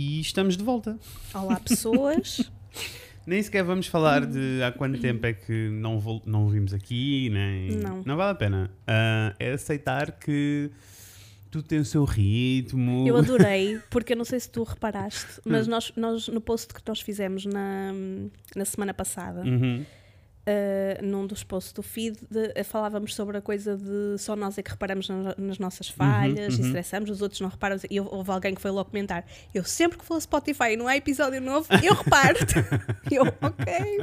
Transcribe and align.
E 0.00 0.20
estamos 0.20 0.56
de 0.56 0.62
volta. 0.62 0.96
Olá, 1.34 1.58
pessoas. 1.58 2.48
Nem 3.26 3.42
sequer 3.42 3.64
vamos 3.64 3.88
falar 3.88 4.24
de 4.24 4.62
há 4.62 4.70
quanto 4.70 5.00
tempo 5.00 5.26
é 5.26 5.32
que 5.32 5.68
não, 5.70 6.00
não 6.24 6.48
vimos 6.48 6.72
aqui, 6.72 7.28
nem. 7.30 7.70
Não. 8.04 8.16
vale 8.16 8.30
a 8.30 8.34
pena. 8.36 8.70
Ah, 8.86 9.34
é 9.40 9.50
aceitar 9.50 10.12
que 10.12 10.70
tudo 11.50 11.66
tem 11.66 11.80
o 11.80 11.84
seu 11.84 12.04
ritmo. 12.04 13.08
Eu 13.08 13.16
adorei, 13.18 13.80
porque 13.90 14.12
eu 14.12 14.16
não 14.16 14.24
sei 14.24 14.38
se 14.38 14.48
tu 14.48 14.62
reparaste, 14.62 15.40
mas 15.44 15.66
Hum. 15.66 15.70
nós, 15.72 15.92
nós 15.96 16.28
no 16.28 16.40
post 16.40 16.72
que 16.72 16.80
nós 16.86 17.00
fizemos 17.00 17.44
na, 17.44 17.92
na 18.54 18.64
semana 18.64 18.94
passada, 18.94 19.42
Uhum. 19.42 19.84
Uh, 20.48 21.04
num 21.04 21.26
dos 21.26 21.44
posts 21.44 21.72
do 21.72 21.82
feed, 21.82 22.16
de- 22.30 22.52
eh, 22.54 22.64
falávamos 22.64 23.14
sobre 23.14 23.36
a 23.36 23.40
coisa 23.40 23.76
de 23.76 24.16
só 24.18 24.34
nós 24.34 24.56
é 24.58 24.62
que 24.62 24.70
reparamos 24.70 25.08
na- 25.08 25.34
nas 25.36 25.58
nossas 25.58 25.88
falhas 25.88 26.54
e 26.54 26.60
uhum. 26.60 26.66
estressamos, 26.66 27.10
os 27.10 27.20
outros 27.22 27.40
não 27.40 27.48
reparam. 27.48 27.76
E 27.90 28.00
houve- 28.00 28.30
alguém 28.30 28.54
que 28.54 28.60
foi 28.60 28.70
logo 28.70 28.90
comentar: 28.90 29.24
Eu 29.54 29.64
sempre 29.64 29.98
que 29.98 30.04
for 30.04 30.20
Spotify 30.20 30.72
e 30.72 30.76
não 30.76 30.88
há 30.88 30.96
episódio 30.96 31.40
novo, 31.40 31.68
eu 31.82 31.94
reparo. 31.94 32.36
E 33.10 33.14
eu, 33.16 33.24
ok. 33.24 34.00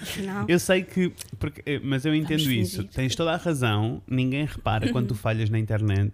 Afinal, 0.00 0.44
Eu 0.48 0.58
sei 0.58 0.82
que. 0.82 1.12
Porque, 1.38 1.62
eh, 1.66 1.80
mas 1.82 2.04
eu 2.04 2.14
entendo 2.14 2.50
isso. 2.50 2.84
Tens 2.84 3.14
toda 3.14 3.32
a 3.32 3.36
razão. 3.36 4.02
Ninguém 4.06 4.44
repara 4.46 4.90
quando 4.92 5.08
tu 5.08 5.14
falhas 5.14 5.48
na 5.50 5.58
internet. 5.58 6.12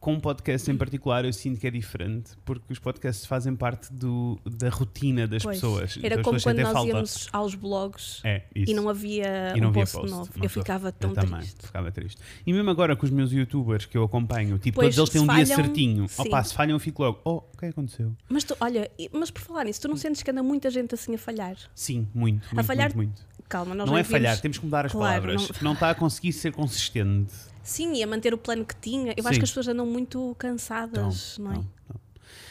Com 0.00 0.14
um 0.14 0.20
podcast 0.20 0.70
em 0.70 0.76
particular, 0.78 1.26
eu 1.26 1.32
sinto 1.32 1.60
que 1.60 1.66
é 1.66 1.70
diferente, 1.70 2.30
porque 2.42 2.72
os 2.72 2.78
podcasts 2.78 3.26
fazem 3.26 3.54
parte 3.54 3.92
do, 3.92 4.40
da 4.50 4.70
rotina 4.70 5.28
das 5.28 5.42
pois, 5.42 5.58
pessoas. 5.58 5.98
era 6.02 6.14
Então 6.14 6.22
como 6.24 6.42
quando 6.42 6.58
nós 6.62 6.72
falta. 6.72 6.88
íamos 6.88 7.28
aos 7.30 7.54
blogs 7.54 8.22
É, 8.24 8.44
e 8.56 8.72
não 8.72 8.88
havia 8.88 9.52
E 9.54 9.60
não 9.60 9.68
um 9.68 9.72
post, 9.74 9.94
post. 9.94 10.10
novo. 10.10 10.30
Eu 10.42 10.48
ficava 10.48 10.90
tão 10.90 11.10
eu 11.10 11.14
também, 11.16 11.40
triste. 11.40 11.66
ficava 11.66 11.92
triste. 11.92 12.18
E 12.46 12.52
mesmo 12.52 12.70
agora 12.70 12.96
com 12.96 13.04
os 13.04 13.10
meus 13.10 13.30
youtubers 13.30 13.84
que 13.84 13.98
eu 13.98 14.02
acompanho, 14.02 14.58
tipo, 14.58 14.76
Pois, 14.80 14.96
todos 14.96 15.10
eles 15.10 15.10
têm 15.10 15.20
um 15.20 15.38
se 15.38 15.44
dia 15.44 15.54
falham, 15.54 15.66
certinho. 15.66 16.08
sim. 16.08 16.22
Opa, 16.22 16.44
se 16.44 16.54
falham, 16.54 16.76
eu 16.76 16.80
fico 16.80 17.02
logo. 17.02 17.20
Oh, 17.22 17.42
o 17.52 17.58
que 17.58 17.66
é 17.66 17.68
aconteceu? 17.68 18.16
Mas 18.26 18.42
tu, 18.42 18.56
olha, 18.58 18.90
mas 19.12 19.30
por 19.30 19.42
falar 19.42 19.64
nisso, 19.64 19.82
tu 19.82 19.88
não 19.88 19.98
sentes 19.98 20.22
que 20.22 20.30
anda 20.30 20.42
muita 20.42 20.70
gente 20.70 20.94
assim 20.94 21.14
a 21.14 21.18
falhar? 21.18 21.56
Sim, 21.74 22.08
muito. 22.14 22.48
muito 22.54 22.66
falhar, 22.66 22.86
muito, 22.96 22.96
muito. 22.96 23.30
Calma, 23.50 23.74
nós 23.74 23.86
Não 23.86 23.98
é 23.98 24.02
falhar, 24.04 24.30
vimos- 24.32 24.40
temos 24.40 24.58
que 24.58 24.64
mudar 24.64 24.86
as 24.86 24.92
Claro, 24.92 25.22
palavras. 25.26 25.48
não- 25.50 25.56
Não 25.62 25.72
está 25.74 25.90
a 25.90 25.94
conseguir 25.94 26.32
ser 26.32 26.52
consistente. 26.52 27.34
Sim, 27.62 27.94
e 27.94 28.02
a 28.02 28.06
manter 28.06 28.32
o 28.34 28.38
plano 28.38 28.64
que 28.64 28.74
tinha. 28.76 29.12
Eu 29.16 29.22
Sim. 29.22 29.28
acho 29.28 29.38
que 29.38 29.44
as 29.44 29.50
pessoas 29.50 29.68
andam 29.68 29.86
muito 29.86 30.18
Então, 30.18 30.34
cansadas, 30.34 31.38
não 31.38 31.52
é? 31.52 31.54
não, 31.56 31.62
não. 31.62 32.00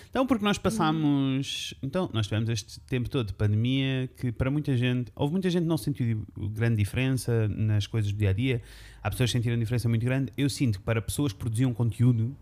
Então, 0.10 0.26
porque 0.26 0.44
nós 0.44 0.58
passámos. 0.58 1.74
Então, 1.84 2.10
nós 2.12 2.26
tivemos 2.26 2.50
este 2.50 2.80
tempo 2.82 3.08
todo 3.10 3.28
de 3.28 3.34
pandemia 3.34 4.10
que, 4.18 4.32
para 4.32 4.50
muita 4.50 4.76
gente, 4.76 5.12
houve 5.16 5.34
muita 5.34 5.50
gente 5.50 5.64
que 5.64 5.68
não 5.68 5.78
sentiu 5.78 6.26
grande 6.36 6.78
diferença 6.78 7.48
nas 7.48 7.86
coisas 7.86 8.12
do 8.12 8.18
dia 8.18 8.32
a 8.32 8.34
dia. 8.34 8.62
Há 9.04 9.12
pessoas 9.12 9.32
que 9.32 9.38
sentiram 9.38 9.58
diferença 9.60 9.88
muito 9.88 10.04
grande. 10.04 10.34
Eu 10.36 10.50
sinto 10.50 10.80
que, 10.80 10.86
para 10.86 11.00
pessoas 11.00 11.32
que 11.32 11.38
produziam 11.38 11.72
conteúdo, 11.76 12.36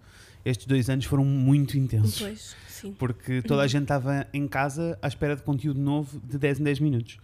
estes 0.45 0.65
dois 0.65 0.89
anos 0.89 1.03
foram 1.05 1.25
muito 1.25 1.77
intensos. 1.77 2.19
Pois, 2.19 2.55
sim. 2.69 2.95
Porque 2.97 3.41
toda 3.41 3.63
a 3.63 3.67
gente 3.67 3.83
estava 3.83 4.25
em 4.33 4.47
casa 4.47 4.97
à 5.01 5.07
espera 5.09 5.35
de 5.35 5.43
conteúdo 5.43 5.79
novo 5.79 6.21
de 6.21 6.37
10 6.37 6.61
em 6.61 6.63
10 6.63 6.79
minutos. 6.79 7.17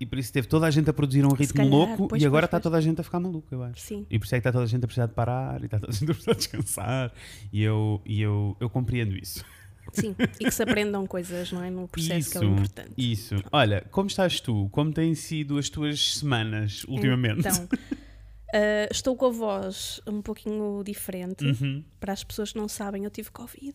E 0.00 0.06
por 0.06 0.18
isso 0.18 0.32
teve 0.32 0.46
toda 0.46 0.66
a 0.66 0.70
gente 0.70 0.88
a 0.88 0.92
produzir 0.92 1.24
um 1.24 1.32
ritmo 1.32 1.56
calhar, 1.56 1.70
louco 1.70 2.08
pois, 2.08 2.22
e 2.22 2.26
agora 2.26 2.44
está 2.44 2.60
toda 2.60 2.76
a 2.76 2.80
gente 2.80 3.00
a 3.00 3.04
ficar 3.04 3.18
maluca, 3.18 3.54
eu 3.54 3.62
acho. 3.62 3.80
Sim. 3.80 4.06
E 4.08 4.18
por 4.18 4.26
isso 4.26 4.34
é 4.34 4.38
que 4.38 4.40
está 4.40 4.52
toda 4.52 4.64
a 4.64 4.68
gente 4.68 4.84
a 4.84 4.86
precisar 4.86 5.06
de 5.06 5.14
parar 5.14 5.60
e 5.60 5.64
está 5.64 5.78
toda 5.80 5.92
a 5.92 5.94
gente 5.94 6.10
a 6.10 6.14
precisar 6.14 6.32
de 6.32 6.38
descansar. 6.38 7.12
E 7.52 7.62
eu, 7.62 8.00
e 8.06 8.20
eu, 8.20 8.56
eu 8.60 8.70
compreendo 8.70 9.16
isso. 9.16 9.44
Sim, 9.92 10.14
e 10.38 10.44
que 10.44 10.50
se 10.50 10.62
aprendam 10.62 11.06
coisas, 11.06 11.50
não 11.50 11.62
é? 11.62 11.70
No 11.70 11.88
processo 11.88 12.30
que 12.30 12.36
é 12.36 12.40
o 12.40 12.44
Isso, 12.44 12.52
importante. 12.52 12.92
Isso. 12.96 13.34
Olha, 13.50 13.84
como 13.90 14.06
estás 14.06 14.40
tu? 14.40 14.68
Como 14.70 14.92
têm 14.92 15.14
sido 15.14 15.58
as 15.58 15.68
tuas 15.68 16.14
semanas 16.16 16.84
ultimamente? 16.84 17.40
Então, 17.40 17.68
ah, 18.52 18.88
estou 18.90 19.16
com 19.16 19.26
a 19.26 19.30
voz 19.30 20.00
um 20.06 20.22
pouquinho 20.22 20.82
diferente. 20.84 21.44
Uhum. 21.44 21.84
Para 21.98 22.12
as 22.12 22.22
pessoas 22.22 22.52
que 22.52 22.58
não 22.58 22.68
sabem, 22.68 23.04
eu 23.04 23.10
tive 23.10 23.30
Covid. 23.30 23.74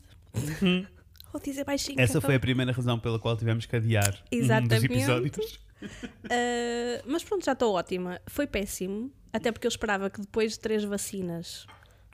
Vou 1.31 1.41
dizer 1.41 1.63
baixinho. 1.63 1.99
Essa 1.99 2.19
que 2.19 2.25
foi 2.25 2.35
a 2.35 2.39
primeira 2.39 2.71
razão 2.71 2.99
pela 2.99 3.17
qual 3.17 3.35
tivemos 3.35 3.65
que 3.65 3.75
adiar 3.75 4.13
um 4.31 4.37
dos 4.37 4.45
Exatamente. 4.45 4.85
episódios. 4.85 5.59
Uh, 5.83 7.03
mas 7.05 7.23
pronto, 7.23 7.45
já 7.45 7.53
estou 7.53 7.73
ótima. 7.73 8.19
Foi 8.27 8.47
péssimo, 8.47 9.11
até 9.31 9.51
porque 9.51 9.67
eu 9.67 9.69
esperava 9.69 10.09
que 10.09 10.21
depois 10.21 10.53
de 10.53 10.59
três 10.59 10.83
vacinas. 10.83 11.65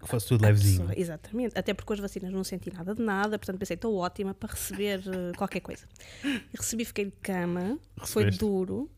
Que 0.02 0.08
fosse 0.08 0.28
tudo 0.30 0.44
levezinho. 0.46 0.80
pessoa- 0.88 0.98
exatamente, 0.98 1.60
até 1.60 1.74
porque 1.74 1.86
com 1.88 1.94
as 1.94 2.00
vacinas 2.00 2.32
não 2.32 2.44
senti 2.44 2.72
nada 2.74 2.96
de 2.96 3.02
nada, 3.02 3.38
portanto 3.38 3.60
pensei, 3.60 3.74
estou 3.76 3.96
ótima 3.98 4.34
para 4.34 4.54
receber 4.54 5.00
uh, 5.00 5.38
qualquer 5.38 5.60
coisa. 5.60 5.86
Recebi, 6.58 6.86
fiquei 6.86 7.06
de 7.06 7.12
cama, 7.22 7.78
foi 8.06 8.24
Recebeste. 8.24 8.40
duro. 8.40 8.90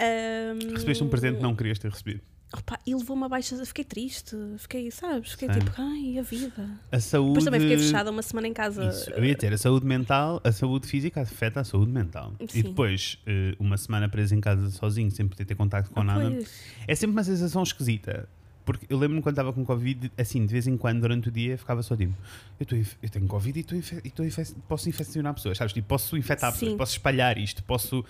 Um, 0.00 0.72
Recebeste 0.74 1.04
um 1.04 1.08
presente 1.08 1.36
que 1.36 1.42
não 1.42 1.54
querias 1.54 1.78
ter 1.78 1.90
recebido. 1.90 2.22
Opa, 2.52 2.78
e 2.86 2.94
levou-me 2.94 3.24
a 3.24 3.28
baixa, 3.28 3.62
fiquei 3.64 3.84
triste, 3.84 4.36
fiquei, 4.58 4.90
sabes? 4.90 5.32
Fiquei 5.32 5.52
Sim. 5.52 5.60
tipo, 5.60 5.72
ai, 5.76 6.18
a 6.18 6.22
vida. 6.22 6.70
A 6.90 7.00
saúde. 7.00 7.28
Depois 7.28 7.44
também 7.44 7.60
fiquei 7.60 7.78
fechada 7.78 8.10
uma 8.10 8.22
semana 8.22 8.48
em 8.48 8.52
casa. 8.52 8.84
Isso, 8.88 9.10
eu 9.10 9.24
ia 9.24 9.36
ter 9.36 9.52
a 9.52 9.58
saúde 9.58 9.86
mental, 9.86 10.40
a 10.44 10.52
saúde 10.52 10.86
física 10.86 11.20
afeta 11.22 11.60
a 11.60 11.64
saúde 11.64 11.90
mental. 11.90 12.32
E 12.40 12.48
Sim. 12.50 12.62
depois, 12.62 13.18
eh, 13.26 13.54
uma 13.58 13.76
semana 13.76 14.08
presa 14.08 14.34
em 14.34 14.40
casa 14.40 14.70
sozinho, 14.70 15.10
sem 15.10 15.26
poder 15.26 15.44
ter 15.44 15.54
contacto 15.54 15.90
com 15.90 16.00
Ah, 16.00 16.04
nada, 16.04 16.30
pois. 16.30 16.62
é 16.86 16.94
sempre 16.94 17.12
uma 17.12 17.24
sensação 17.24 17.62
esquisita. 17.62 18.28
Porque 18.68 18.84
eu 18.90 18.98
lembro-me 18.98 19.22
quando 19.22 19.32
estava 19.32 19.50
com 19.50 19.64
Covid, 19.64 20.12
assim, 20.18 20.44
de 20.44 20.52
vez 20.52 20.66
em 20.66 20.76
quando, 20.76 21.00
durante 21.00 21.30
o 21.30 21.32
dia, 21.32 21.56
ficava 21.56 21.82
só 21.82 21.96
tipo: 21.96 22.12
eu, 22.60 22.66
tô 22.66 22.76
eu 22.76 23.08
tenho 23.10 23.26
Covid 23.26 23.58
e, 23.58 23.62
tô 23.62 23.74
e 23.74 24.10
tô 24.10 24.22
posso 24.68 24.90
infeccionar 24.90 25.32
pessoas, 25.32 25.56
sabes? 25.56 25.72
Tipo, 25.72 25.88
posso 25.88 26.18
infectar 26.18 26.52
pessoas, 26.52 26.72
Sim. 26.72 26.76
posso 26.76 26.92
espalhar 26.92 27.38
isto, 27.38 27.62
posso. 27.64 28.04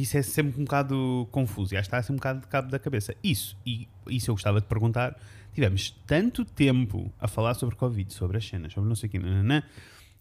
Isso 0.00 0.16
é 0.16 0.22
sempre 0.22 0.60
um 0.60 0.64
bocado 0.64 1.28
confuso 1.30 1.74
e 1.74 1.76
acho 1.76 1.84
que 1.88 1.94
está 1.94 1.98
assim 1.98 2.12
um 2.12 2.16
bocado 2.16 2.40
de 2.40 2.46
cabo 2.46 2.70
da 2.70 2.78
cabeça. 2.78 3.14
Isso, 3.22 3.56
e 3.66 3.88
isso 4.08 4.30
eu 4.30 4.34
gostava 4.34 4.60
de 4.60 4.66
perguntar. 4.66 5.18
Tivemos 5.54 5.90
tanto 6.06 6.44
tempo 6.44 7.12
a 7.18 7.26
falar 7.26 7.54
sobre 7.54 7.74
Covid, 7.74 8.12
sobre 8.12 8.36
as 8.38 8.46
cenas, 8.46 8.72
sobre 8.72 8.88
não 8.88 8.94
sei 8.96 9.08
o 9.08 9.10
quê, 9.10 9.18
nananã. 9.18 9.62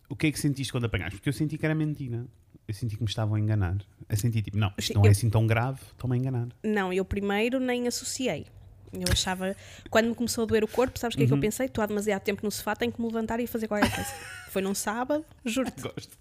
o 0.10 0.16
que 0.16 0.28
é 0.28 0.32
que 0.32 0.40
sentiste 0.40 0.72
quando 0.72 0.86
apanhaste? 0.86 1.16
Porque 1.18 1.30
eu 1.30 1.34
senti 1.34 1.58
que 1.58 1.66
era 1.66 1.76
mentira. 1.76 2.26
Eu 2.68 2.74
senti 2.74 2.96
que 2.98 3.04
me 3.04 3.10
estavam 3.10 3.36
a 3.36 3.40
enganar. 3.40 3.78
Eu 4.10 4.18
senti 4.18 4.42
tipo, 4.42 4.58
não, 4.58 4.74
isto 4.78 4.94
não 4.96 5.04
é 5.04 5.08
eu- 5.08 5.12
assim 5.12 5.30
tão 5.30 5.46
grave, 5.48 5.80
estão-me 5.92 6.16
a 6.16 6.20
enganar. 6.20 6.48
Não, 6.64 6.92
eu 6.92 7.06
primeiro 7.06 7.60
nem 7.60 7.88
associei. 7.88 8.46
Eu 8.94 9.04
achava, 9.12 9.56
quando 9.90 10.08
me 10.08 10.16
começou 10.16 10.44
a 10.44 10.48
doer 10.48 10.64
o 10.64 10.68
corpo, 10.68 10.98
sabes 10.98 11.16
o 11.16 11.18
que 11.18 11.26
é 11.26 11.28
que 11.28 11.34
eu 11.34 11.40
pensei? 11.40 11.66
Estou 11.66 11.84
há 11.84 11.88
demasiado 11.88 12.22
tempo 12.24 12.42
no 12.44 12.50
sofá, 12.52 12.74
tenho 12.76 12.92
que 12.92 13.00
me 13.02 13.08
levantar 13.08 13.40
e 13.40 13.46
fazer 13.48 13.68
qualquer 13.68 13.94
coisa. 13.94 14.10
Foi 14.50 14.62
num 14.62 14.74
sábado, 14.74 15.26
juro-te. 15.46 15.82
Gosto. 15.82 16.18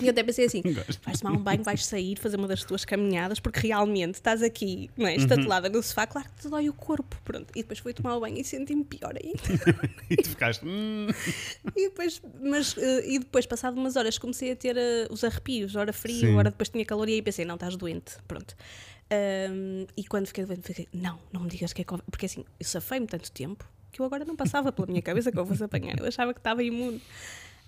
E 0.00 0.06
eu 0.06 0.10
até 0.10 0.22
pensei 0.22 0.46
assim: 0.46 0.62
vais 1.04 1.20
tomar 1.20 1.36
um 1.36 1.42
banho, 1.42 1.62
vais 1.62 1.84
sair, 1.84 2.18
fazer 2.18 2.36
uma 2.36 2.48
das 2.48 2.64
tuas 2.64 2.84
caminhadas, 2.84 3.40
porque 3.40 3.60
realmente 3.66 4.14
estás 4.14 4.42
aqui, 4.42 4.90
não 4.96 5.06
é? 5.06 5.12
Uhum. 5.12 5.16
Estatelada 5.18 5.68
no 5.68 5.82
sofá, 5.82 6.06
claro 6.06 6.28
que 6.28 6.42
te 6.42 6.48
dói 6.48 6.68
o 6.68 6.72
corpo. 6.72 7.16
Pronto. 7.24 7.50
E 7.54 7.62
depois 7.62 7.78
fui 7.78 7.92
tomar 7.92 8.16
o 8.16 8.20
banho 8.20 8.38
e 8.38 8.44
senti-me 8.44 8.84
pior 8.84 9.14
ainda. 9.22 9.40
e 10.10 10.16
tu 10.16 10.28
ficaste. 10.30 10.64
"Hum." 10.64 11.06
E 11.76 11.88
depois, 11.88 12.20
mas, 12.42 12.76
eh, 12.78 13.04
e 13.06 13.18
depois, 13.18 13.46
passado 13.46 13.76
umas 13.78 13.96
horas, 13.96 14.18
comecei 14.18 14.52
a 14.52 14.56
ter 14.56 14.76
eh, 14.76 15.06
os 15.10 15.22
arrepios, 15.24 15.76
hora 15.76 15.92
frio, 15.92 16.20
Sim. 16.20 16.34
hora 16.36 16.50
depois 16.50 16.68
tinha 16.68 16.84
calor, 16.84 17.08
e 17.08 17.14
aí 17.14 17.22
pensei: 17.22 17.44
não, 17.44 17.54
estás 17.54 17.76
doente. 17.76 18.16
Pronto. 18.26 18.54
Ahm, 19.10 19.86
e 19.96 20.04
quando 20.04 20.26
fiquei 20.26 20.44
doente, 20.44 20.62
fiquei: 20.66 20.88
não, 20.92 21.18
não 21.32 21.42
me 21.42 21.48
digas 21.48 21.72
que 21.72 21.82
é 21.82 21.84
Covid. 21.84 22.04
Porque 22.10 22.26
assim, 22.26 22.44
eu 22.58 22.66
safei-me 22.66 23.06
tanto 23.06 23.30
tempo 23.30 23.64
que 23.92 24.00
eu 24.02 24.06
agora 24.06 24.24
não 24.24 24.36
passava 24.36 24.72
pela 24.72 24.86
minha 24.88 25.00
cabeça 25.00 25.30
que 25.32 25.38
eu 25.38 25.46
fosse 25.46 25.62
apanhar. 25.64 25.98
Eu 25.98 26.06
achava 26.06 26.34
que 26.34 26.40
estava 26.40 26.62
imune. 26.62 27.00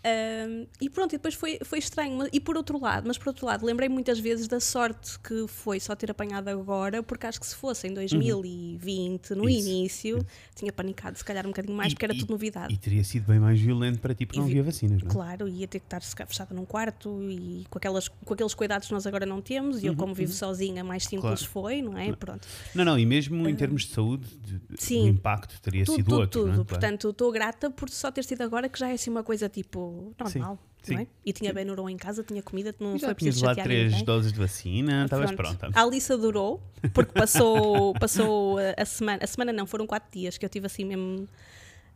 Ahm, 0.05 0.67
e 0.81 0.89
pronto, 0.89 1.13
e 1.13 1.19
depois 1.19 1.35
foi, 1.35 1.59
foi 1.65 1.79
estranho. 1.79 2.29
E 2.33 2.39
por 2.41 2.57
outro 2.57 2.81
lado, 2.81 3.07
mas 3.07 3.19
por 3.19 3.29
outro 3.29 3.47
lado, 3.47 3.67
lembrei 3.67 3.89
muitas 3.89 4.19
vezes 4.21 4.47
da 4.47 4.61
sorte 4.61 5.19
que 5.21 5.47
foi 5.49 5.81
só 5.81 5.95
ter 5.97 6.11
apanhado 6.11 6.49
agora, 6.49 7.03
porque 7.03 7.27
acho 7.27 7.41
que 7.41 7.47
se 7.47 7.55
fosse 7.57 7.89
em 7.89 7.95
2020, 7.95 9.31
no 9.35 9.43
Uhum. 9.43 9.49
Isso, 9.49 9.69
início, 9.69 10.27
tinha 10.55 10.73
panicado 10.73 11.17
se 11.19 11.25
calhar 11.25 11.45
um 11.45 11.51
bocadinho 11.51 11.77
mais, 11.77 11.93
E- 11.93 11.95
porque 11.95 12.05
era 12.05 12.15
e- 12.15 12.19
tudo 12.19 12.31
novidade. 12.31 12.73
E 12.73 12.77
teria 12.77 13.03
sido 13.05 13.27
bem 13.27 13.39
mais 13.41 13.61
violento 13.61 13.99
para 13.99 14.15
ti, 14.15 14.25
porque 14.27 14.39
E 14.39 14.41
não 14.41 14.47
vi- 14.47 14.53
havia 14.53 14.63
vacinas, 14.65 15.03
não 15.03 15.11
é? 15.11 15.13
Claro, 15.13 15.49
ia 15.49 15.67
ter 15.67 15.81
que 15.81 15.87
estar 15.87 16.01
fechada 16.01 16.55
num 16.55 16.65
quarto 16.65 17.21
e 17.31 17.67
com, 17.69 17.79
aquelas, 17.79 18.09
com 18.09 18.35
aqueles 18.35 18.55
cuidados 18.55 18.87
que 18.89 18.95
nós 18.95 19.07
agora 19.07 19.27
não 19.27 19.41
temos. 19.41 19.83
E 19.83 19.87
eu, 19.87 19.97
como 19.97 20.15
vivo 20.15 20.33
sozinha, 20.33 20.83
mais 20.85 21.05
simples 21.05 21.19
Uhum, 21.19 21.29
Claro. 21.29 21.51
foi, 21.51 21.83
não 21.83 21.99
é? 21.99 22.13
Pronto. 22.13 22.47
Não, 22.75 22.85
não, 22.85 22.99
e 22.99 23.05
mesmo 23.05 23.49
em 23.49 23.55
termos 23.57 23.83
de 23.85 23.93
saúde, 23.95 24.29
de- 24.37 24.95
o 24.99 25.07
impacto 25.09 25.61
teria 25.61 25.85
Tudo, 25.85 25.97
sido 25.97 26.05
tudo, 26.07 26.21
outro. 26.21 26.41
tudo. 26.43 26.53
não 26.55 26.61
é? 26.63 26.65
Portanto, 26.65 27.11
estou 27.11 27.33
grata 27.33 27.71
por 27.71 27.91
só 27.91 28.11
ter 28.11 28.25
sido 28.25 28.43
agora, 28.43 28.69
que 28.69 28.79
já 28.79 28.89
é 28.89 28.93
assim 28.93 29.11
uma 29.11 29.23
coisa 29.23 29.49
tipo 29.49 29.88
normal, 30.19 30.59
sim, 30.83 30.95
não 30.95 31.01
é? 31.01 31.07
E 31.25 31.33
tinha 31.33 31.53
Benuron 31.53 31.89
em 31.89 31.97
casa, 31.97 32.23
tinha 32.23 32.43
comida, 32.43 32.75
não 32.81 32.99
já 32.99 33.09
foi 33.09 33.15
preciso 33.15 33.45
lá 33.45 33.55
três 33.55 33.91
ninguém. 33.93 34.05
doses 34.05 34.33
de 34.33 34.39
vacina, 34.39 35.05
estavas 35.05 35.33
Pronto. 35.33 35.57
pronta. 35.59 35.79
A 35.79 35.83
Alice 35.83 36.13
adorou, 36.13 36.61
porque 36.95 37.13
passou, 37.13 37.93
passou 38.01 38.59
a- 38.59 38.83
a 38.83 38.85
semana, 38.85 39.21
a 39.23 39.27
semana 39.27 39.53
não, 39.53 39.67
foram 39.67 39.87
quatro 39.87 40.09
dias 40.13 40.37
que 40.39 40.45
eu 40.45 40.49
tive 40.49 40.67
assim 40.67 40.85
mesmo 40.85 41.29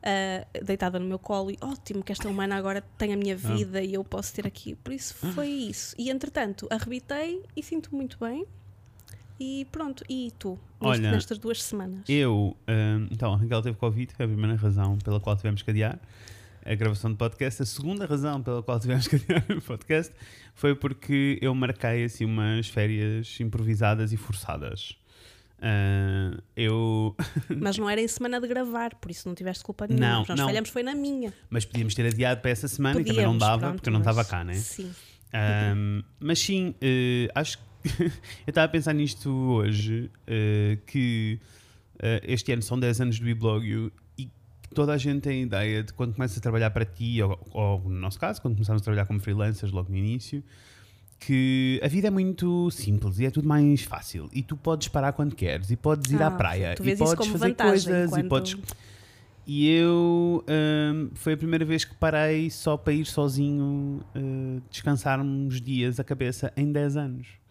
ah, 0.02 0.44
deitada 0.64 0.98
no 0.98 1.06
meu 1.06 1.18
colo 1.18 1.50
e 1.52 1.58
ótimo 1.60 2.02
que 2.02 2.10
esta 2.10 2.28
humana 2.28 2.56
agora 2.56 2.82
tem 2.98 3.12
a 3.12 3.16
minha 3.16 3.34
Ah. 3.34 3.54
vida 3.54 3.80
e 3.82 3.94
eu 3.94 4.02
posso 4.02 4.34
ter 4.34 4.46
aqui. 4.46 4.74
Por 4.74 4.92
isso 4.92 5.14
foi 5.14 5.46
isso. 5.48 5.94
E 5.98 6.10
entretanto, 6.10 6.66
arrebitei 6.70 7.42
e 7.56 7.62
sinto 7.62 7.94
muito 7.94 8.18
bem. 8.20 8.44
E 9.40 9.66
pronto, 9.72 10.04
e 10.08 10.32
tu, 10.38 10.56
Olha, 10.80 11.10
nestas 11.10 11.36
duas 11.38 11.60
semanas? 11.62 12.04
Eu, 12.08 12.56
hum, 12.68 13.08
então, 13.10 13.32
a 13.32 13.36
Raquel 13.36 13.62
teve 13.62 13.76
Covid, 13.76 14.12
foi 14.14 14.24
a 14.24 14.28
primeira 14.28 14.54
razão 14.56 14.96
pela 14.98 15.18
qual 15.18 15.36
tivemos 15.36 15.62
que 15.62 15.70
adiar 15.70 15.98
a 16.64 16.74
gravação 16.74 17.10
de 17.10 17.16
podcast. 17.16 17.62
A 17.62 17.66
segunda 17.66 18.06
razão 18.06 18.42
pela 18.42 18.62
qual 18.62 18.78
tivemos 18.80 19.06
que 19.08 19.16
adiar 19.16 19.44
o 19.56 19.60
podcast 19.60 20.12
foi 20.54 20.74
porque 20.74 21.38
eu 21.42 21.54
marquei 21.54 22.04
assim 22.04 22.24
umas 22.24 22.68
férias 22.68 23.38
improvisadas 23.40 24.12
e 24.12 24.16
forçadas. 24.16 24.96
Ah, 25.62 26.36
eu. 26.56 27.14
Mas 27.56 27.78
não 27.78 27.88
era 27.88 28.00
em 28.00 28.08
semana 28.08 28.40
de 28.40 28.48
gravar, 28.48 28.96
por 28.96 29.10
isso 29.10 29.28
não 29.28 29.34
tiveste 29.34 29.62
culpa 29.62 29.86
nenhuma. 29.86 30.06
Não, 30.06 30.24
Nós 30.26 30.38
não. 30.38 30.46
falhamos 30.46 30.70
foi 30.70 30.82
na 30.82 30.94
minha. 30.94 31.32
Mas 31.48 31.64
podíamos 31.64 31.94
ter 31.94 32.04
adiado 32.06 32.40
para 32.40 32.50
essa 32.50 32.66
semana 32.66 33.00
e 33.00 33.04
também 33.04 33.24
não 33.24 33.34
Podíamos, 33.34 33.38
dava 33.40 33.58
pronto, 33.60 33.74
porque 33.76 33.88
eu 33.88 33.92
não 33.92 34.00
estava 34.00 34.24
cá, 34.24 34.42
né? 34.42 34.54
Sim. 34.54 34.90
Um, 35.74 36.02
mas 36.20 36.40
sim, 36.40 36.74
eh, 36.80 37.28
acho 37.34 37.58
que 37.58 37.64
eu 38.02 38.10
estava 38.48 38.66
a 38.66 38.68
pensar 38.68 38.92
nisto 38.92 39.30
hoje, 39.30 40.10
eh, 40.26 40.78
que 40.86 41.38
eh, 42.00 42.20
este 42.24 42.52
ano 42.52 42.60
são 42.60 42.78
10 42.78 43.00
anos 43.00 43.18
do 43.18 43.24
Biblogio 43.24 43.90
toda 44.72 44.92
a 44.92 44.98
gente 44.98 45.22
tem 45.22 45.40
a 45.40 45.42
ideia 45.42 45.82
de 45.82 45.92
quando 45.92 46.14
começa 46.14 46.38
a 46.38 46.42
trabalhar 46.42 46.70
para 46.70 46.84
ti, 46.84 47.22
ou, 47.22 47.38
ou 47.52 47.80
no 47.80 48.00
nosso 48.00 48.18
caso, 48.18 48.40
quando 48.42 48.54
começamos 48.54 48.82
a 48.82 48.84
trabalhar 48.84 49.06
como 49.06 49.20
freelancers 49.20 49.72
logo 49.72 49.90
no 49.90 49.96
início, 49.96 50.42
que 51.20 51.80
a 51.82 51.88
vida 51.88 52.08
é 52.08 52.10
muito 52.10 52.70
simples 52.70 53.20
e 53.20 53.26
é 53.26 53.30
tudo 53.30 53.46
mais 53.46 53.82
fácil 53.82 54.28
e 54.32 54.42
tu 54.42 54.56
podes 54.56 54.88
parar 54.88 55.12
quando 55.12 55.36
queres 55.36 55.70
e 55.70 55.76
podes 55.76 56.10
ir 56.10 56.20
à 56.20 56.26
Ah, 56.26 56.30
praia 56.32 56.74
tu 56.74 56.86
e 56.86 56.96
podes 56.96 57.28
fazer 57.28 57.54
coisas 57.54 58.16
e 58.16 58.22
podes 58.24 58.56
e 59.46 59.68
eu 59.68 60.44
hum, 60.48 61.10
foi 61.14 61.32
a 61.32 61.36
primeira 61.36 61.64
vez 61.64 61.84
que 61.84 61.94
parei 61.94 62.48
só 62.50 62.76
para 62.76 62.92
ir 62.92 63.04
sozinho 63.04 64.00
uh, 64.14 64.62
descansar 64.70 65.20
uns 65.20 65.60
dias 65.60 65.98
a 65.98 66.04
cabeça 66.04 66.52
em 66.56 66.70
10 66.70 66.96
anos. 66.96 67.41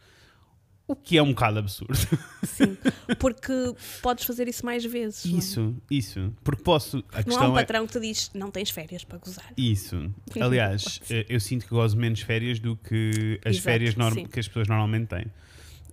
O 0.91 0.95
que 0.95 1.17
é 1.17 1.23
um 1.23 1.29
bocado 1.29 1.59
absurdo. 1.59 1.95
Sim, 2.43 2.77
porque 3.19 3.53
podes 4.01 4.25
fazer 4.25 4.47
isso 4.47 4.65
mais 4.65 4.83
vezes. 4.83 5.25
é? 5.25 5.29
Isso, 5.37 5.75
isso. 5.89 6.33
Porque 6.43 6.61
posso. 6.63 7.03
A 7.13 7.21
Não 7.27 7.37
há 7.39 7.49
um 7.49 7.57
é. 7.57 7.61
patrão 7.61 7.87
que 7.87 7.93
te 7.93 7.99
diz 7.99 8.29
não 8.33 8.51
tens 8.51 8.69
férias 8.69 9.03
para 9.03 9.17
gozar. 9.19 9.51
Isso. 9.57 10.11
Aliás, 10.39 10.99
eh, 11.09 11.25
eu 11.29 11.39
sinto 11.39 11.65
que 11.65 11.71
gozo 11.71 11.95
menos 11.97 12.21
férias 12.21 12.59
do 12.59 12.75
que 12.75 13.39
as 13.45 13.51
Exato, 13.55 13.63
férias 13.63 13.95
norm- 13.95 14.25
que 14.27 14.39
as 14.39 14.47
pessoas 14.47 14.67
normalmente 14.67 15.07
têm. 15.07 15.25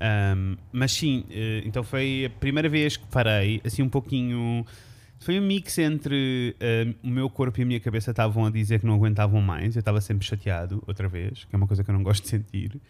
Ahm, 0.01 0.57
mas 0.73 0.93
sim, 0.93 1.25
eh, 1.31 1.63
então 1.65 1.83
foi 1.83 2.25
a 2.27 2.31
primeira 2.31 2.69
vez 2.69 2.97
que 2.97 3.07
parei, 3.07 3.61
assim 3.65 3.83
um 3.83 3.89
pouquinho. 3.89 4.65
Foi 5.21 5.39
um 5.41 5.43
mix 5.43 5.77
entre 5.79 6.55
eh, 6.61 6.95
o 7.03 7.09
meu 7.09 7.29
corpo 7.29 7.59
e 7.59 7.63
a 7.63 7.67
minha 7.67 7.81
cabeça 7.81 8.13
estavam 8.13 8.47
a 8.47 8.51
dizer 8.51 8.79
que 8.79 8.87
não 8.87 8.95
aguentavam 8.95 9.41
mais. 9.41 9.75
Eu 9.75 9.81
estava 9.81 10.01
sempre 10.01 10.25
chateado, 10.25 10.83
outra 10.87 11.09
vez, 11.09 11.45
que 11.45 11.55
é 11.55 11.57
uma 11.57 11.67
coisa 11.67 11.83
que 11.83 11.91
eu 11.91 11.95
não 11.95 12.03
gosto 12.05 12.23
de 12.23 12.29
sentir. 12.29 12.81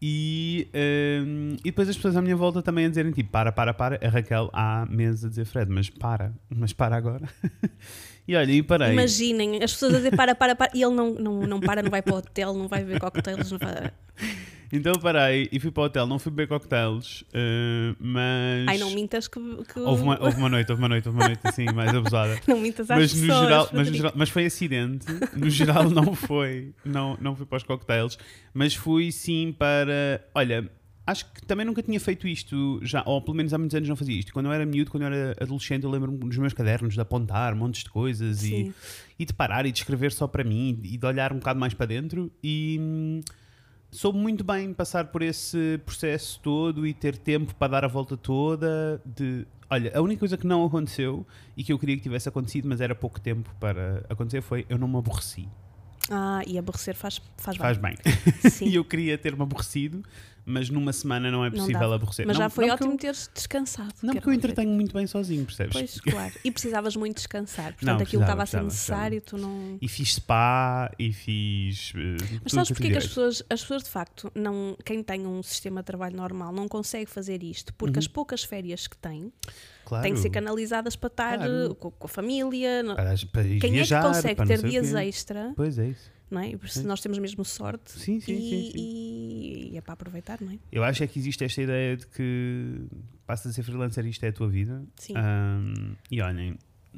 E, 0.00 0.68
ahm, 0.72 1.56
e 1.60 1.70
depois 1.70 1.88
as 1.88 1.96
pessoas 1.96 2.16
à 2.16 2.22
minha 2.22 2.36
volta 2.36 2.62
também 2.62 2.86
a 2.86 2.88
dizerem 2.88 3.10
tipo, 3.10 3.30
para, 3.30 3.50
para, 3.50 3.74
para. 3.74 3.98
A 4.06 4.08
Raquel 4.08 4.48
há 4.52 4.86
meses 4.88 5.24
a 5.24 5.28
dizer, 5.28 5.44
Fred, 5.44 5.70
mas 5.70 5.90
para, 5.90 6.32
mas 6.48 6.72
para 6.72 6.96
agora. 6.96 7.28
e 8.26 8.36
olha, 8.36 8.52
e 8.52 8.62
parei. 8.62 8.92
Imaginem, 8.92 9.62
as 9.62 9.72
pessoas 9.72 9.94
a 9.94 9.96
dizer 9.96 10.16
para, 10.16 10.34
para, 10.34 10.54
para, 10.54 10.70
e 10.72 10.82
ele 10.82 10.94
não, 10.94 11.14
não, 11.14 11.46
não 11.46 11.60
para, 11.60 11.82
não 11.82 11.90
vai 11.90 12.00
para 12.00 12.14
o 12.14 12.18
hotel, 12.18 12.54
não 12.54 12.68
vai 12.68 12.84
beber 12.84 13.00
cocktails, 13.00 13.50
não 13.50 13.58
vai. 13.58 13.92
Então 14.70 14.92
parei 15.00 15.48
e 15.50 15.58
fui 15.58 15.70
para 15.70 15.82
o 15.82 15.86
hotel, 15.86 16.06
não 16.06 16.18
fui 16.18 16.30
beber 16.30 16.48
cocktails, 16.48 17.24
eh, 17.32 17.94
mas. 17.98 18.68
Ai, 18.68 18.78
não 18.78 18.90
mintas 18.90 19.26
que. 19.26 19.40
que- 19.72 19.80
Houve 19.80 20.02
uma, 20.02 20.22
houve 20.22 20.36
uma 20.36 20.48
noite, 20.48 20.70
houve 20.70 20.82
uma 20.82 20.88
noite, 20.88 21.08
houve 21.08 21.18
uma 21.18 21.26
noite 21.26 21.40
assim, 21.44 21.64
mais 21.72 21.94
abusada. 21.94 22.38
Não 22.46 22.60
mintas 22.60 22.90
às 22.90 22.98
Mas 22.98 23.14
no, 23.14 23.20
pessoas. 23.26 23.40
geral, 23.48 23.70
mas, 23.72 23.88
no 23.88 23.94
geral, 23.96 24.12
mas 24.14 24.28
foi 24.30 24.44
acidente. 24.46 25.06
No 25.34 25.48
geral 25.48 25.88
não 25.90 26.14
foi. 26.14 26.74
Não, 26.84 27.16
não 27.20 27.34
fui 27.34 27.46
para 27.46 27.56
os 27.56 27.62
cocktails. 27.62 28.18
Mas 28.52 28.74
fui 28.74 29.10
sim 29.10 29.54
para. 29.58 30.22
Olha, 30.34 30.70
acho 31.06 31.24
que 31.32 31.40
também 31.46 31.64
nunca 31.64 31.82
tinha 31.82 31.98
feito 31.98 32.28
isto, 32.28 32.78
já, 32.82 33.02
ou 33.06 33.22
pelo 33.22 33.36
menos 33.38 33.54
há 33.54 33.58
muitos 33.58 33.74
anos 33.74 33.88
não 33.88 33.96
fazia 33.96 34.18
isto. 34.18 34.32
Quando 34.34 34.46
eu 34.46 34.52
era 34.52 34.66
miúdo, 34.66 34.90
quando 34.90 35.04
eu 35.04 35.06
era 35.12 35.34
adolescente, 35.40 35.84
eu 35.84 35.90
lembro-me 35.90 36.18
dos 36.18 36.36
meus 36.36 36.52
cadernos 36.52 36.92
de 36.92 37.00
apontar 37.00 37.54
montes 37.54 37.84
de 37.84 37.88
coisas 37.90 38.44
e, 38.44 38.72
e 39.18 39.24
de 39.24 39.32
parar 39.32 39.64
e 39.64 39.72
de 39.72 39.78
escrever 39.78 40.12
só 40.12 40.26
para 40.26 40.44
mim 40.44 40.78
e 40.84 40.98
de 40.98 41.06
olhar 41.06 41.32
um 41.32 41.38
bocado 41.38 41.58
mais 41.58 41.72
para 41.72 41.86
dentro. 41.86 42.30
E 42.44 42.76
hum, 42.78 43.20
soube 43.90 44.18
muito 44.18 44.44
bem 44.44 44.72
passar 44.72 45.06
por 45.06 45.22
esse 45.22 45.80
processo 45.84 46.40
todo 46.40 46.86
e 46.86 46.92
ter 46.92 47.16
tempo 47.16 47.54
para 47.54 47.68
dar 47.68 47.84
a 47.84 47.88
volta 47.88 48.16
toda. 48.16 49.00
De, 49.04 49.46
olha, 49.70 49.92
a 49.96 50.00
única 50.00 50.20
coisa 50.20 50.36
que 50.36 50.46
não 50.46 50.64
aconteceu 50.64 51.26
e 51.56 51.64
que 51.64 51.72
eu 51.72 51.78
queria 51.78 51.96
que 51.96 52.02
tivesse 52.02 52.28
acontecido, 52.28 52.68
mas 52.68 52.80
era 52.80 52.94
pouco 52.94 53.20
tempo 53.20 53.54
para 53.58 54.04
acontecer, 54.08 54.40
foi 54.42 54.66
eu 54.68 54.78
não 54.78 54.88
me 54.88 54.98
aborreci. 54.98 55.48
Ah, 56.10 56.42
e 56.46 56.58
aborrecer 56.58 56.94
faz, 56.94 57.20
faz 57.36 57.56
bem. 57.56 57.62
Faz 57.62 57.78
bem. 57.78 57.96
E 58.68 58.74
eu 58.74 58.84
queria 58.84 59.18
ter-me 59.18 59.42
aborrecido, 59.42 60.02
mas 60.48 60.70
numa 60.70 60.92
semana 60.92 61.30
não 61.30 61.44
é 61.44 61.50
Não 61.50 61.58
possível 61.58 61.80
dava. 61.80 61.94
aborrecer. 61.96 62.26
Mas 62.26 62.36
Não- 62.36 62.44
já 62.44 62.50
foi 62.50 62.66
não 62.66 62.74
ótimo 62.74 62.92
eu- 62.92 62.96
teres 62.96 63.30
descansado. 63.34 63.94
Não, 64.02 64.14
que 64.14 64.20
porque 64.20 64.30
eu 64.30 64.34
entretenho 64.34 64.70
muito 64.70 64.92
bem 64.94 65.06
sozinho, 65.06 65.44
percebes? 65.44 65.72
Pois, 65.72 66.00
claro. 66.00 66.32
E 66.44 66.50
precisavas 66.50 66.96
muito 66.96 67.16
descansar. 67.16 67.72
Portanto, 67.74 67.86
Não, 67.96 68.02
aquilo 68.02 68.22
estava 68.22 68.42
a 68.42 68.46
ser 68.46 68.58
precisava, 68.60 68.64
necessário, 69.10 69.20
tu 69.20 69.36
não. 69.38 69.78
E 69.80 69.88
fiz 69.88 70.14
spa 70.14 70.90
e 70.98 71.12
fiz. 71.12 71.92
tudo 71.92 72.40
Mas 72.44 72.52
sabes 72.52 72.68
porquê 72.70 72.90
que 72.90 72.96
as 72.96 73.04
tivesse. 73.04 73.08
pessoas, 73.08 73.42
as 73.50 73.60
pessoas 73.60 73.82
de 73.84 73.90
facto, 73.90 74.32
não, 74.34 74.76
quem 74.84 75.02
tem 75.02 75.26
um 75.26 75.42
sistema 75.42 75.80
de 75.82 75.86
trabalho 75.86 76.16
normal 76.16 76.52
não 76.52 76.66
consegue 76.68 77.10
fazer 77.10 77.42
isto? 77.42 77.72
Porque 77.74 77.94
Uhum. 77.94 77.98
as 78.00 78.08
poucas 78.08 78.42
férias 78.42 78.86
que 78.86 78.96
têm 78.96 79.32
Claro. 79.84 80.02
têm 80.02 80.14
que 80.14 80.20
ser 80.20 80.30
canalizadas 80.30 80.96
para 80.96 81.06
estar 81.08 81.36
Claro. 81.38 81.70
eh, 81.72 81.74
com, 81.74 81.92
a 82.06 82.08
família. 82.08 82.82
não- 82.82 82.94
Para, 82.96 83.14
para 83.32 83.42
Quem 83.44 83.72
viajar, 83.72 83.98
é 83.98 84.02
que 84.02 84.06
consegue 84.14 84.40
não 84.40 84.46
ter 84.46 84.62
dias 84.62 84.94
extra, 84.94 85.52
Pois 85.56 85.78
é 85.78 85.88
isso. 85.88 86.10
Não 86.30 86.40
é? 86.40 86.50
E 86.50 86.58
Sim. 86.68 86.84
nós 86.84 87.00
temos 87.00 87.18
mesmo 87.18 87.44
sorte 87.44 87.92
Sim, 87.92 88.20
sim, 88.20 88.34
e, 88.36 88.40
sim, 88.40 88.72
e- 88.76 89.70
e 89.72 89.76
é 89.76 89.80
para 89.80 89.94
aproveitar, 89.94 90.40
não 90.40 90.52
é? 90.52 90.58
Eu 90.70 90.84
acho 90.84 91.02
é 91.02 91.06
que 91.06 91.18
existe 91.18 91.44
esta 91.44 91.62
ideia 91.62 91.96
de 91.96 92.06
que 92.06 92.82
passas 93.26 93.52
a 93.52 93.54
ser 93.54 93.62
freelancer 93.62 94.04
e 94.06 94.10
isto 94.10 94.24
é 94.24 94.28
a 94.28 94.32
tua 94.32 94.48
vida. 94.48 94.84
Sim. 94.96 95.14
Ahm, 95.16 95.94
e 96.10 96.20
olhem, 96.20 96.56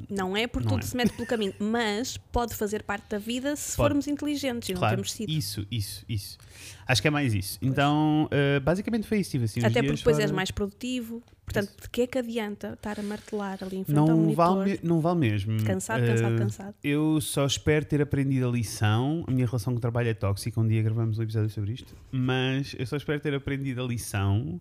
Não 0.08 0.37
é 0.37 0.47
por 0.47 0.62
Não 0.62 0.70
tudo 0.70 0.81
é. 0.85 0.87
se 0.87 0.97
mete 0.97 1.12
pelo 1.12 1.26
caminho, 1.26 1.55
mas 1.61 2.17
pode 2.17 2.55
fazer 2.55 2.82
parte 2.82 3.08
da 3.11 3.19
vida 3.19 3.56
se 3.56 3.76
Pode. 3.76 3.88
formos 3.88 4.06
inteligentes 4.06 4.69
e 4.69 4.73
não 4.73 4.79
claro, 4.81 4.97
temos 4.97 5.12
sido. 5.12 5.31
isso, 5.31 5.67
isso, 5.70 6.05
isso. 6.08 6.38
Acho 6.87 7.02
que 7.02 7.08
é 7.08 7.11
mais 7.11 7.35
isso. 7.35 7.58
Então, 7.62 8.29
ah, 8.31 8.61
basicamente 8.61 9.06
foi 9.06 9.19
isso. 9.20 9.31
Tive 9.31 9.44
assim 9.44 9.61
Até 9.61 9.82
porque 9.82 9.97
depois 9.97 10.19
és 10.19 10.26
fora. 10.26 10.37
mais 10.37 10.50
produtivo. 10.50 11.23
Portanto, 11.44 11.73
de 11.82 11.88
que 11.91 12.02
é 12.02 12.06
que 12.06 12.17
adianta 12.17 12.75
estar 12.75 13.00
a 13.00 13.02
martelar 13.02 13.58
ali 13.62 13.79
em 13.79 13.85
frente 13.85 13.99
ao 13.99 14.06
Não 14.06 14.17
monitor? 14.17 14.37
vale, 14.37 14.81
não 14.85 15.00
vale 15.00 15.19
mesmo. 15.19 15.61
Cansado, 15.64 16.06
cansado, 16.06 16.35
Ah, 16.35 16.38
cansado. 16.38 16.75
Eu 16.85 17.20
só 17.20 17.44
espero 17.44 17.85
ter 17.85 18.00
aprendido 18.00 18.49
a 18.49 18.52
lição. 18.52 19.25
A 19.26 19.31
minha 19.32 19.47
relação 19.47 19.73
com 19.73 19.79
o 19.79 19.81
trabalho 19.81 20.08
é 20.08 20.14
tóxica. 20.14 20.61
Um 20.61 20.69
dia 20.69 20.81
gravamos 20.81 21.19
um 21.19 21.23
episódio 21.25 21.50
sobre 21.50 21.73
isto. 21.73 21.97
Mas 22.12 22.76
eu 22.79 22.87
só 22.87 22.97
espero 22.97 23.19
ter 23.20 23.35
aprendido 23.35 23.82
a 23.82 23.87
lição. 23.87 24.61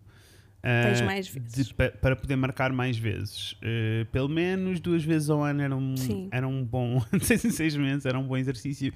Tens 0.62 1.00
mais 1.00 1.26
vezes. 1.28 1.68
de- 1.68 1.74
pa- 1.74 1.90
para 1.90 2.14
poder 2.16 2.36
marcar 2.36 2.72
mais 2.72 2.96
vezes. 2.98 3.54
Ah, 3.62 4.06
pelo 4.12 4.28
menos 4.28 4.78
duas 4.80 5.02
vezes 5.04 5.30
ao 5.30 5.42
ano 5.42 5.62
era 5.62 5.74
um, 5.76 5.96
Sim. 5.96 6.28
era 6.30 6.46
um 6.46 6.62
bom. 6.64 7.02
seis 7.52 7.74
meses 7.76 8.04
era 8.06 8.18
um 8.18 8.24
bom 8.26 8.36
exercício. 8.36 8.92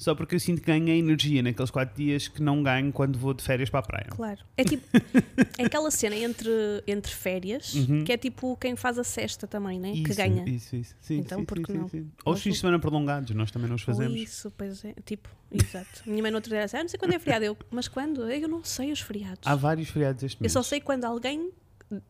Só 0.00 0.14
porque 0.14 0.34
eu 0.34 0.40
sinto 0.40 0.62
que 0.62 0.66
ganhei 0.66 0.98
energia 0.98 1.42
naqueles 1.42 1.70
quatro 1.70 1.94
dias 1.94 2.26
que 2.26 2.40
não 2.42 2.62
ganho 2.62 2.90
quando 2.90 3.18
vou 3.18 3.34
de 3.34 3.42
férias 3.42 3.68
para 3.68 3.80
a 3.80 3.82
praia. 3.82 4.06
Claro. 4.08 4.38
É 4.56 4.64
tipo 4.64 4.82
é 5.58 5.64
aquela 5.66 5.90
cena 5.90 6.16
entre, 6.16 6.50
entre 6.86 7.12
férias 7.12 7.74
Uhum. 7.74 8.02
que 8.04 8.10
é 8.10 8.16
tipo 8.16 8.56
quem 8.56 8.74
faz 8.76 8.98
a 8.98 9.04
cesta 9.04 9.46
também, 9.46 9.78
né? 9.78 9.92
que 9.92 9.98
Isso, 10.08 10.16
ganha. 10.16 10.48
Isso, 10.48 10.74
isso. 10.74 10.94
Sim, 11.02 11.18
Então, 11.18 11.40
sim, 11.40 11.44
por 11.44 11.58
que 11.60 11.70
sim, 11.70 11.78
não? 11.78 11.88
sim. 11.88 12.10
Ou 12.24 12.32
os 12.32 12.40
fins 12.40 12.54
de 12.54 12.60
semana 12.60 12.78
prolongados, 12.78 13.30
nós 13.34 13.50
também 13.50 13.68
não 13.68 13.76
os 13.76 13.82
fazemos. 13.82 14.18
Isso, 14.18 14.50
pois 14.56 14.82
é. 14.86 14.94
Tipo, 15.04 15.28
exato. 15.52 16.02
Minha 16.06 16.22
mãe 16.22 16.30
no 16.30 16.38
outro 16.38 16.50
dia 16.50 16.64
disse, 16.64 16.78
ah, 16.78 16.82
não 16.82 16.88
sei 16.88 16.98
quando 16.98 17.12
é 17.12 17.18
feriado. 17.18 17.44
Eu, 17.44 17.56
mas 17.70 17.86
quando? 17.86 18.28
Eu 18.30 18.48
não 18.48 18.64
sei 18.64 18.92
os 18.92 19.00
feriados. 19.00 19.40
Há 19.46 19.54
vários 19.54 19.90
feriados 19.90 20.22
este 20.22 20.36
Eu 20.38 20.44
mês. 20.44 20.52
só 20.52 20.62
sei 20.62 20.80
quando 20.80 21.04
alguém, 21.04 21.50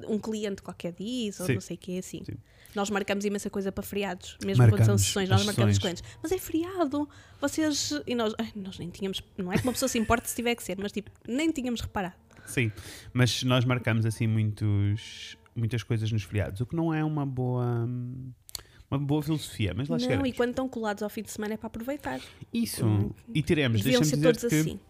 um 0.08 0.18
cliente 0.18 0.62
qualquer 0.62 0.92
diz, 0.92 1.40
ou 1.40 1.46
Sim. 1.46 1.54
não 1.54 1.60
sei 1.60 1.76
o 1.76 1.78
que, 1.78 1.98
assim. 1.98 2.22
Sim. 2.24 2.34
Nós 2.74 2.88
marcamos 2.90 3.24
imensa 3.24 3.50
coisa 3.50 3.72
para 3.72 3.82
feriados, 3.82 4.36
mesmo 4.44 4.62
quando 4.64 4.70
são 4.70 4.78
Marcamos 4.78 5.02
sessões, 5.02 5.28
nós 5.28 5.44
marcamos 5.44 5.72
os 5.72 5.76
sessões. 5.82 6.00
clientes. 6.00 6.18
Mas 6.22 6.32
é 6.32 6.38
feriado, 6.38 7.08
vocês. 7.40 7.92
E 8.06 8.14
nós, 8.14 8.32
ai, 8.38 8.52
nós 8.54 8.78
nem 8.78 8.88
tínhamos. 8.90 9.20
Não 9.36 9.52
é 9.52 9.56
que 9.58 9.64
uma 9.64 9.72
pessoa 9.72 9.88
se 9.88 9.98
importe 9.98 10.28
se 10.28 10.36
tiver 10.36 10.54
que 10.54 10.62
ser, 10.62 10.78
mas 10.78 10.92
tipo, 10.92 11.10
nem 11.26 11.50
tínhamos 11.50 11.80
reparado. 11.80 12.14
Sim, 12.46 12.70
mas 13.12 13.42
nós 13.42 13.64
marcamos 13.64 14.04
assim 14.06 14.26
muitos, 14.26 15.36
muitas 15.54 15.82
coisas 15.82 16.10
nos 16.12 16.22
feriados, 16.24 16.60
o 16.60 16.66
que 16.66 16.74
não 16.76 16.92
é 16.92 17.04
uma 17.04 17.24
boa 17.26 17.88
uma 18.90 18.98
boa 18.98 19.22
filosofia, 19.22 19.72
mas 19.76 19.88
lá 19.88 19.94
não, 19.94 20.00
chegaremos. 20.00 20.28
e 20.28 20.32
quando 20.32 20.50
estão 20.50 20.68
colados 20.68 21.02
ao 21.02 21.08
fim 21.08 21.22
de 21.22 21.30
semana 21.30 21.54
é 21.54 21.56
para 21.56 21.68
aproveitar. 21.68 22.20
Isso, 22.52 23.14
e 23.32 23.40
teremos, 23.42 23.82
deixa-me 23.82 24.04
ser 24.04 24.16
dizer 24.16 24.26
todos 24.36 24.48
que 24.48 24.60
assim. 24.60 24.80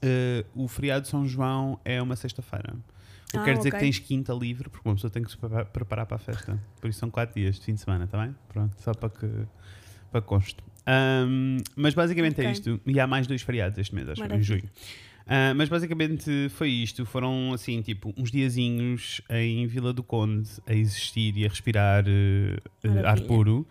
eh, 0.00 0.44
o 0.54 0.66
feriado 0.66 1.02
de 1.02 1.08
São 1.08 1.26
João 1.26 1.78
é 1.84 2.00
uma 2.00 2.16
sexta-feira. 2.16 2.74
Que 3.30 3.36
Ah, 3.38 3.42
quer 3.44 3.56
dizer 3.58 3.68
ok. 3.68 3.78
que 3.78 3.84
tens 3.84 3.98
quinta 3.98 4.32
livre, 4.32 4.70
porque 4.70 4.88
uma 4.88 4.94
pessoa 4.94 5.10
tem 5.10 5.22
que 5.22 5.30
se 5.30 5.36
preparar, 5.36 6.06
para 6.06 6.16
a 6.16 6.18
festa. 6.18 6.58
Por 6.80 6.88
isso 6.88 6.98
são 6.98 7.10
quatro 7.10 7.34
dias 7.38 7.56
de 7.56 7.64
fim 7.66 7.74
de 7.74 7.80
semana, 7.80 8.04
está 8.04 8.18
bem? 8.24 8.34
Pronto, 8.48 8.74
só 8.80 8.94
para 8.94 9.10
que, 9.10 9.28
para 10.10 10.20
que 10.22 10.26
conste. 10.26 10.56
Ahm, 10.86 11.58
mas 11.76 11.92
basicamente 11.92 12.38
é 12.40 12.44
Ok. 12.44 12.52
isto. 12.52 12.80
E 12.86 12.98
há 12.98 13.06
mais 13.06 13.26
dois 13.26 13.42
feriados 13.42 13.76
este 13.76 13.94
mês, 13.94 14.08
acho, 14.08 14.20
em 14.22 14.24
Maravilha. 14.24 14.44
junho. 14.44 14.70
Ah, 15.26 15.52
mas 15.54 15.68
basicamente 15.68 16.48
foi 16.48 16.70
isto. 16.70 17.04
Foram 17.04 17.52
assim, 17.52 17.82
tipo, 17.82 18.14
uns 18.16 18.30
diazinhos 18.30 19.20
em 19.28 19.66
Vila 19.66 19.92
do 19.92 20.02
Conde 20.02 20.48
a 20.66 20.72
existir 20.72 21.36
e 21.36 21.44
a 21.44 21.48
respirar 21.50 22.04
eh, 22.08 22.56
ar 23.04 23.20
puro. 23.20 23.68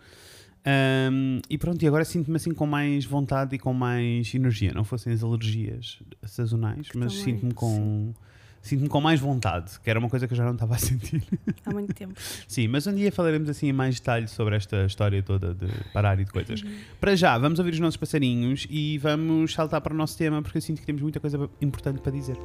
Ahm, 0.64 1.40
e 1.50 1.58
pronto, 1.58 1.82
e 1.82 1.86
agora 1.88 2.04
sinto-me 2.04 2.36
assim 2.36 2.52
com 2.52 2.66
mais 2.66 3.04
vontade 3.04 3.56
e 3.56 3.58
com 3.58 3.72
mais 3.72 4.32
energia. 4.34 4.72
Não 4.72 4.84
fossem 4.84 5.12
as 5.12 5.24
alergias 5.24 5.98
sazonais, 6.24 6.88
mas 6.94 7.12
também, 7.18 7.24
sinto-me 7.24 7.54
com. 7.54 8.14
Sinto-me 8.60 8.88
com 8.88 9.00
mais 9.00 9.20
vontade, 9.20 9.78
que 9.82 9.88
era 9.88 9.98
uma 9.98 10.08
coisa 10.08 10.26
que 10.26 10.32
eu 10.32 10.36
já 10.36 10.44
não 10.44 10.52
estava 10.52 10.74
a 10.74 10.78
sentir. 10.78 11.22
Há 11.64 11.70
muito 11.70 11.94
tempo. 11.94 12.14
Sim, 12.46 12.68
mas 12.68 12.86
um 12.86 12.94
dia 12.94 13.10
falaremos 13.10 13.48
assim 13.48 13.68
em 13.68 13.72
mais 13.72 13.98
detalhe 13.98 14.28
sobre 14.28 14.56
esta 14.56 14.84
história 14.84 15.22
toda 15.22 15.54
de 15.54 15.66
parar 15.92 16.18
e 16.20 16.24
de 16.24 16.30
coisas. 16.30 16.62
Uhum. 16.62 16.70
Para 17.00 17.16
já, 17.16 17.36
vamos 17.38 17.58
ouvir 17.58 17.72
os 17.72 17.80
nossos 17.80 17.96
passarinhos 17.96 18.66
e 18.68 18.98
vamos 18.98 19.54
saltar 19.54 19.80
para 19.80 19.92
o 19.92 19.96
nosso 19.96 20.16
tema, 20.16 20.42
porque 20.42 20.58
eu 20.58 20.62
sinto 20.62 20.80
que 20.80 20.86
temos 20.86 21.02
muita 21.02 21.20
coisa 21.20 21.48
importante 21.60 22.00
para 22.00 22.12
dizer. 22.12 22.36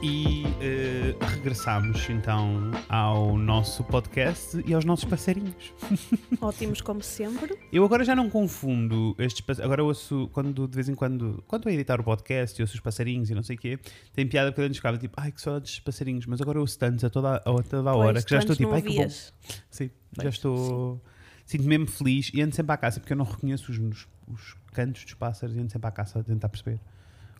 E 0.00 0.44
eh, 0.60 1.16
regressamos 1.34 2.08
então 2.08 2.70
ao 2.88 3.36
nosso 3.36 3.82
podcast 3.82 4.62
e 4.64 4.72
aos 4.72 4.84
nossos 4.84 5.04
passarinhos. 5.06 5.74
Ótimos 6.40 6.80
como 6.80 7.02
sempre. 7.02 7.58
Eu 7.72 7.84
agora 7.84 8.04
já 8.04 8.14
não 8.14 8.30
confundo 8.30 9.12
estes 9.18 9.40
pass- 9.40 9.58
Agora 9.58 9.82
ouço, 9.82 10.30
quando 10.32 10.68
de 10.68 10.74
vez 10.76 10.88
em 10.88 10.94
quando, 10.94 11.42
quando 11.48 11.62
estou 11.62 11.70
a 11.70 11.74
editar 11.74 12.00
o 12.00 12.04
podcast 12.04 12.60
e 12.60 12.62
ouço 12.62 12.74
os 12.74 12.80
passarinhos 12.80 13.28
e 13.28 13.34
não 13.34 13.42
sei 13.42 13.56
o 13.56 13.58
quê, 13.58 13.78
tem 14.12 14.24
piada 14.24 14.52
porque 14.52 14.62
antes 14.66 14.76
ficava 14.76 14.96
tipo, 14.96 15.14
ai 15.20 15.32
que 15.32 15.40
saudades 15.42 15.72
dos 15.72 15.80
passarinhos, 15.80 16.26
mas 16.26 16.40
agora 16.40 16.60
ouço 16.60 16.78
tantos 16.78 17.02
a 17.02 17.10
toda, 17.10 17.36
a 17.38 17.62
toda 17.68 17.90
a 17.90 17.94
hora 17.96 18.12
Pois, 18.12 18.24
que 18.24 18.30
já 18.30 18.38
estou 18.38 18.54
tipo, 18.54 18.72
ai 18.72 18.82
que 18.82 18.94
bom. 18.94 19.08
Sim, 19.08 19.90
já 20.16 20.22
Pois, 20.22 20.34
estou. 20.36 21.02
Sinto 21.44 21.64
mesmo 21.64 21.88
feliz 21.88 22.30
e 22.32 22.40
ando 22.40 22.54
sempre 22.54 22.72
à 22.72 22.76
caça 22.76 23.00
porque 23.00 23.12
eu 23.12 23.16
não 23.16 23.24
reconheço 23.24 23.72
os, 23.72 23.78
os, 23.78 24.08
os 24.28 24.56
cantos 24.72 25.02
dos 25.04 25.14
pássaros 25.14 25.56
e 25.56 25.58
ando 25.58 25.72
sempre 25.72 25.88
à 25.88 25.90
caça 25.90 26.20
a 26.20 26.22
tentar 26.22 26.48
perceber 26.48 26.78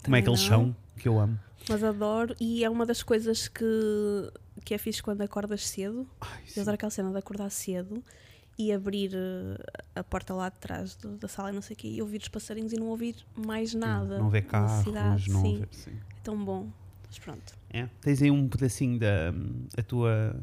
como 0.05 0.17
é 0.17 0.23
que 0.23 0.29
eles 0.29 0.41
não. 0.43 0.49
são, 0.49 0.77
que 0.99 1.09
eu 1.09 1.19
amo. 1.19 1.39
Mas 1.69 1.83
adoro 1.85 2.35
e 2.41 2.65
é 2.65 2.71
uma 2.71 2.85
das 2.87 3.03
coisas 3.03 3.47
que, 3.49 3.65
que 4.65 4.75
é 4.75 4.79
fixe 4.79 5.03
quando 5.03 5.21
acordas 5.23 5.67
cedo. 5.67 6.07
Ai, 6.21 6.43
Eu 6.57 6.63
adoro 6.63 6.75
aquela 6.75 6.91
cena 6.91 7.11
de 7.11 7.19
acordar 7.19 7.51
cedo 7.51 8.03
e 8.59 8.73
abrir 8.73 9.13
eh, 9.15 9.57
a 9.95 10.03
porta 10.05 10.35
lá 10.35 10.49
de 10.49 10.57
trás 10.57 10.95
do- 10.97 11.17
da 11.17 11.29
sala 11.29 11.51
e 11.51 11.55
não 11.55 11.63
sei 11.63 11.75
o 11.75 11.77
quê 11.79 11.89
e 11.89 12.03
ouvir 12.03 12.21
os 12.21 12.29
passarinhos 12.29 12.73
e 12.73 12.77
não 12.77 12.87
ouvir 12.89 13.15
mais 13.37 13.73
nada. 13.75 14.19
Não 14.19 14.29
ver 14.31 14.43
na 14.45 14.49
carros, 14.49 14.85
cidade, 14.85 15.31
não 15.31 15.43
sim. 15.43 15.59
ver. 15.61 15.69
Sim. 15.71 15.93
É 15.93 16.21
tão 16.23 16.43
bom. 16.45 16.69
Mas 17.07 17.19
pronto. 17.19 17.55
É. 17.71 17.89
Tens 18.01 18.21
aí 18.23 18.31
um 18.31 18.49
pedacinho 18.49 18.99
da 18.99 19.33
a 19.79 19.83
tua. 19.83 20.37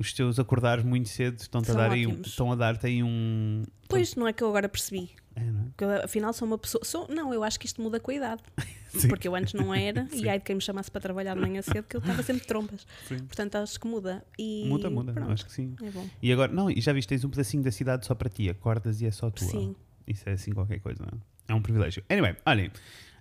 Os 0.00 0.12
teus 0.14 0.38
acordares 0.38 0.82
muito 0.82 1.10
cedo 1.10 1.38
estão-te 1.38 1.70
a 1.70 1.74
dar 1.74 1.92
aí 1.92 2.06
um- 2.06 2.20
estão 2.22 2.50
a 2.50 2.54
dar-te 2.56 2.86
aí 2.86 3.02
um. 3.02 3.62
Pois, 3.86 4.16
não 4.16 4.26
é 4.26 4.32
que 4.32 4.42
eu 4.42 4.48
agora 4.48 4.66
percebi. 4.66 5.10
É, 5.36 5.44
não 5.44 5.60
é? 5.60 5.64
Que 5.76 5.84
eu, 5.84 5.90
afinal 6.04 6.32
sou 6.32 6.48
uma 6.48 6.56
pessoa. 6.56 6.82
Sou, 6.84 7.06
não, 7.08 7.34
eu 7.34 7.44
acho 7.44 7.60
que 7.60 7.66
isto 7.66 7.82
muda 7.82 8.00
com 8.00 8.10
a 8.10 8.14
idade. 8.14 8.42
Porque 9.10 9.28
eu 9.28 9.34
antes 9.36 9.52
não 9.54 9.72
era 9.74 10.06
Sim. 10.08 10.24
e 10.24 10.28
aí 10.28 10.38
de 10.38 10.44
quem 10.44 10.56
me 10.56 10.62
chamasse 10.62 10.90
para 10.90 11.00
trabalhar 11.02 11.34
de 11.34 11.40
manhã 11.40 11.60
cedo 11.62 11.84
que 11.84 11.96
eu 11.96 12.00
estava 12.00 12.22
sempre 12.22 12.40
de 12.42 12.48
trompas. 12.48 12.86
Sim. 13.06 13.18
Portanto, 13.18 13.56
acho 13.56 13.78
que 13.78 13.86
muda. 13.86 14.24
E 14.38 14.64
Muda, 14.66 14.88
muda, 14.90 15.12
pronto, 15.12 15.32
acho 15.32 15.44
que 15.44 15.52
sim. 15.52 15.76
É 15.82 15.90
bom. 15.90 16.08
E 16.22 16.32
agora, 16.32 16.50
não, 16.50 16.70
e 16.70 16.80
já 16.80 16.92
viste, 16.94 17.08
tens 17.08 17.22
um 17.24 17.28
pedacinho 17.28 17.62
da 17.62 17.70
cidade 17.70 18.06
só 18.06 18.14
para 18.14 18.28
ti, 18.30 18.48
acordas 18.48 19.00
e 19.02 19.06
é 19.06 19.10
só 19.10 19.30
tua. 19.30 19.46
Sim. 19.46 19.76
Isso 20.08 20.28
é 20.28 20.32
assim 20.32 20.52
qualquer 20.52 20.80
coisa, 20.80 21.02
não 21.04 21.18
é? 21.18 21.52
É 21.52 21.54
um 21.54 21.60
privilégio. 21.62 22.02
Anyway, 22.08 22.34
olhem, 22.46 22.70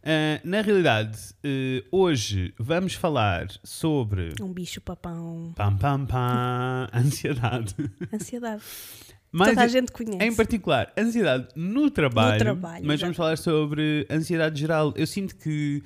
ah, 0.03 0.39
na 0.43 0.61
realidade, 0.61 1.17
eh, 1.43 1.83
hoje 1.91 2.53
vamos 2.57 2.93
falar 2.93 3.47
sobre. 3.63 4.33
Um 4.41 4.51
bicho 4.53 4.79
papão. 4.81 5.53
Pam, 5.55 5.75
pam, 5.77 6.05
pam, 6.05 6.89
ansiedade. 6.93 7.75
Ansiedade. 8.13 8.63
Mas 9.31 9.49
Toda 9.49 9.61
a 9.61 9.67
gente 9.67 9.91
conhece. 9.91 10.23
em 10.25 10.35
particular, 10.35 10.91
ansiedade 10.97 11.47
no 11.55 11.91
trabalho. 11.91 12.39
trabalho, 12.39 12.83
mas 12.85 12.99
vamos 12.99 13.15
falar 13.15 13.37
sobre 13.37 14.07
ansiedade 14.09 14.59
geral. 14.59 14.91
Eu 14.95 15.05
sinto 15.05 15.35
que 15.35 15.83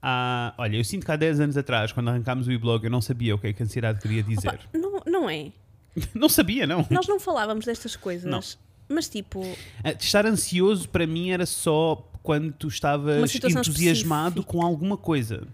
há. 0.00 0.54
Olha, 0.56 0.76
eu 0.78 0.84
sinto 0.84 1.04
que 1.04 1.12
há 1.12 1.16
10 1.16 1.40
anos 1.40 1.56
atrás, 1.58 1.92
quando 1.92 2.08
arrancámos 2.08 2.46
o 2.46 2.52
e-blog, 2.52 2.82
eu 2.84 2.90
não 2.90 3.02
sabia 3.02 3.34
o 3.34 3.38
que 3.38 3.48
é 3.48 3.52
que 3.52 3.62
ansiedade 3.62 4.00
queria 4.00 4.22
dizer. 4.22 4.48
Opa, 4.48 4.78
não, 4.78 5.00
não 5.06 5.28
é. 5.30 5.50
Não 6.14 6.28
sabia, 6.28 6.66
não. 6.66 6.86
Nós 6.90 7.06
não 7.08 7.18
falávamos 7.18 7.64
destas 7.64 7.96
coisas. 7.96 8.30
Não. 8.30 8.40
Mas 8.86 9.08
tipo, 9.08 9.42
Ah, 9.82 9.92
Estar 9.92 10.26
ansioso 10.26 10.86
para 10.90 11.06
mim 11.06 11.30
era 11.30 11.46
só 11.46 12.06
quando 12.26 12.52
tu 12.52 12.66
estavas 12.66 13.32
entusiasmado 13.34 14.40
específica. 14.40 14.52
com 14.52 14.66
alguma 14.66 14.96
coisa. 14.96 15.46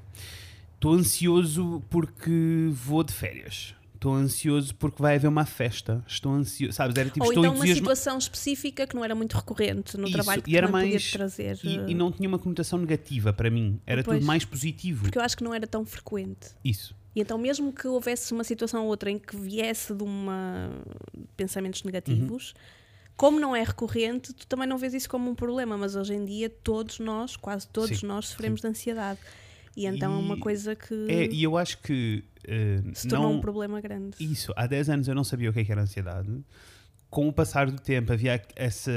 Estou 0.75 0.95
ansioso 0.95 1.83
porque 1.91 2.71
vou 2.73 3.05
de 3.05 3.13
férias. 3.13 3.75
Estou 3.95 4.15
ansioso 4.15 4.75
porque 4.75 5.01
vai 5.01 5.15
haver 5.15 5.29
uma 5.29 5.45
festa. 5.45 6.03
Estou 6.09 6.33
ansioso, 6.33 6.73
sabes? 6.75 6.97
Era 6.97 7.09
tipo, 7.11 7.25
ou 7.25 7.31
estou 7.31 7.45
então 7.45 7.55
uma 7.55 7.67
situação 7.73 8.19
específica 8.19 8.85
que 8.87 8.97
não 8.97 9.05
era 9.05 9.15
muito 9.15 9.37
recorrente 9.37 9.97
no 9.97 10.05
Isso, 10.05 10.13
trabalho 10.15 10.43
que 10.43 10.51
e 10.51 10.57
era 10.57 10.67
mais- 10.67 10.93
podia 10.93 11.13
trazer. 11.13 11.59
E, 11.63 11.77
eh, 11.77 11.85
e 11.91 11.95
não 11.95 12.11
tinha 12.11 12.29
uma 12.29 12.39
conotação 12.39 12.79
negativa 12.81 13.33
para 13.33 13.49
mim. 13.51 13.79
Era 13.87 14.03
Pois. 14.03 14.17
tudo 14.19 14.27
mais 14.27 14.45
positivo. 14.45 15.03
Porque 15.05 15.19
eu 15.19 15.23
acho 15.23 15.37
que 15.37 15.45
não 15.45 15.55
era 15.55 15.67
tão 15.69 15.85
frequente. 15.85 16.49
Isso. 16.65 16.97
E 17.15 17.21
então, 17.21 17.37
mesmo 17.39 17.73
que 17.73 17.87
houvesse 17.87 18.33
uma 18.33 18.43
situação 18.43 18.83
ou 18.85 18.89
outra 18.89 19.09
em 19.11 19.19
que 19.19 19.37
viesse 19.37 19.95
de 19.95 20.03
uma 20.03 20.71
pensamentos 21.37 21.85
negativos, 21.85 22.55
Uhum. 22.57 22.82
Como 23.23 23.39
não 23.39 23.55
é 23.55 23.63
recorrente, 23.63 24.33
tu 24.33 24.45
também 24.49 24.67
não 24.67 24.77
vês 24.77 24.93
isso 24.95 25.09
como 25.09 25.31
um 25.31 25.35
problema. 25.37 25.79
Mas 25.79 25.95
hoje 25.95 26.13
em 26.13 26.25
dia, 26.25 26.51
todos 26.51 26.99
nós, 26.99 27.37
quase 27.37 27.69
todos 27.69 28.01
Sim, 28.01 28.07
nós, 28.09 28.27
sofremos 28.27 28.61
de 28.61 28.67
ansiedade. 28.67 29.21
E 29.77 29.87
então 29.87 30.13
é 30.13 30.17
uma 30.17 30.35
E- 30.35 30.41
coisa 30.41 30.75
que 30.75 30.93
É, 31.09 31.33
e 31.33 31.41
eu 31.45 31.57
acho 31.57 31.79
que. 31.79 32.25
eh, 32.45 32.81
se 32.93 33.07
tornou 33.07 33.31
não, 33.31 33.39
um 33.39 33.41
problema 33.41 33.81
grande. 33.81 34.17
Isso, 34.19 34.53
há 34.57 34.67
10 34.67 34.91
anos 34.91 35.07
eu 35.07 35.15
não 35.15 35.23
sabia 35.23 35.51
o 35.51 35.53
que, 35.53 35.61
é 35.61 35.65
que 35.65 35.71
era 35.71 35.83
ansiedade. 35.83 36.29
Com 37.13 37.29
o 37.29 37.33
passar 37.33 37.71
do 37.71 37.79
tempo 37.79 38.11
havia 38.11 38.41
essa, 38.57 38.91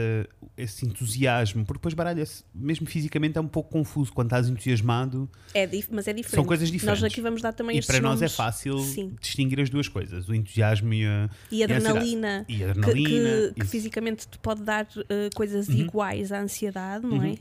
esse 0.56 0.86
entusiasmo, 0.86 1.66
porque 1.66 1.80
depois 1.80 1.94
baralha-se, 1.94 2.46
mesmo 2.56 2.88
fisicamente 2.88 3.38
é 3.38 3.42
um 3.42 3.48
pouco 3.48 3.70
confuso 3.70 4.14
quando 4.14 4.28
estás 4.28 4.48
entusiasmado 4.48 5.30
É 5.54 5.68
mas 5.92 6.08
é 6.08 6.14
diferente. 6.14 6.30
São 6.36 6.46
coisas 6.46 6.72
diferentes. 6.72 7.02
Nós 7.02 7.12
aqui 7.12 7.20
vamos 7.20 7.42
dar 7.42 7.52
também 7.52 7.78
e 7.78 7.82
para 7.86 8.00
nós 8.00 8.22
é 8.22 8.30
fácil 8.30 8.80
Sim. 8.80 9.14
distinguir 9.20 9.60
as 9.60 9.70
duas 9.70 9.90
coisas, 9.90 10.30
o 10.30 10.34
entusiasmo 10.34 10.94
e 10.94 11.06
a, 11.06 11.30
E 11.52 11.62
a 11.62 11.66
adrenalina. 11.66 12.46
e 12.48 12.54
a 12.54 12.58
que, 12.58 12.64
adrenalina. 12.64 13.30
que- 13.50 13.54
que 13.56 13.62
isso. 13.64 13.70
fisicamente 13.72 14.28
te 14.30 14.38
pode 14.40 14.64
dar 14.64 14.88
eh, 15.10 15.30
coisas 15.36 15.68
Uhum. 15.68 15.76
iguais 15.76 16.32
à 16.32 16.40
ansiedade, 16.40 17.06
não 17.06 17.18
Uhum. 17.18 17.34
é? 17.34 17.38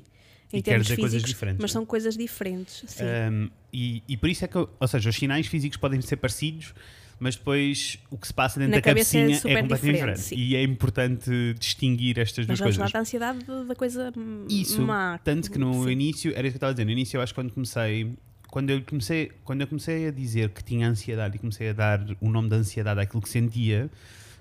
E 0.52 0.60
quer 0.60 0.80
dizer 0.80 0.96
coisas 0.96 1.22
diferentes, 1.22 1.60
mas 1.62 1.70
é? 1.70 1.72
são 1.72 1.86
coisas 1.86 2.16
diferentes. 2.16 2.82
Sim. 2.88 3.04
Um, 3.04 3.50
e, 3.72 4.02
e 4.08 4.16
por 4.16 4.28
isso 4.28 4.44
é 4.44 4.48
que, 4.48 4.58
ou 4.58 4.88
seja, 4.88 5.08
os 5.08 5.14
sinais 5.14 5.46
físicos 5.46 5.76
podem 5.78 6.00
ser 6.00 6.16
parecidos, 6.16 6.74
mas 7.20 7.36
depois 7.36 7.98
o 8.10 8.16
que 8.18 8.26
se 8.26 8.34
passa 8.34 8.58
dentro 8.58 8.70
Na 8.70 8.76
da 8.76 8.78
é 8.78 8.82
cabecinha 8.82 9.24
é, 9.30 9.34
super 9.34 9.60
completamente 9.60 9.80
diferente, 9.80 10.16
diferente. 10.18 10.20
sim. 10.20 10.36
E 10.36 10.56
é 10.56 10.62
importante 10.62 11.30
distinguir 11.58 12.18
estas 12.18 12.46
mas 12.46 12.58
duas 12.58 12.66
coisas. 12.66 12.76
falar 12.76 12.90
da 12.92 13.00
ansiedade 13.00 13.38
da- 13.44 13.74
coisa 13.74 14.12
Isso, 14.48 14.82
má. 14.82 15.18
Tanto 15.18 15.50
que 15.50 15.58
no 15.58 15.84
Sim. 15.84 15.90
início, 15.90 16.32
era 16.36 16.46
isso 16.46 16.52
que 16.52 16.56
eu 16.56 16.58
estava 16.58 16.70
a 16.70 16.74
dizer, 16.74 16.84
no 16.84 16.90
início 16.90 17.16
eu 17.16 17.22
acho 17.22 17.32
que 17.32 17.40
quando 17.40 17.52
comecei, 17.52 18.12
quando 18.48 18.70
eu 18.70 18.82
comecei, 18.82 19.30
quando 19.44 19.60
eu 19.62 19.66
comecei 19.66 20.06
a 20.08 20.10
dizer 20.10 20.50
que 20.50 20.62
tinha 20.62 20.88
ansiedade 20.88 21.36
e 21.36 21.38
comecei 21.38 21.70
a 21.70 21.72
dar 21.72 22.04
o 22.20 22.28
nome 22.30 22.48
da 22.48 22.56
ansiedade 22.56 23.00
àquilo 23.00 23.22
que 23.22 23.28
sentia, 23.28 23.90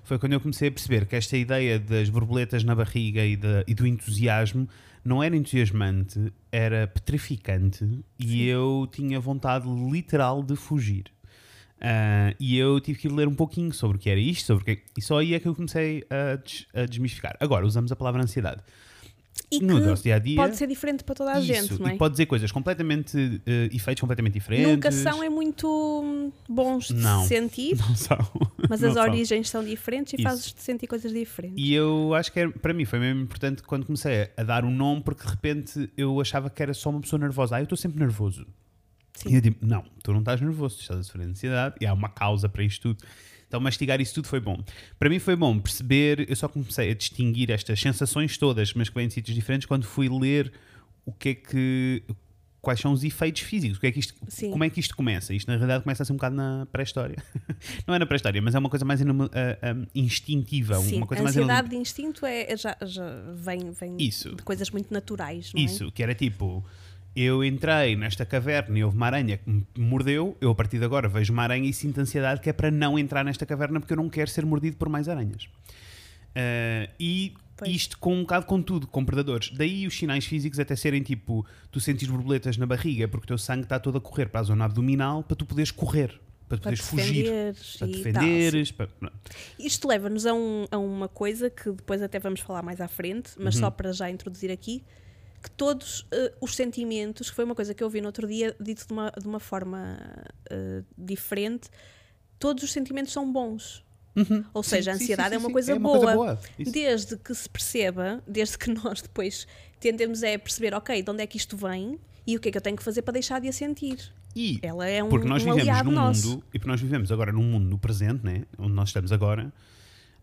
foi 0.03 0.19
quando 0.19 0.33
eu 0.33 0.39
comecei 0.41 0.67
a 0.67 0.71
perceber 0.71 1.05
que 1.05 1.15
esta 1.15 1.37
ideia 1.37 1.79
das 1.79 2.09
borboletas 2.09 2.63
na 2.63 2.75
barriga 2.75 3.25
e, 3.25 3.35
da- 3.37 3.63
e 3.67 3.73
do 3.73 3.87
entusiasmo 3.87 4.67
não 5.05 5.21
era 5.23 5.35
entusiasmante, 5.35 6.31
era 6.51 6.87
petrificante 6.87 7.87
e 8.19 8.47
eu 8.47 8.87
tinha 8.91 9.19
vontade 9.19 9.67
literal 9.91 10.41
de 10.43 10.55
fugir. 10.55 11.05
Ah, 11.83 12.33
e 12.39 12.57
eu 12.57 12.79
tive 12.79 12.97
que 12.99 13.07
ir 13.07 13.11
ler 13.11 13.27
um 13.27 13.35
pouquinho 13.35 13.73
sobre 13.73 13.97
o 13.97 13.99
que 13.99 14.09
era 14.09 14.19
isto, 14.19 14.45
sobre 14.47 14.61
o 14.61 14.65
que, 14.65 14.81
e 14.97 15.01
só 15.01 15.17
aí 15.19 15.33
é 15.33 15.39
que 15.39 15.47
eu 15.47 15.53
comecei 15.53 16.03
a, 16.09 16.37
des- 16.37 16.65
a 16.73 16.85
desmistificar. 16.85 17.35
Agora, 17.41 17.65
usamos 17.65 17.91
a 17.91 17.95
palavra 17.95 18.21
ansiedade 18.23 18.61
E 19.51 19.59
no 19.59 19.81
que 19.81 19.85
nosso 19.87 20.01
dia 20.03 20.15
a 20.15 20.19
dia. 20.19 20.35
pode 20.37 20.55
ser 20.55 20.65
diferente 20.67 21.03
para 21.03 21.13
toda 21.15 21.33
a 21.33 21.39
Isso, 21.39 21.47
gente, 21.47 21.81
não 21.81 21.89
é? 21.89 21.95
E 21.95 21.97
pode 21.97 22.13
dizer 22.13 22.25
coisas 22.27 22.51
completamente. 22.51 23.41
eh, 23.45 23.69
efeitos 23.73 23.99
completamente 23.99 24.33
diferentes. 24.33 24.71
Nunca 24.71 24.91
são 24.91 25.21
é 25.21 25.29
muito 25.29 25.67
hum, 26.03 26.31
bons 26.47 26.87
de 26.87 26.93
Não. 26.95 27.23
se 27.23 27.27
sentir, 27.29 27.75
Não 27.77 27.95
são. 27.95 28.17
mas 28.69 28.79
Não 28.81 28.87
as 28.89 28.93
são. 28.93 29.03
origens 29.03 29.49
são 29.49 29.63
diferentes 29.63 30.13
e 30.17 30.23
fazes-te 30.23 30.61
sentir 30.61 30.87
coisas 30.87 31.11
diferentes. 31.11 31.57
E 31.61 31.73
eu 31.73 32.13
acho 32.15 32.31
que 32.31 32.39
era- 32.39 32.51
para 32.51 32.73
mim 32.73 32.85
foi 32.85 32.99
mesmo 32.99 33.21
importante 33.23 33.61
quando 33.61 33.85
comecei 33.85 34.29
a 34.37 34.43
dar 34.43 34.63
um 34.63 34.71
nome, 34.73 35.01
porque 35.01 35.23
de 35.25 35.29
repente 35.29 35.89
eu 35.97 36.19
achava 36.21 36.49
que 36.49 36.63
era 36.63 36.73
só 36.73 36.89
uma 36.91 37.01
pessoa 37.01 37.19
nervosa. 37.19 37.57
Ah, 37.57 37.59
eu 37.59 37.63
estou 37.63 37.77
sempre 37.77 37.99
nervoso. 37.99 38.47
Sim. 39.15 39.29
E 39.29 39.35
eu 39.35 39.41
digo: 39.41 39.57
não, 39.61 39.83
tu 40.03 40.11
não 40.11 40.19
estás 40.19 40.41
nervoso, 40.41 40.77
tu 40.77 40.81
estás 40.81 40.99
a 40.99 41.03
sofrer 41.03 41.25
de 41.25 41.31
ansiedade 41.31 41.75
e 41.79 41.85
há 41.85 41.93
uma 41.93 42.09
causa 42.09 42.49
para 42.49 42.63
isto 42.63 42.93
tudo. 42.93 43.03
Então, 43.47 43.61
mastigar 43.61 44.01
isso 44.01 44.15
tudo 44.15 44.27
foi 44.27 44.39
bom. 44.39 44.63
Para 44.97 45.09
mim 45.09 45.19
foi 45.19 45.35
bom 45.35 45.59
perceber, 45.59 46.27
eu 46.27 46.35
só 46.35 46.47
comecei 46.47 46.89
a 46.89 46.93
distinguir 46.95 47.51
estas 47.51 47.79
sensações 47.79 48.35
todas, 48.35 48.73
mas 48.73 48.89
que 48.89 48.95
vêm 48.95 49.07
de 49.07 49.13
sítios 49.13 49.35
diferentes, 49.35 49.67
quando 49.67 49.83
fui 49.85 50.09
ler 50.09 50.51
o 51.05 51.13
que 51.13 51.29
é 51.29 51.35
que. 51.35 52.03
Quais 52.59 52.79
são 52.79 52.93
os 52.93 53.03
efeitos 53.03 53.41
físicos? 53.41 53.77
O 53.77 53.81
que 53.81 53.87
é 53.87 53.91
que 53.91 53.99
isto, 53.99 54.13
Sim. 54.29 54.49
como 54.49 54.63
é 54.63 54.69
que 54.69 54.79
isto 54.79 54.95
começa? 54.95 55.33
Isto 55.33 55.49
na 55.49 55.57
realidade 55.57 55.83
começa 55.83 56.01
a 56.01 56.05
ser 56.05 56.13
um 56.13 56.15
bocado 56.15 56.33
na 56.33 56.65
pré-história. 56.71 57.17
não 57.85 57.93
é 57.93 57.99
na 57.99 58.05
pré-história, 58.05 58.41
mas 58.41 58.55
é 58.55 58.59
uma 58.59 58.69
coisa 58.69 58.85
mais 58.85 59.01
anima- 59.01 59.29
ah, 59.33 59.57
ah, 59.61 59.87
instintiva. 59.93 60.79
Sim, 60.79 60.95
uma 60.95 61.05
coisa 61.05 61.21
a 61.21 61.23
mais 61.25 61.35
ansiedade 61.35 61.69
de 61.69 61.75
instinto 61.75 62.25
é, 62.25 62.55
já, 62.55 62.77
já 62.81 63.03
vem, 63.35 63.71
vem 63.71 63.97
Isso. 63.99 64.33
de 64.33 64.43
coisas 64.43 64.69
muito 64.69 64.93
naturais, 64.93 65.51
não 65.53 65.61
é? 65.61 65.65
Isso, 65.65 65.91
que 65.91 66.01
era 66.01 66.15
tipo, 66.15 66.63
eu 67.15 67.43
entrei 67.43 67.95
nesta 67.95 68.25
caverna 68.25 68.77
e 68.79 68.83
houve 68.83 68.95
uma 68.97 69.05
aranha 69.05 69.37
que 69.37 69.49
me 69.49 69.65
mordeu, 69.77 70.35
eu 70.41 70.49
a 70.51 70.55
partir 70.55 70.79
de 70.79 70.85
agora 70.85 71.07
vejo 71.07 71.31
uma 71.33 71.43
aranha 71.43 71.69
e 71.69 71.73
sinto 71.73 71.99
ansiedade 72.01 72.41
que 72.41 72.49
é 72.49 72.53
para 72.53 72.71
não 72.71 72.97
entrar 72.97 73.23
nesta 73.23 73.45
caverna 73.45 73.79
porque 73.79 73.93
eu 73.93 73.97
não 73.97 74.09
quero 74.09 74.29
ser 74.29 74.45
mordido 74.45 74.77
por 74.77 74.89
mais 74.89 75.07
aranhas. 75.07 75.47
Ah, 76.35 76.89
e 76.99 77.33
Pois. 77.55 77.71
isto 77.71 77.99
com 77.99 78.15
um 78.15 78.21
bocado 78.21 78.45
com 78.47 78.61
tudo, 78.61 78.87
com 78.87 79.05
predadores. 79.05 79.51
Daí 79.55 79.85
os 79.85 79.95
sinais 79.95 80.25
físicos 80.25 80.59
até 80.59 80.75
serem 80.75 81.03
tipo, 81.03 81.45
tu 81.71 81.79
sentes 81.79 82.07
borboletas 82.07 82.57
na 82.57 82.65
barriga 82.65 83.07
porque 83.07 83.25
o 83.25 83.27
teu 83.27 83.37
sangue 83.37 83.63
está 83.63 83.79
todo 83.79 83.97
a 83.97 84.01
correr 84.01 84.27
para 84.29 84.39
a 84.41 84.43
zona 84.43 84.65
abdominal 84.65 85.23
para 85.23 85.35
tu 85.35 85.45
poderes 85.45 85.69
correr, 85.69 86.19
para 86.49 86.57
tu 86.57 86.63
poderes 86.63 86.79
fugir. 86.83 87.25
Para 87.77 87.87
defenderes, 87.87 88.71
para-. 88.71 88.89
Isto 89.59 89.87
leva-nos 89.87 90.25
a, 90.25 90.33
um- 90.33 90.65
a 90.71 90.77
uma 90.79 91.07
coisa 91.07 91.47
que 91.51 91.69
depois 91.71 92.01
até 92.01 92.17
vamos 92.17 92.39
falar 92.39 92.63
mais 92.63 92.81
à 92.81 92.87
frente, 92.87 93.31
mas 93.37 93.53
Uhum. 93.55 93.61
só 93.61 93.69
para 93.69 93.91
já 93.93 94.09
introduzir 94.09 94.49
aqui, 94.51 94.83
que 95.43 95.51
todos 95.51 96.07
eh, 96.11 96.33
os 96.41 96.55
sentimentos, 96.55 97.29
que 97.29 97.35
foi 97.35 97.43
uma 97.45 97.53
coisa 97.53 97.73
que 97.73 97.83
eu 97.83 97.89
vi 97.89 97.99
no 98.01 98.07
outro 98.07 98.25
dia, 98.25 98.55
dito 98.59 98.87
de 98.87 98.93
uma, 98.93 99.11
de 99.11 99.27
uma 99.27 99.39
forma 99.39 99.99
eh, 100.49 100.81
diferente, 100.97 101.69
todos 102.39 102.63
os 102.63 102.71
sentimentos 102.71 103.11
são 103.11 103.31
bons. 103.31 103.83
Ou 104.53 104.61
seja, 104.61 104.91
a 104.91 104.93
Sim, 104.93 104.99
sim, 104.99 105.03
ansiedade 105.05 105.29
sim, 105.29 105.35
é 105.35 105.37
uma, 105.39 105.47
sim, 105.47 105.53
coisa, 105.53 105.71
é 105.71 105.75
uma 105.75 105.89
boa. 105.89 105.99
coisa 105.99 106.15
boa. 106.15 106.39
Isso. 106.57 106.71
Desde 106.71 107.17
que 107.17 107.33
se 107.33 107.49
perceba, 107.49 108.23
desde 108.27 108.57
que 108.57 108.69
nós 108.73 109.01
depois 109.01 109.47
tentemos 109.79 110.23
é 110.23 110.37
perceber, 110.37 110.73
ok, 110.73 111.01
de 111.01 111.09
onde 111.11 111.23
é 111.23 111.27
que 111.27 111.35
isto 111.35 111.57
vem 111.57 111.99
e 112.25 112.37
o 112.37 112.39
que 112.39 112.49
é 112.49 112.51
que 112.51 112.57
eu 112.57 112.61
tenho 112.61 112.77
que 112.77 112.83
fazer 112.83 113.01
para 113.01 113.13
deixar 113.13 113.41
de 113.41 113.47
a 113.49 113.53
sentir. 113.53 114.13
E 114.35 114.59
Ela 114.61 114.87
é 114.87 115.03
um, 115.03 115.09
porque 115.09 115.27
nós 115.27 115.41
um 115.43 115.45
vivemos 115.45 115.61
aliado 115.67 115.89
num 115.89 115.95
nosso. 115.95 116.29
mundo, 116.29 116.43
e 116.53 116.59
porque 116.59 116.67
nós 116.69 116.79
vivemos 116.81 117.11
agora 117.11 117.31
num 117.31 117.43
mundo 117.43 117.65
no 117.67 117.77
presente, 117.77 118.23
né? 118.23 118.43
onde 118.57 118.73
nós 118.73 118.89
estamos 118.89 119.11
agora, 119.11 119.51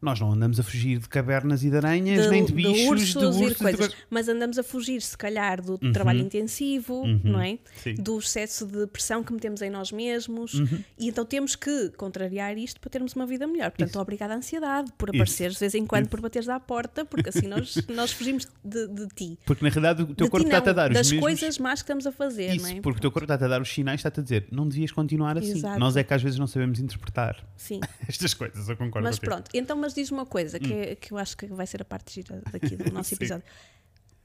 nós 0.03 0.19
não 0.21 0.33
andamos 0.33 0.59
a 0.59 0.63
fugir 0.63 0.99
de 0.99 1.09
cavernas 1.09 1.63
e 1.63 1.71
de 1.71 1.77
aranhas, 1.77 2.31
nem 2.31 2.45
de 2.45 2.53
bichos, 2.53 2.75
de 2.75 2.87
ursos, 2.89 3.15
ursos 3.17 3.37
de 3.39 3.45
e 3.45 3.49
de 3.49 3.55
coisas. 3.57 3.79
coisas. 3.81 3.97
Mas 4.09 4.29
andamos 4.29 4.59
a 4.59 4.63
fugir, 4.63 5.01
se 5.03 5.17
calhar, 5.17 5.61
do 5.61 5.79
Uhum. 5.83 5.93
trabalho 5.93 6.21
intensivo, 6.21 7.07
não 7.25 7.41
é? 7.41 7.59
Sim. 7.83 7.95
Do 7.95 8.19
excesso 8.19 8.67
de 8.67 8.87
pressão 8.87 9.23
que 9.23 9.33
metemos 9.33 9.61
em 9.63 9.71
nós 9.71 9.93
mesmos. 9.93 10.55
Uhum. 10.55 10.83
E 10.99 11.09
então 11.09 11.25
temos 11.25 11.55
que 11.57 11.91
contrariar 11.97 12.57
isto 12.59 12.81
para 12.81 12.91
termos 12.91 13.13
uma 13.15 13.27
vida 13.27 13.47
melhor. 13.47 13.71
Portanto, 13.71 13.91
Isso. 13.91 14.01
obrigada 14.01 14.35
à 14.35 14.37
ansiedade 14.37 14.91
por 14.97 15.11
apareceres 15.11 15.55
de 15.55 15.61
vez 15.61 15.75
em 15.75 15.87
quando, 15.87 16.03
Isso. 16.05 16.11
por 16.11 16.21
bateres 16.21 16.49
à 16.49 16.59
porta, 16.59 17.05
porque 17.05 17.29
assim 17.29 17.47
nós, 17.47 17.75
nós 17.95 18.13
fugimos 18.13 18.47
de, 18.65 18.87
de 18.89 19.07
ti. 19.09 19.39
Porque 19.45 19.65
na 19.65 19.71
realidade 19.71 20.03
o 20.03 20.15
teu 20.15 20.27
de 20.27 20.31
corpo 20.31 20.47
está-te 20.47 20.69
a 20.71 20.73
dar 20.73 20.91
os 20.91 20.95
das 20.97 21.07
mesmos... 21.11 21.21
coisas 21.23 21.59
más 21.59 21.81
que 21.83 21.85
estamos 21.85 22.07
a 22.07 22.13
fazer, 22.13 22.55
Isso, 22.55 22.67
não 22.67 22.77
é? 22.79 22.81
porque 22.81 22.99
o 22.99 23.01
teu 23.03 23.11
corpo 23.13 23.25
está-te 23.25 23.45
a 23.45 23.49
dar 23.49 23.61
os 23.61 23.69
sinais, 23.73 24.01
está-te 24.01 24.21
a 24.21 24.23
dizer, 24.23 24.47
não 24.51 24.67
devias 24.69 24.93
continuar 24.93 25.37
assim. 25.39 25.53
Exato. 25.59 25.79
Nós 25.79 25.97
é 25.97 26.03
que 26.05 26.15
às 26.15 26.23
vezes 26.23 26.39
não 26.39 26.47
sabemos 26.47 26.79
interpretar 26.81 27.37
Sim. 27.57 27.81
estas 28.09 28.35
coisas, 28.35 28.69
eu 28.69 28.77
concordo 28.77 29.07
Mas 29.07 29.17
contigo. 29.19 29.33
pronto, 29.35 29.51
então, 29.55 29.77
mas 29.77 29.90
diz 29.95 30.11
uma 30.11 30.25
coisa 30.27 30.59
que, 30.59 30.73
é- 30.73 30.95
que 30.95 31.13
eu 31.13 31.19
acho 31.19 31.37
que 31.37 31.47
vai 31.47 31.67
ser 31.67 31.83
a 31.83 31.85
parte 31.85 32.15
gira 32.15 32.43
daqui 32.51 32.77
do 32.77 32.91
nosso 32.93 33.15
episódio. 33.15 33.45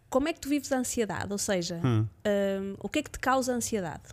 Como 0.09 0.27
é 0.27 0.33
que 0.33 0.39
tu 0.39 0.47
vives 0.49 0.71
a 0.71 0.77
ansiedade? 0.77 1.31
Ou 1.31 1.37
seja, 1.37 1.81
Hum. 1.83 2.07
hum, 2.25 2.75
o 2.79 2.87
que 2.89 2.99
é 2.99 3.03
que 3.03 3.11
te 3.11 3.19
causa 3.19 3.53
ansiedade? 3.53 4.03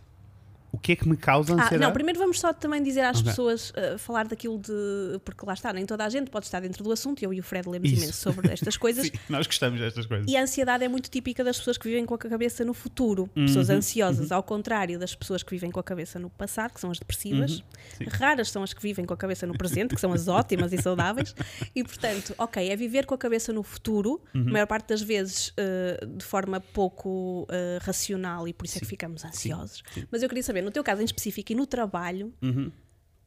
O 0.73 0.77
que 0.79 0.93
é 0.93 0.95
que 0.95 1.07
me 1.07 1.15
causa 1.15 1.53
Ah, 1.53 1.55
ansiedade? 1.55 1.77
não, 1.83 1.91
primeiro 1.93 2.19
vamos 2.19 2.39
só 2.39 2.51
também 2.51 2.81
dizer 2.81 3.01
às 3.01 3.19
Ok. 3.19 3.29
pessoas, 3.29 3.69
uh, 3.69 3.97
falar 3.99 4.27
daquilo 4.27 4.57
de. 4.57 5.19
Porque 5.23 5.45
lá 5.45 5.53
está, 5.53 5.71
nem 5.71 5.85
toda 5.85 6.03
a 6.03 6.09
gente 6.09 6.31
pode 6.31 6.45
estar 6.47 6.59
dentro 6.59 6.83
do 6.83 6.91
assunto, 6.91 7.21
eu 7.23 7.31
e 7.31 7.39
o 7.39 7.43
Fred 7.43 7.69
lemos 7.69 7.89
Isso. 7.91 8.01
imenso 8.03 8.19
sobre 8.19 8.51
estas 8.51 8.75
coisas. 8.77 9.05
Sim, 9.05 9.11
nós 9.29 9.45
gostamos 9.45 9.79
destas 9.79 10.05
coisas. 10.07 10.25
E 10.29 10.35
a 10.35 10.41
ansiedade 10.41 10.83
é 10.83 10.87
muito 10.87 11.09
típica 11.11 11.43
das 11.43 11.57
pessoas 11.59 11.77
que 11.77 11.87
vivem 11.87 12.05
com 12.07 12.15
a 12.15 12.17
cabeça 12.17 12.65
no 12.65 12.73
futuro. 12.73 13.27
Pessoas 13.35 13.69
Uhum, 13.69 13.75
ansiosas, 13.77 14.31
ao 14.31 14.41
contrário 14.41 14.97
das 14.97 15.13
pessoas 15.13 15.43
que 15.43 15.51
vivem 15.51 15.69
com 15.69 15.79
a 15.79 15.83
cabeça 15.83 16.17
no 16.17 16.29
passado, 16.29 16.73
que 16.73 16.79
são 16.79 16.89
as 16.89 16.97
depressivas. 16.97 17.57
Uhum, 17.59 17.63
sim. 17.99 18.05
Raras 18.09 18.49
são 18.49 18.63
as 18.63 18.73
que 18.73 18.81
vivem 18.81 19.05
com 19.05 19.13
a 19.13 19.17
cabeça 19.17 19.45
no 19.45 19.55
presente, 19.55 19.93
que 19.93 20.01
são 20.01 20.11
as 20.11 20.27
ótimas 20.27 20.73
e 20.73 20.81
saudáveis. 20.81 21.35
E 21.75 21.83
portanto, 21.83 22.33
ok, 22.37 22.67
é 22.67 22.75
viver 22.75 23.05
com 23.05 23.13
a 23.13 23.17
cabeça 23.17 23.53
no 23.53 23.61
futuro, 23.61 24.19
Uhum. 24.33 24.47
a 24.47 24.51
maior 24.51 24.65
parte 24.67 24.87
das 24.87 25.01
vezes 25.03 25.49
uh, 25.49 26.05
de 26.07 26.25
forma 26.25 26.59
pouco 26.59 27.43
uh, 27.43 27.47
racional 27.81 28.47
e 28.47 28.53
por 28.53 28.65
isso 28.65 28.77
é 28.77 28.79
que 28.79 28.85
Sim, 28.87 28.89
ficamos 28.89 29.23
ansiosos. 29.23 29.83
sim. 29.93 30.03
Mas 30.11 30.23
eu 30.23 30.29
queria 30.29 30.41
saber, 30.43 30.62
no 30.63 30.71
teu 30.71 30.83
caso 30.83 31.01
em 31.01 31.05
específico 31.05 31.51
e 31.51 31.55
no 31.55 31.65
trabalho, 31.67 32.33
Uhum. 32.41 32.71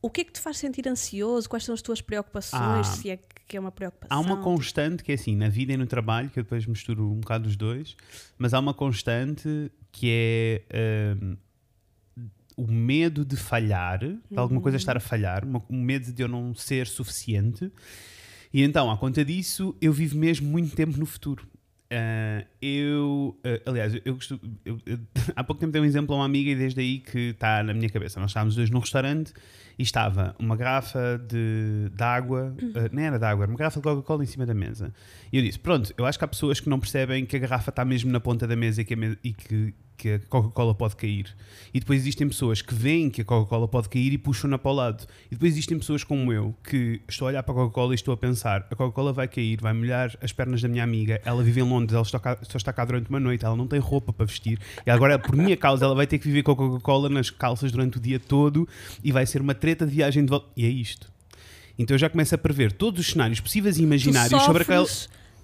o 0.03 0.11
que 0.11 0.21
é 0.23 0.25
que 0.25 0.33
te 0.33 0.41
faz 0.41 0.59
sentir 0.59 0.89
ansioso? 0.89 1.49
Quais 1.49 1.65
são 1.65 1.75
as 1.75 1.83
tuas 1.83 2.01
preocupações? 2.01 2.61
Ah. 2.89 2.93
se 2.93 3.11
é 3.11 3.19
que 3.49 3.57
é 3.57 3.61
uma 3.61 3.71
preocupação? 3.71 4.17
Há 4.17 4.21
uma 4.21 4.39
constante 4.43 5.05
que 5.05 5.13
é 5.13 5.15
assim, 5.15 5.37
na 5.37 5.49
vida 5.49 5.73
e 5.73 5.77
no 5.77 5.87
trabalho, 5.87 6.29
que 6.31 6.39
eu 6.39 6.43
depois 6.43 6.67
misturo 6.67 7.09
um 7.11 7.21
bocado 7.21 7.49
os 7.49 7.57
dois, 7.57 7.97
mas 8.37 8.53
há 8.55 8.59
uma 8.59 8.75
constante 8.75 9.71
que 9.93 10.65
é 10.71 11.17
hum, 11.23 11.37
o 12.57 12.67
medo 12.67 13.25
de 13.25 13.37
falhar, 13.37 13.99
de 14.01 14.19
alguma 14.37 14.61
coisa 14.61 14.77
estar 14.77 14.97
a 14.97 15.01
falhar, 15.01 15.45
o 15.69 15.75
medo 15.77 16.13
de 16.13 16.23
eu 16.23 16.29
não 16.29 16.55
ser 16.55 16.87
suficiente. 16.87 17.71
E 18.53 18.63
então, 18.63 18.91
à 18.91 18.97
conta 18.97 19.25
disso, 19.25 19.77
eu 19.81 19.93
vivo 19.93 20.17
mesmo 20.17 20.49
muito 20.49 20.75
tempo 20.75 20.99
no 20.99 21.05
futuro. 21.07 21.47
Ah, 21.91 22.45
eu, 22.61 23.39
ah, 23.45 23.71
aliás, 23.71 23.95
eu, 24.05 24.15
gosto, 24.15 24.41
eu- 24.65 24.81
eu- 24.87 24.99
há 25.37 25.45
pouco 25.45 25.61
tempo 25.61 25.73
dei 25.73 25.81
um 25.81 25.85
exemplo 25.85 26.15
a 26.15 26.19
uma 26.19 26.25
amiga 26.25 26.51
e 26.51 26.55
desde 26.57 26.81
aí 26.81 26.99
que 26.99 27.31
está 27.31 27.63
na 27.63 27.73
minha 27.75 27.89
cabeça. 27.89 28.19
Nós 28.21 28.31
estávamos 28.31 28.57
dois 28.57 28.71
num 28.71 28.81
restaurante 28.81 29.33
e 29.79 29.83
estava 29.83 30.35
uma 30.39 30.57
garrafa 30.57 31.19
de, 31.29 31.91
de 31.95 32.03
água, 32.03 32.55
ah, 32.75 32.89
não 32.93 33.03
era 33.03 33.19
de 33.19 33.25
água, 33.25 33.45
era 33.45 33.51
uma 33.53 33.59
garrafa 33.59 33.79
de 33.81 33.85
Coca-Cola 33.85 34.23
em 34.23 34.27
cima 34.27 34.47
da 34.47 34.55
mesa. 34.55 34.93
E 35.33 35.37
eu 35.39 35.43
disse: 35.43 35.59
Pronto, 35.59 35.93
eu 35.97 36.07
acho 36.07 36.19
que 36.19 36.25
há 36.25 36.29
pessoas 36.29 36.61
que 36.61 36.69
não 36.69 36.79
percebem 36.81 37.27
que 37.27 37.37
a 37.37 37.39
garrafa 37.39 37.71
está 37.71 37.85
mesmo 37.85 38.11
na 38.11 38.21
ponta 38.21 38.47
da 38.47 38.57
mesa 38.57 38.81
e 38.81 38.85
que 38.85 38.95
a, 38.95 38.97
me- 38.97 39.19
e 39.23 39.33
que, 39.33 39.75
que 39.99 40.11
a 40.13 40.19
Coca-Cola 40.29 40.75
pode 40.75 40.95
cair. 40.97 41.35
E 41.75 41.81
depois 41.81 42.01
existem 42.01 42.29
pessoas 42.29 42.61
que 42.63 42.75
veem 42.75 43.09
que 43.11 43.23
a 43.23 43.25
Coca-Cola 43.25 43.67
pode 43.69 43.89
cair 43.89 44.13
e 44.13 44.19
puxam-na 44.19 44.59
para 44.59 44.71
o 44.71 44.75
lado. 44.75 45.07
E 45.27 45.31
depois 45.35 45.53
existem 45.53 45.79
pessoas 45.79 46.05
como 46.05 46.33
eu 46.33 46.55
que 46.63 47.01
estou 47.09 47.27
a 47.27 47.31
olhar 47.31 47.43
para 47.43 47.53
a 47.53 47.57
Coca-Cola 47.57 47.93
e 47.93 47.97
estou 47.97 48.13
a 48.15 48.17
pensar: 48.17 48.67
a 48.71 48.75
Coca-Cola 48.77 49.13
vai 49.13 49.27
cair, 49.29 49.59
vai 49.61 49.73
molhar 49.73 50.17
as 50.23 50.33
pernas 50.33 50.63
da 50.63 50.69
minha 50.69 50.85
amiga. 50.85 51.21
Ela 51.25 51.43
vive 51.43 51.61
em 51.61 51.65
Londres, 51.65 51.95
ela 51.95 52.05
só, 52.05 52.19
cá- 52.19 52.39
só 52.43 52.57
está 52.57 52.73
cá 52.73 52.85
durante 52.85 53.11
uma 53.11 53.21
noite, 53.21 53.45
ela 53.45 53.57
não 53.57 53.67
tem 53.67 53.79
roupa 53.79 54.13
para 54.13 54.25
vestir. 54.27 54.59
E 54.87 54.91
agora, 54.91 55.19
por 55.19 55.35
minha 55.37 55.57
causa, 55.57 55.85
ela 55.85 55.95
vai 55.95 56.07
ter 56.07 56.19
que 56.19 56.27
viver 56.27 56.43
com 56.43 56.53
a 56.53 56.57
Coca-Cola 56.57 57.09
nas 57.09 57.31
calças 57.31 57.73
durante 57.73 57.97
o 57.99 58.01
dia 58.01 58.19
todo 58.21 58.67
e 59.03 59.11
vai 59.13 59.27
ser 59.27 59.41
uma 59.41 59.55
de 59.75 59.87
viagem 59.87 60.25
de 60.25 60.31
volta. 60.31 60.47
E 60.57 60.65
é 60.65 60.69
isto. 60.69 61.11
Então 61.79 61.95
eu 61.95 61.99
já 61.99 62.09
começo 62.09 62.35
a 62.35 62.39
prever 62.39 62.73
todos 62.73 63.01
os 63.01 63.11
cenários 63.13 63.41
possíveis 63.41 63.79
e 63.79 63.83
imaginários 63.83 64.43
sobre 64.45 64.63
aquela. 64.63 64.87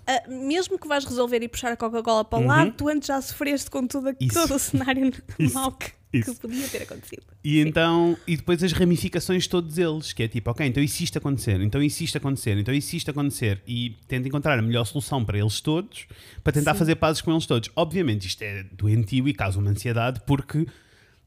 ah, 0.07 0.23
mesmo 0.29 0.79
que 0.79 0.87
vais 0.89 1.05
resolver 1.05 1.43
e 1.43 1.49
puxar 1.49 1.73
a 1.73 1.77
Coca-Cola 1.77 2.25
para 2.25 2.39
o 2.39 2.43
Uhum. 2.43 2.49
lado, 2.49 2.73
tu 2.73 2.89
antes 2.89 3.07
já 3.09 3.21
sofreste 3.21 3.71
com 3.71 3.87
tudo, 3.87 4.09
a- 4.11 4.15
todo 4.15 4.55
o 4.55 4.59
cenário 4.59 5.13
Isso. 5.39 5.55
mau 5.55 5.73
que, 5.73 5.93
que 6.23 6.35
podia 6.37 6.67
ter 6.69 6.83
acontecido. 6.85 7.23
E 7.45 7.61
então, 7.61 8.17
e 8.27 8.37
depois 8.37 8.63
as 8.63 8.73
ramificações 8.73 9.43
de 9.45 9.49
todos 9.51 9.77
eles, 9.77 10.13
que 10.15 10.23
é 10.23 10.29
tipo, 10.29 10.51
ok, 10.51 10.67
então 10.67 10.83
e 10.83 10.89
se 10.89 11.05
isto 11.05 11.19
acontecer, 11.19 11.61
então 11.61 11.83
e 11.83 11.91
se 11.91 12.05
isto 12.05 12.17
acontecer, 12.17 12.57
então 12.59 12.73
e 12.73 12.81
se 12.81 12.97
isto 12.97 13.11
acontecer, 13.11 13.63
e 13.67 13.97
tenta 14.09 14.27
encontrar 14.29 14.59
a 14.59 14.63
melhor 14.63 14.85
solução 14.87 15.23
para 15.25 15.39
eles 15.39 15.61
todos, 15.61 16.07
para 16.43 16.53
tentar 16.55 16.73
Sim. 16.73 16.79
fazer 16.79 16.95
pazes 16.97 17.21
com 17.21 17.31
eles 17.31 17.45
todos. 17.47 17.69
Obviamente 17.77 18.27
isto 18.27 18.41
é 18.43 18.63
doentio 18.73 19.29
e 19.29 19.35
causa 19.35 19.59
uma 19.59 19.71
ansiedade, 19.71 20.21
porque 20.27 20.67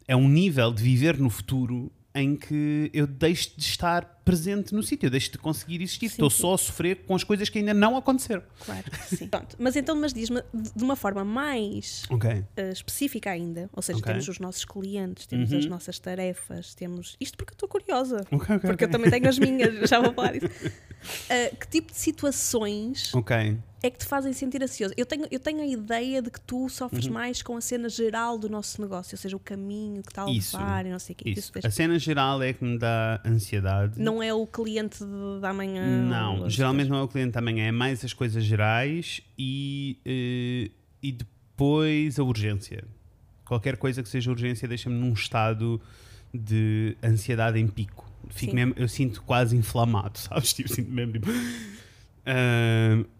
é 0.07 0.15
um 0.15 0.27
nível 0.27 0.71
de 0.73 0.81
viver 0.83 1.17
no 1.19 1.29
futuro 1.29 1.91
em 2.15 2.37
que 2.37 2.89
eu 2.93 3.05
deixo 3.05 3.51
de 3.57 3.65
estar 3.65 4.14
presente 4.25 4.73
no 4.73 4.81
sítio, 4.83 5.05
eu 5.07 5.11
deixo 5.11 5.31
de 5.31 5.37
conseguir 5.37 5.81
existir, 5.81 6.07
estou 6.07 6.29
só 6.29 6.55
a 6.55 6.57
sofrer 6.57 7.05
com 7.05 7.15
as 7.15 7.23
coisas 7.23 7.47
que 7.47 7.59
ainda 7.59 7.73
não 7.73 7.95
aconteceram. 7.95 8.41
Claro, 8.65 8.83
sim. 9.07 9.27
Pronto, 9.27 9.55
mas 9.59 9.75
então, 9.75 9.95
mas 9.95 10.11
diz-me 10.11 10.41
de 10.53 10.83
uma 10.83 10.95
forma 10.95 11.23
mais 11.23 12.03
Ok. 12.09 12.29
ah, 12.57 12.61
específica 12.71 13.29
ainda, 13.29 13.69
ou 13.71 13.81
seja, 13.83 13.99
Ok. 13.99 14.11
temos 14.11 14.27
os 14.27 14.39
nossos 14.39 14.65
clientes, 14.65 15.27
temos 15.27 15.51
Uhum. 15.51 15.59
as 15.59 15.65
nossas 15.67 15.99
tarefas, 15.99 16.73
temos. 16.73 17.15
Isto 17.21 17.37
porque 17.37 17.51
eu 17.51 17.55
estou 17.55 17.69
curiosa. 17.69 18.25
Ok, 18.31 18.55
ok, 18.55 18.59
Porque 18.69 18.83
eu 18.85 18.89
também 18.89 19.09
tenho 19.11 19.29
as 19.29 19.37
minhas, 19.37 19.71
já 19.89 19.99
vou 20.01 20.11
falar 20.13 20.31
disso. 20.33 20.47
Ah, 21.29 21.55
que 21.55 21.67
tipo 21.67 21.91
de 21.93 21.97
situações 21.99 23.11
é 23.83 23.89
que 23.91 23.99
te 23.99 24.05
fazem 24.05 24.33
sentir 24.33 24.63
ansioso? 24.63 24.93
Eu 24.97 25.05
tenho, 25.05 25.27
eu 25.29 25.39
tenho 25.39 25.61
a 25.61 25.65
ideia 25.67 26.19
de 26.21 26.31
que 26.31 26.41
tu 26.41 26.55
Uhum. 26.63 26.69
sofres 26.69 27.07
mais 27.07 27.43
com 27.43 27.55
a 27.55 27.61
cena 27.61 27.87
geral 27.87 28.37
do 28.39 28.49
nosso 28.49 28.81
negócio, 28.81 29.13
ou 29.13 29.17
seja, 29.19 29.35
o 29.35 29.39
caminho 29.39 30.01
que 30.01 30.09
está 30.09 30.23
a 30.23 30.25
levar 30.25 30.85
e 30.85 30.89
não 30.89 30.97
sei 30.97 31.13
o 31.13 31.17
quê. 31.17 31.29
Isso. 31.29 31.51
Isso 31.55 31.67
A 31.67 31.69
cena 31.69 31.99
geral 31.99 32.41
é 32.41 32.53
que 32.53 32.63
me 32.63 32.79
dá 32.79 33.21
ansiedade. 33.23 34.01
Não 34.01 34.14
é 34.21 34.33
o 34.33 34.45
cliente 34.45 35.03
da 35.41 35.53
manhã. 35.53 35.85
Não, 36.03 36.49
geralmente 36.49 36.89
não 36.89 36.97
é 36.97 37.01
o 37.01 37.07
cliente 37.07 37.31
também, 37.31 37.61
é 37.61 37.71
mais 37.71 38.03
as 38.03 38.13
coisas 38.13 38.43
gerais 38.43 39.21
e, 39.37 39.97
eh, 40.05 40.71
e 41.01 41.11
depois 41.11 42.19
a 42.19 42.23
urgência. 42.23 42.83
Qualquer 43.45 43.77
coisa 43.77 44.01
que 44.01 44.09
seja 44.09 44.31
urgência 44.31 44.67
deixa-me 44.67 44.95
num 44.95 45.13
estado 45.13 45.79
de 46.33 46.97
ansiedade 47.03 47.59
em 47.59 47.67
pico. 47.67 48.05
Fico 48.29 48.55
mesmo, 48.55 48.73
eu 48.75 48.87
sinto 48.87 49.21
quase 49.21 49.55
inflamado, 49.55 50.17
sabes? 50.19 50.53
Tipo, 50.53 50.69
sinto 50.69 50.91
mesmo 50.91 51.13
tipo. 51.13 51.27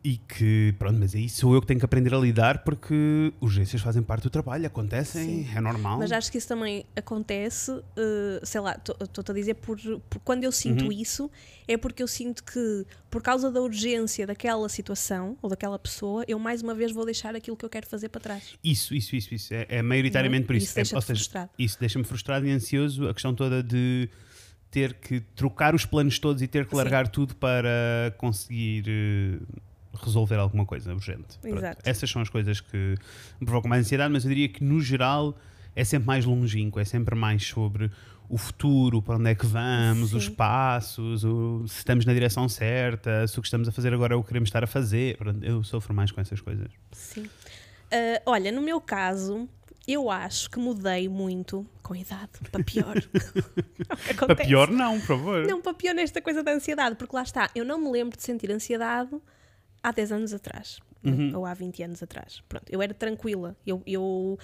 E 0.04 0.18
que, 0.18 0.74
pronto, 0.80 0.98
mas 1.00 1.13
aí 1.15 1.30
sou 1.30 1.54
eu 1.54 1.62
que 1.62 1.68
tenho 1.68 1.80
que 1.80 1.86
aprender 1.86 2.13
a 2.13 2.18
lidar 2.18 2.63
porque 2.63 3.32
urgências 3.39 3.82
fazem 3.82 4.02
parte 4.02 4.24
do 4.24 4.30
trabalho, 4.30 4.65
acontecem, 4.65 5.48
é 5.56 5.62
normal. 5.62 6.00
Mas 6.00 6.12
acho 6.12 6.32
que 6.32 6.38
isso 6.38 6.48
também 6.48 6.86
acontece, 6.96 7.72
eh, 7.96 8.39
sei 8.44 8.62
lá, 8.62 8.76
estou-te 9.02 9.32
a 9.32 9.34
dizer, 9.34 9.56
por, 9.56 9.80
por 10.10 10.20
quando 10.20 10.44
eu 10.44 10.52
sinto 10.52 10.86
Uhum. 10.86 10.91
isso, 10.91 11.30
é 11.68 11.78
porque 11.78 12.02
eu 12.04 12.08
sinto 12.08 12.44
que, 12.44 12.86
por 13.10 13.22
causa 13.22 13.52
da 13.52 13.62
urgência 13.62 14.26
daquela 14.28 14.68
situação 14.70 15.38
ou 15.41 15.50
daquela 15.50 15.78
pessoa, 15.80 16.24
eu 16.28 16.38
mais 16.39 16.62
uma 16.62 16.74
vez 16.76 16.91
vou 16.91 17.06
deixar 17.06 17.36
aquilo 17.36 17.56
que 17.58 17.65
eu 17.65 17.70
quero 17.70 17.88
fazer 17.88 18.10
para 18.10 18.22
trás. 18.22 18.54
Isso, 18.63 18.94
isso, 18.94 19.15
isso, 19.15 19.34
isso. 19.34 19.54
É, 19.54 19.65
é 19.70 19.82
maioritariamente 19.82 20.46
por 20.48 20.56
E 20.56 20.58
isso. 20.58 20.68
isso 20.68 20.80
É- 20.80 20.86
seja, 20.86 21.02
frustrado. 21.02 21.50
Isso 21.58 21.78
deixa-me 21.80 22.06
frustrado 22.06 22.46
e 22.48 22.52
ansioso. 22.52 23.08
A 23.08 23.13
questão 23.13 23.34
toda 23.34 23.62
de 23.63 24.10
ter 24.76 24.94
que 24.96 25.22
trocar 25.38 25.74
os 25.74 25.86
planos 25.86 26.20
todos 26.20 26.42
e 26.42 26.48
ter 26.50 26.66
que 26.66 26.72
Sim. 26.72 26.76
largar 26.76 27.08
tudo 27.08 27.34
para 27.36 28.14
conseguir 28.18 28.84
eh, 28.86 29.38
resolver 30.04 30.36
alguma 30.36 30.66
coisa 30.66 30.94
urgente. 30.94 31.40
Essas 31.86 32.10
são 32.10 32.22
as 32.22 32.28
coisas 32.28 32.60
que 32.60 32.98
me 33.40 33.46
provocam 33.46 33.70
mais 33.70 33.86
ansiedade, 33.86 34.12
mas 34.12 34.26
eu 34.26 34.30
diria 34.30 34.50
que 34.50 34.62
no 34.62 34.82
geral 34.82 35.34
é 35.74 35.86
sempre 35.86 36.08
mais 36.08 36.26
longínquo, 36.26 36.78
é 36.78 36.84
sempre 36.84 37.16
mais 37.16 37.46
sobre 37.46 37.90
o 38.28 38.38
futuro, 38.38 39.02
para 39.02 39.16
onde 39.16 39.30
é 39.30 39.36
que 39.36 39.46
vamos, 39.46 40.14
os 40.14 40.26
Sim. 40.26 40.32
passos, 40.32 41.24
o- 41.24 41.66
se 41.70 41.78
estamos 41.78 42.06
na 42.06 42.14
direção 42.14 42.50
certa, 42.50 43.26
se 43.30 43.40
o 43.40 43.42
que 43.42 43.48
estamos 43.48 43.70
a 43.70 43.72
fazer 43.72 43.94
agora 43.94 44.14
é 44.14 44.18
o 44.18 44.22
que 44.24 44.28
queremos 44.28 44.50
estar 44.50 44.62
a 44.62 44.68
fazer. 44.68 45.18
Eu 45.42 45.64
sofro 45.64 45.94
mais 45.94 46.12
com 46.12 46.20
essas 46.20 46.42
coisas. 46.42 46.68
Sim. 46.92 47.30
Ah, 47.90 48.22
olha, 48.26 48.52
no 48.52 48.62
meu 48.62 48.82
caso, 48.82 49.48
eu 49.88 50.10
acho 50.10 50.50
que 50.50 50.58
mudei 50.60 51.08
muito 51.08 51.65
com 51.84 51.93
a 51.93 51.98
idade, 51.98 52.32
para 52.52 52.63
pior. 52.63 52.95
É 54.10 54.13
Para 54.13 54.36
pior, 54.36 54.69
não, 54.71 55.00
por 55.00 55.06
favor. 55.08 55.45
Não, 55.45 55.62
para 55.62 55.74
pior 55.74 55.93
nesta 55.93 56.21
coisa 56.21 56.41
da 56.43 56.52
ansiedade, 56.52 56.95
porque 56.95 57.15
lá 57.15 57.24
está, 57.24 57.50
eu 57.56 57.63
não 57.65 57.78
me 57.80 57.89
lembro 57.91 58.17
de 58.17 58.24
sentir 58.24 58.52
ansiedade 58.52 59.12
há 59.84 59.91
10 59.91 60.12
anos 60.12 60.34
atrás, 60.34 60.80
Uhum. 61.04 61.32
ou 61.38 61.45
há 61.45 61.54
20 61.54 61.84
anos 61.84 62.02
atrás. 62.02 62.41
Pronto, 62.50 62.65
eu 62.69 62.82
era 62.82 62.93
tranquila, 62.93 63.56
eu, 63.65 63.82
eu 63.86 64.39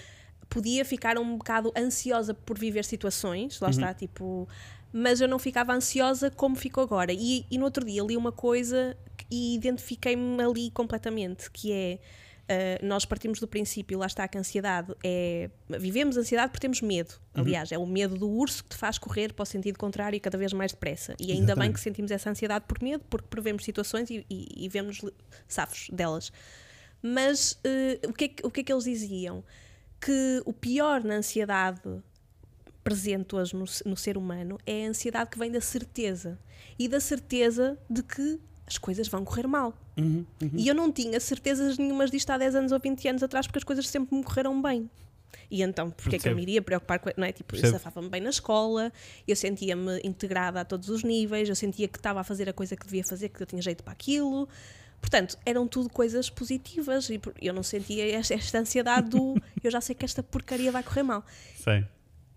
podia 0.48 0.86
ficar 0.86 1.18
um 1.18 1.38
bocado 1.38 1.72
ansiosa 1.76 2.34
por 2.36 2.58
viver 2.58 2.86
situações, 2.86 3.60
Uhum. 3.60 3.66
lá 3.66 3.72
está, 3.72 3.94
tipo, 3.96 4.48
mas 4.94 5.22
eu 5.22 5.28
não 5.28 5.40
ficava 5.40 5.74
ansiosa 5.74 6.30
como 6.30 6.56
fico 6.56 6.80
agora. 6.82 7.12
E, 7.14 7.46
e 7.50 7.58
no 7.58 7.66
outro 7.66 7.84
dia 7.86 8.04
li 8.04 8.16
uma 8.16 8.32
coisa 8.32 8.96
e 9.32 9.56
identifiquei-me 9.56 10.42
ali 10.44 10.70
completamente, 10.72 11.50
que 11.50 11.72
é 11.72 12.00
Uh, 12.52 12.86
nós 12.86 13.06
partimos 13.06 13.40
do 13.40 13.48
princípio, 13.48 13.98
lá 13.98 14.08
está 14.08 14.28
que 14.28 14.38
a 14.38 14.42
ansiedade 14.42 14.94
é. 15.04 15.50
Vivemos 15.70 16.18
ansiedade 16.18 16.52
porque 16.52 16.62
temos 16.62 16.82
medo. 16.82 17.14
Uhum. 17.36 17.44
Aliás, 17.44 17.72
é 17.72 17.78
o 17.78 17.86
medo 17.86 18.16
do 18.16 18.30
urso 18.30 18.64
que 18.64 18.72
te 18.72 18.76
faz 18.76 18.98
correr 18.98 19.34
para 19.34 19.44
o 19.44 19.46
sentido 19.46 19.78
contrário 19.78 20.18
e 20.18 20.20
cada 20.20 20.38
vez 20.38 20.52
mais 20.52 20.72
depressa. 20.72 21.16
E 21.20 21.32
ainda 21.32 21.44
Exatamente. 21.44 21.68
bem 21.68 21.74
que 21.74 21.80
sentimos 21.80 22.12
essa 22.12 22.30
ansiedade 22.30 22.66
por 22.68 22.82
medo, 22.82 23.04
porque 23.10 23.28
prevemos 23.30 23.64
situações 23.64 24.10
e, 24.10 24.26
e, 24.30 24.66
e 24.66 24.70
vemos 24.70 25.02
safos 25.48 25.90
delas. 25.92 26.32
Mas 27.02 27.54
uh, 27.54 28.10
o, 28.10 28.14
que 28.14 28.26
é 28.26 28.28
que, 28.28 28.46
o 28.46 28.52
que 28.52 28.60
é 28.60 28.64
que 28.64 28.74
eles 28.74 28.84
diziam? 28.84 29.44
Que 30.00 30.42
o 30.46 30.52
pior 30.52 31.04
na 31.04 31.16
ansiedade 31.16 32.02
presente 32.84 33.36
hoje 33.36 33.56
no, 33.56 33.66
no 33.86 33.96
ser 33.96 34.18
humano 34.18 34.58
é 34.66 34.86
a 34.86 34.90
ansiedade 34.90 35.30
que 35.30 35.40
vem 35.40 35.52
da 35.52 35.62
certeza. 35.62 36.38
E 36.78 36.88
da 36.88 37.00
certeza 37.00 37.78
de 37.90 38.04
que 38.04 38.40
as 38.72 38.78
coisas 38.78 39.08
vão 39.08 39.24
correr 39.26 39.48
mal. 39.48 39.74
Uhum, 39.98 40.26
uhum. 40.42 40.52
E 40.54 40.68
eu 40.68 40.74
não 40.74 40.92
tinha 40.92 41.20
certezas 41.20 41.78
nenhumas 41.78 42.10
disto 42.10 42.30
há 42.30 42.38
10 42.38 42.56
anos 42.56 42.72
ou 42.72 42.80
20 42.80 43.08
anos 43.10 43.24
atrás 43.24 43.46
porque 43.46 43.60
as 43.60 43.64
coisas 43.64 43.88
sempre 43.88 44.16
me 44.16 44.24
correram 44.24 44.62
bem. 44.62 44.90
E 45.50 45.62
então, 45.62 45.92
porque 45.92 46.16
é 46.16 46.20
que 46.20 46.30
eu 46.30 46.36
me 46.36 46.42
iria 46.42 46.62
preocupar 46.62 47.00
com. 47.00 47.10
Não 47.18 47.26
é? 47.26 47.32
Tipo, 47.32 47.56
eu 47.56 47.70
safava-me 47.70 48.10
bem 48.10 48.22
na 48.22 48.30
escola, 48.30 48.92
eu 49.28 49.36
sentia-me 49.36 50.00
integrada 50.04 50.62
a 50.62 50.66
todos 50.66 50.88
os 50.90 51.04
níveis, 51.04 51.48
eu 51.48 51.56
sentia 51.56 51.88
que 51.88 51.98
estava 51.98 52.22
a 52.22 52.24
fazer 52.24 52.48
a 52.50 52.54
coisa 52.54 52.76
que 52.76 52.86
devia 52.86 53.04
fazer, 53.04 53.30
que 53.30 53.42
eu 53.42 53.46
tinha 53.46 53.62
jeito 53.62 53.84
para 53.84 53.92
aquilo. 53.92 54.48
Portanto, 55.02 55.38
eram 55.46 55.68
tudo 55.68 55.90
coisas 55.90 56.30
positivas 56.30 57.10
e 57.10 57.20
eu 57.42 57.54
não 57.54 57.64
sentia 57.64 58.16
esta, 58.16 58.34
esta 58.34 58.60
ansiedade 58.60 59.10
do 59.10 59.36
eu 59.64 59.72
já 59.72 59.82
sei 59.82 59.96
que 59.96 60.06
esta 60.06 60.24
porcaria 60.24 60.72
vai 60.72 60.84
correr 60.84 61.04
mal. 61.04 61.26
Sei. 61.62 61.86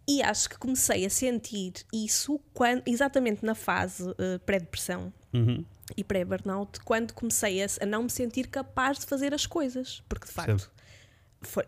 E 0.09 0.23
acho 0.23 0.49
que 0.49 0.59
comecei 0.59 1.07
a 1.07 1.11
sentir 1.11 1.73
isso 1.93 2.41
quando, 2.53 2.83
exatamente 2.87 3.45
na 3.45 3.55
fase 3.55 4.03
uh, 4.03 4.39
pré-depressão 4.45 5.13
Uhum. 5.35 5.65
E 5.97 6.05
pré-burnout, 6.05 6.81
quando 6.81 7.13
comecei 7.13 7.63
a, 7.63 7.67
a, 7.81 7.87
não 7.87 8.05
me 8.05 8.11
sentir 8.11 8.49
capaz 8.49 8.99
de 8.99 9.07
fazer 9.07 9.35
as 9.35 9.47
coisas. 9.47 10.03
Porque 10.09 10.27
de 10.27 10.33
facto. 10.33 10.71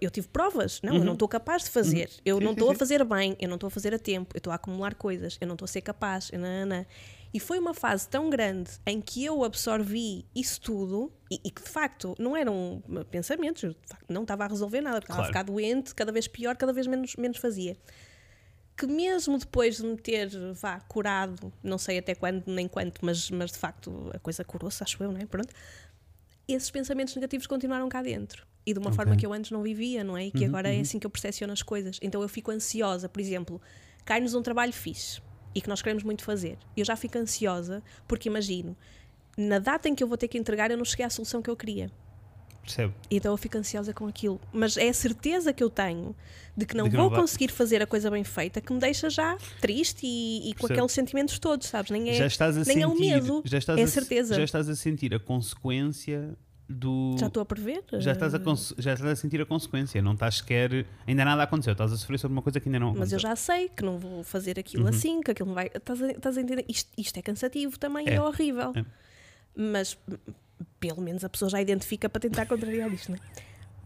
Eu 0.01 0.11
tive 0.11 0.27
provas, 0.29 0.81
não, 0.81 0.95
uhum. 0.95 0.99
eu 1.01 1.05
não 1.05 1.13
estou 1.13 1.29
capaz 1.29 1.65
de 1.65 1.71
fazer, 1.71 2.07
uhum. 2.07 2.21
eu 2.25 2.39
sim, 2.39 2.45
não 2.45 2.53
estou 2.53 2.71
a 2.71 2.75
fazer 2.75 3.05
bem, 3.05 3.37
eu 3.39 3.47
não 3.47 3.57
estou 3.57 3.67
a 3.69 3.71
fazer 3.71 3.93
a 3.93 3.99
tempo, 3.99 4.35
eu 4.35 4.39
estou 4.39 4.51
a 4.51 4.57
acumular 4.57 4.95
coisas, 4.95 5.37
eu 5.39 5.47
não 5.47 5.55
estou 5.55 5.67
a 5.67 5.69
ser 5.69 5.83
capaz, 5.83 6.31
não. 6.33 6.87
E 7.35 7.39
foi 7.39 7.59
uma 7.59 7.75
fase 7.75 8.09
tão 8.09 8.31
grande 8.31 8.71
em 8.87 9.03
que 9.03 9.23
eu 9.23 9.45
absorvi 9.45 10.25
isso 10.35 10.59
tudo 10.63 11.13
e, 11.31 11.51
que 11.51 11.63
de 11.63 11.69
facto 11.69 12.15
não 12.19 12.35
eram 12.35 12.83
pensamentos, 13.11 13.75
de 13.75 13.87
facto 13.87 14.11
não 14.11 14.23
estava 14.23 14.45
a 14.45 14.49
resolver 14.49 14.81
nada, 14.81 14.99
estava 14.99 15.17
claro. 15.17 15.25
a 15.25 15.27
ficar 15.27 15.43
doente, 15.43 15.95
cada 15.95 16.11
vez 16.11 16.27
pior, 16.27 16.57
cada 16.57 16.73
vez 16.73 16.87
menos, 16.87 17.15
menos 17.17 17.37
fazia. 17.37 17.77
Que 18.77 18.87
mesmo 18.87 19.39
depois 19.39 19.79
de 19.79 19.85
me 19.85 19.97
ter, 19.97 20.29
vá, 20.53 20.81
curado, 20.81 21.53
não 21.63 21.79
sei 21.79 21.99
até 21.99 22.15
quando 22.15 22.45
nem 22.47 22.69
quanto, 22.69 23.05
mas, 23.05 23.31
mas 23.31 23.51
de 23.51 23.59
facto 23.59 24.11
a 24.13 24.19
coisa 24.19 24.45
curou-se, 24.45 24.83
acho 24.83 25.03
eu, 25.03 25.11
não 25.11 25.21
é? 25.21 25.25
Pronto. 25.25 25.53
Esses 26.47 26.71
pensamentos 26.71 27.15
negativos 27.15 27.47
continuaram 27.47 27.89
cá 27.89 28.03
dentro. 28.03 28.47
E 28.67 28.73
de 28.73 28.79
uma 28.79 28.89
okay. 28.89 28.97
forma 28.97 29.17
que 29.17 29.25
eu 29.25 29.33
antes 29.33 29.51
não 29.51 29.63
vivia, 29.63 30.05
não 30.05 30.17
é? 30.17 30.27
E 30.27 30.31
que 30.31 30.41
uhum, 30.41 30.49
agora 30.49 30.69
uhum. 30.69 30.79
é 30.79 30.81
assim 30.81 30.99
que 30.99 31.07
eu 31.07 31.11
percepciono 31.11 31.53
as 31.53 31.63
coisas. 31.63 31.99
Então 32.03 32.21
eu 32.21 32.29
fico 32.29 32.51
ansiosa, 32.51 33.09
por 33.09 33.21
exemplo, 33.21 33.61
cai-nos 34.05 34.35
um 34.35 34.43
trabalho 34.43 34.73
fixe 34.73 35.23
e 35.55 35.61
que 35.61 35.69
nós 35.69 35.81
queremos 35.81 36.03
muito 36.03 36.23
fazer. 36.23 36.59
Eu 36.77 36.85
já 36.85 36.97
fico 36.97 37.17
ansiosa 37.17 37.83
porque 38.07 38.29
imagino, 38.29 38.77
na 39.39 39.59
data 39.59 39.89
em 39.89 39.95
que 39.95 40.03
eu 40.03 40.09
vou 40.09 40.19
ter 40.19 40.29
que 40.29 40.37
entregar, 40.37 40.71
eu 40.71 40.77
não 40.77 40.85
cheguei 40.85 41.07
à 41.07 41.11
solução 41.11 41.41
que 41.41 41.49
eu 41.49 41.57
queria. 41.57 41.91
Percebo. 42.67 42.93
Então 43.09 43.33
eu 43.33 43.37
fico 43.37 43.57
ansiosa 43.57 43.95
com 43.95 44.09
aquilo. 44.09 44.41
Mas 44.53 44.77
é 44.77 44.89
a 44.89 44.93
certeza 44.93 45.53
que 45.53 45.63
eu 45.63 45.71
tenho 45.71 46.17
de 46.57 46.67
que 46.67 46.77
não 46.77 46.85
de 46.85 46.91
que 46.91 46.97
vou 46.97 47.11
não 47.11 47.17
conseguir 47.17 47.49
fazer 47.49 47.81
a 47.81 47.87
coisa 47.87 48.11
bem 48.11 48.25
feita 48.25 48.61
que 48.61 48.73
me 48.73 48.81
deixa 48.81 49.09
já 49.09 49.37
triste 49.61 50.05
e, 50.05 50.51
e 50.51 50.55
com 50.55 50.67
aqueles 50.67 50.91
sentimentos 50.91 51.39
todos, 51.39 51.69
sabes? 51.69 51.91
Nem 51.93 52.11
é, 52.11 52.15
já 52.15 52.27
estás 52.27 52.57
a 52.57 52.65
nem 52.65 52.65
sentir, 52.65 52.83
é 52.83 52.87
o 52.87 52.99
medo, 52.99 53.43
já 53.45 53.59
estás 53.59 53.79
é 53.79 53.83
a, 53.83 53.85
a 53.85 53.89
certeza. 53.89 54.35
Já 54.35 54.43
estás 54.43 54.69
a 54.69 54.75
sentir 54.75 55.15
a 55.15 55.21
consequência 55.21 56.37
do. 56.69 57.15
Já 57.21 57.27
estou 57.29 57.43
a 57.43 57.47
prever? 57.47 57.85
Já 57.93 58.13
estás 58.13 58.35
a, 58.35 58.39
já 58.79 58.95
estás 58.95 59.13
a 59.13 59.17
sentir 59.17 59.41
a 59.41 59.47
consequência, 59.47 60.03
não 60.03 60.15
estás 60.15 60.39
sequer. 60.39 60.87
Ainda 61.07 61.25
nada 61.25 61.45
aconteceu, 61.45 61.73
estás 61.73 61.93
a 61.93 61.97
sofrer 61.97 62.19
sobre 62.19 62.33
uma 62.33 62.43
coisa 62.43 62.59
que 62.59 62.69
ainda 62.69 62.81
não 62.81 62.89
aconteceu. 62.89 63.05
Mas 63.05 63.13
eu 63.13 63.19
já 63.21 63.37
sei 63.37 63.69
que 63.69 63.85
não 63.85 63.97
vou 63.97 64.25
fazer 64.25 64.59
aquilo 64.59 64.85
uhum. 64.85 64.89
assim, 64.89 65.21
que 65.21 65.31
aquilo 65.31 65.49
não 65.49 65.55
vai. 65.55 65.71
Estás 65.73 66.03
a, 66.03 66.11
estás 66.11 66.37
a 66.37 66.41
entender? 66.41 66.65
Isto, 66.69 66.91
isto 66.99 67.17
é 67.17 67.23
cansativo 67.23 67.79
também, 67.79 68.09
é, 68.09 68.15
é 68.15 68.21
horrível. 68.21 68.73
É. 68.75 68.85
Mas 69.55 69.97
pelo 70.79 71.01
menos 71.01 71.25
a 71.25 71.29
pessoa 71.29 71.51
já 71.51 71.61
identifica 71.61 72.09
para 72.09 72.21
tentar 72.21 72.47
contrariar 72.47 72.93
isto, 72.93 73.11
não 73.11 73.19
é? 73.19 73.21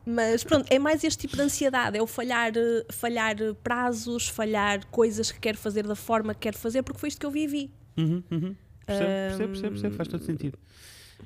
Mas 0.06 0.42
pronto, 0.42 0.66
é 0.70 0.78
mais 0.78 1.04
este 1.04 1.20
tipo 1.20 1.37
de 1.37 1.42
ansiedade, 1.42 1.96
é 1.96 2.02
o 2.02 2.06
falhar, 2.06 2.52
falhar 2.90 3.37
prazos, 3.62 4.28
falhar 4.28 4.85
coisas 4.87 5.30
que 5.30 5.38
quero 5.38 5.59
fazer 5.59 5.87
da 5.87 5.94
forma 5.94 6.35
que 6.35 6.40
quero 6.40 6.59
fazer, 6.59 6.83
porque 6.83 6.98
foi 6.98 7.09
isto 7.11 7.20
que 7.20 7.26
eu 7.26 7.30
vivi. 7.30 7.70
Uhum, 7.96 8.22
uhum. 8.30 8.56
Percebo, 8.87 9.09
percebo, 9.09 9.48
percebo, 9.48 9.70
percebo, 9.72 9.94
faz 9.96 10.09
todo 10.09 10.24
sentido. 10.24 10.59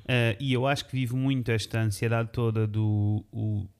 Uh, 0.03 0.35
e 0.39 0.53
eu 0.53 0.67
acho 0.67 0.85
que 0.85 0.91
vivo 0.91 1.15
muito 1.15 1.49
esta 1.51 1.79
ansiedade 1.79 2.29
toda 2.31 2.67
do 2.67 3.23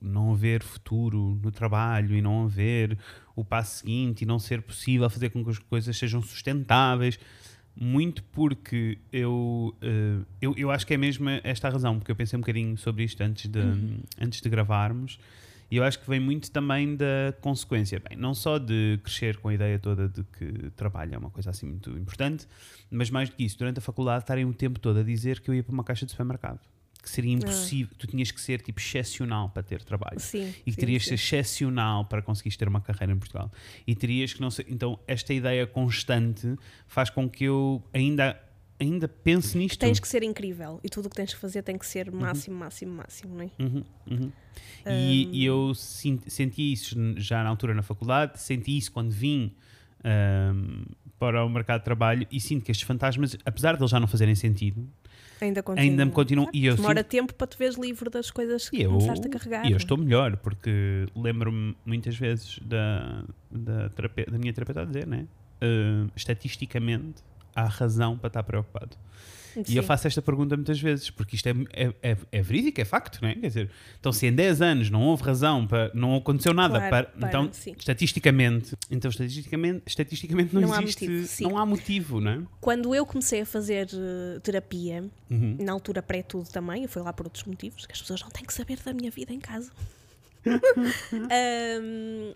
não 0.02 0.32
haver 0.32 0.64
futuro 0.64 1.40
no 1.44 1.52
trabalho 1.52 2.16
e 2.16 2.22
não 2.22 2.46
haver 2.46 2.98
o 3.36 3.44
passo 3.44 3.80
seguinte 3.80 4.22
e 4.22 4.26
não 4.26 4.40
ser 4.40 4.62
possível 4.62 5.10
fazer 5.10 5.30
com 5.30 5.44
que 5.44 5.52
as 5.52 5.60
coisas 5.60 5.96
sejam 5.96 6.22
sustentáveis 6.22 7.20
muito 7.76 8.24
porque 8.24 8.98
eu, 9.12 9.76
uh, 9.82 10.26
eu, 10.42 10.54
eu 10.56 10.72
acho 10.72 10.88
que 10.88 10.94
é 10.94 10.98
mesmo 10.98 11.30
esta 11.44 11.68
a 11.68 11.72
razão, 11.72 11.98
porque 12.00 12.12
eu 12.12 12.16
pensei 12.16 12.38
um 12.38 12.42
bocadinho 12.42 12.78
sobre 12.78 13.04
isto 13.04 13.22
antes 13.22 13.50
de, 13.50 13.60
uhum. 13.60 14.00
antes 14.20 14.42
de 14.42 14.50
gravarmos, 14.50 15.20
e 15.70 15.78
eu 15.78 15.84
acho 15.84 16.00
que 16.00 16.08
vem 16.08 16.20
muito 16.20 16.52
também 16.52 16.96
da 16.96 17.34
consequência, 17.42 18.00
bem, 18.00 18.18
não 18.18 18.34
só 18.34 18.58
de 18.58 19.00
crescer 19.04 19.38
com 19.38 19.50
a 19.50 19.54
ideia 19.54 19.80
toda 19.80 20.08
de 20.08 20.24
que 20.24 20.70
trabalho 20.76 21.16
é 21.16 21.18
uma 21.18 21.30
coisa 21.30 21.50
assim 21.50 21.66
muito 21.66 21.90
importante, 21.92 22.48
mas 22.90 23.10
mais 23.10 23.30
do 23.30 23.36
que 23.36 23.44
isso, 23.44 23.58
durante 23.58 23.80
a 23.80 23.82
faculdade 23.82 24.24
estarem 24.24 24.46
o 24.46 24.54
tempo 24.54 24.80
todo 24.80 25.00
a 25.00 25.04
dizer 25.04 25.40
que 25.42 25.50
eu 25.50 25.56
ia 25.56 25.64
para 25.64 25.74
uma 25.74 25.84
caixa 25.84 26.06
de 26.06 26.12
supermercado 26.12 26.60
que 27.06 27.12
seria 27.12 27.34
impossível. 27.34 27.94
Ah. 27.94 27.98
Tu 28.00 28.08
tinhas 28.08 28.32
que 28.32 28.42
ser 28.42 28.62
tipo 28.62 28.80
excepcional 28.80 29.50
para 29.50 29.62
ter 29.62 29.84
trabalho. 29.84 30.20
Sim, 30.20 30.52
e 30.66 30.72
que 30.72 30.78
terias 30.78 31.04
sim. 31.04 31.12
que 31.12 31.18
ser 31.18 31.38
excepcional 31.38 32.04
para 32.06 32.22
conseguires 32.22 32.58
ter 32.58 32.68
uma 32.68 32.82
carreira 32.82 33.14
em 33.14 33.18
Portugal. 33.18 33.52
E 33.86 33.94
terias 33.96 34.34
que 34.34 34.42
não 34.42 34.50
ser. 34.50 34.66
Então, 34.68 35.00
esta 35.08 35.32
ideia 35.34 35.68
constante 35.68 36.56
faz 36.88 37.10
com 37.10 37.30
que 37.30 37.46
eu 37.46 37.82
ainda. 37.94 38.42
Ainda 38.78 39.08
pense 39.08 39.58
nisto. 39.58 39.80
Tens 39.80 40.02
que 40.02 40.08
ser 40.08 40.22
incrível 40.22 40.82
e 40.84 40.90
tudo 40.90 41.06
o 41.06 41.10
que 41.10 41.16
tens 41.16 41.34
que 41.34 41.40
fazer 41.40 41.62
tem 41.62 41.78
que 41.78 41.86
ser 41.86 42.12
máximo, 42.12 42.56
uhum. 42.56 42.60
máximo, 42.60 42.94
máximo, 42.94 43.36
não 43.36 43.44
é? 43.44 43.50
Uhum, 43.58 43.84
uhum. 44.12 44.32
Um... 44.86 44.92
E, 44.92 45.30
e, 45.32 45.46
eu 45.46 45.74
senti 45.74 46.74
isso 46.74 46.94
já 47.16 47.42
na 47.42 47.48
altura 47.48 47.74
na 47.74 47.82
faculdade, 47.82 48.38
senti 48.38 48.76
isso 48.76 48.92
quando 48.92 49.12
vim 49.12 49.56
um, 50.04 50.84
para 51.18 51.46
o 51.46 51.50
mercado 51.50 51.80
de 51.80 51.86
trabalho 51.86 52.28
e 52.30 52.38
sinto 52.42 52.66
que 52.66 52.72
estes 52.72 52.86
fantasmas, 52.86 53.38
apesar 53.46 53.78
de 53.78 53.82
eles 53.82 53.92
já 53.92 54.00
não 54.00 54.08
fazerem 54.08 54.36
sentido, 54.36 54.86
Ainda, 55.42 55.62
continua. 55.62 55.90
ainda 55.90 56.06
me 56.06 56.12
continuam. 56.12 56.46
Claro, 56.46 56.58
e 56.58 56.66
eu 56.66 56.76
demora 56.76 57.00
sinto... 57.00 57.10
tempo 57.10 57.34
para 57.34 57.48
tu 57.48 57.58
veres 57.58 57.76
livre 57.76 58.10
das 58.10 58.32
coisas 58.32 58.70
que 58.70 58.82
eu, 58.82 58.92
começaste 58.92 59.28
a 59.28 59.30
carregar. 59.30 59.66
E 59.66 59.72
eu 59.72 59.78
estou 59.78 59.98
melhor, 59.98 60.38
porque 60.38 61.08
lembro-me 61.16 61.76
muitas 61.86 62.16
vezes 62.16 62.60
da, 62.60 63.24
da, 63.52 63.90
terape... 63.90 64.26
da 64.26 64.38
minha 64.38 64.54
terapeuta 64.54 64.82
a 64.82 64.86
dizer, 64.86 65.06
né? 65.06 65.28
Uh, 65.62 66.10
estatisticamente, 66.16 67.24
há 67.56 67.66
razão 67.66 68.18
para 68.18 68.28
estar 68.28 68.44
preocupado. 68.44 68.98
Sim. 69.64 69.74
E 69.74 69.78
eu 69.78 69.84
faço 69.84 70.08
esta 70.08 70.22
pergunta 70.22 70.56
muitas 70.56 70.80
vezes, 70.80 71.10
porque 71.10 71.36
isto 71.36 71.48
é, 71.48 71.54
é, 71.74 71.94
é, 72.02 72.18
é, 72.32 72.42
verídico, 72.42 72.82
é 72.82 72.86
facto, 72.86 73.20
não 73.22 73.30
é? 73.30 73.36
Quer 73.36 73.48
dizer, 73.48 73.72
então 74.00 74.12
se 74.12 74.28
em 74.28 74.34
10 74.34 74.62
anos 74.62 74.90
não 74.90 75.02
houve 75.02 75.24
razão 75.24 75.66
para. 75.66 75.92
não 75.94 76.16
aconteceu 76.16 76.54
nada 76.54 76.78
claro, 76.78 76.90
para. 76.90 77.06
para 77.06 77.28
então, 77.30 77.50
sim. 77.52 77.76
estatisticamente. 77.78 78.76
Então, 78.92 79.10
estatisticamente, 79.10 79.84
estatisticamente 79.86 80.54
não, 80.54 80.62
não 80.62 80.82
existe. 80.82 81.06
Há 81.06 81.10
motivo, 81.10 81.50
não 81.50 81.58
há 81.58 81.66
motivo, 81.66 82.22
não 82.22 82.32
é? 82.32 82.42
Quando 82.60 82.94
eu 82.94 83.06
comecei 83.06 83.42
a 83.42 83.46
fazer 83.46 83.88
uh, 83.94 84.40
terapia, 84.42 85.04
uhum. 85.30 85.58
na 85.60 85.72
altura 85.72 86.02
pré-tudo 86.02 86.50
também, 86.50 86.84
eu 86.84 86.90
fui 86.90 87.02
lá 87.02 87.14
por 87.14 87.26
outros 87.26 87.44
motivos, 87.46 87.86
que 87.86 87.94
as 87.94 88.02
pessoas 88.02 88.22
não 88.22 88.30
têm 88.30 88.46
que 88.46 88.54
saber 88.54 88.80
da 88.84 88.94
minha 88.94 89.12
vida 89.12 89.34
em 89.34 89.40
casa. 89.40 89.72
um, 91.14 92.34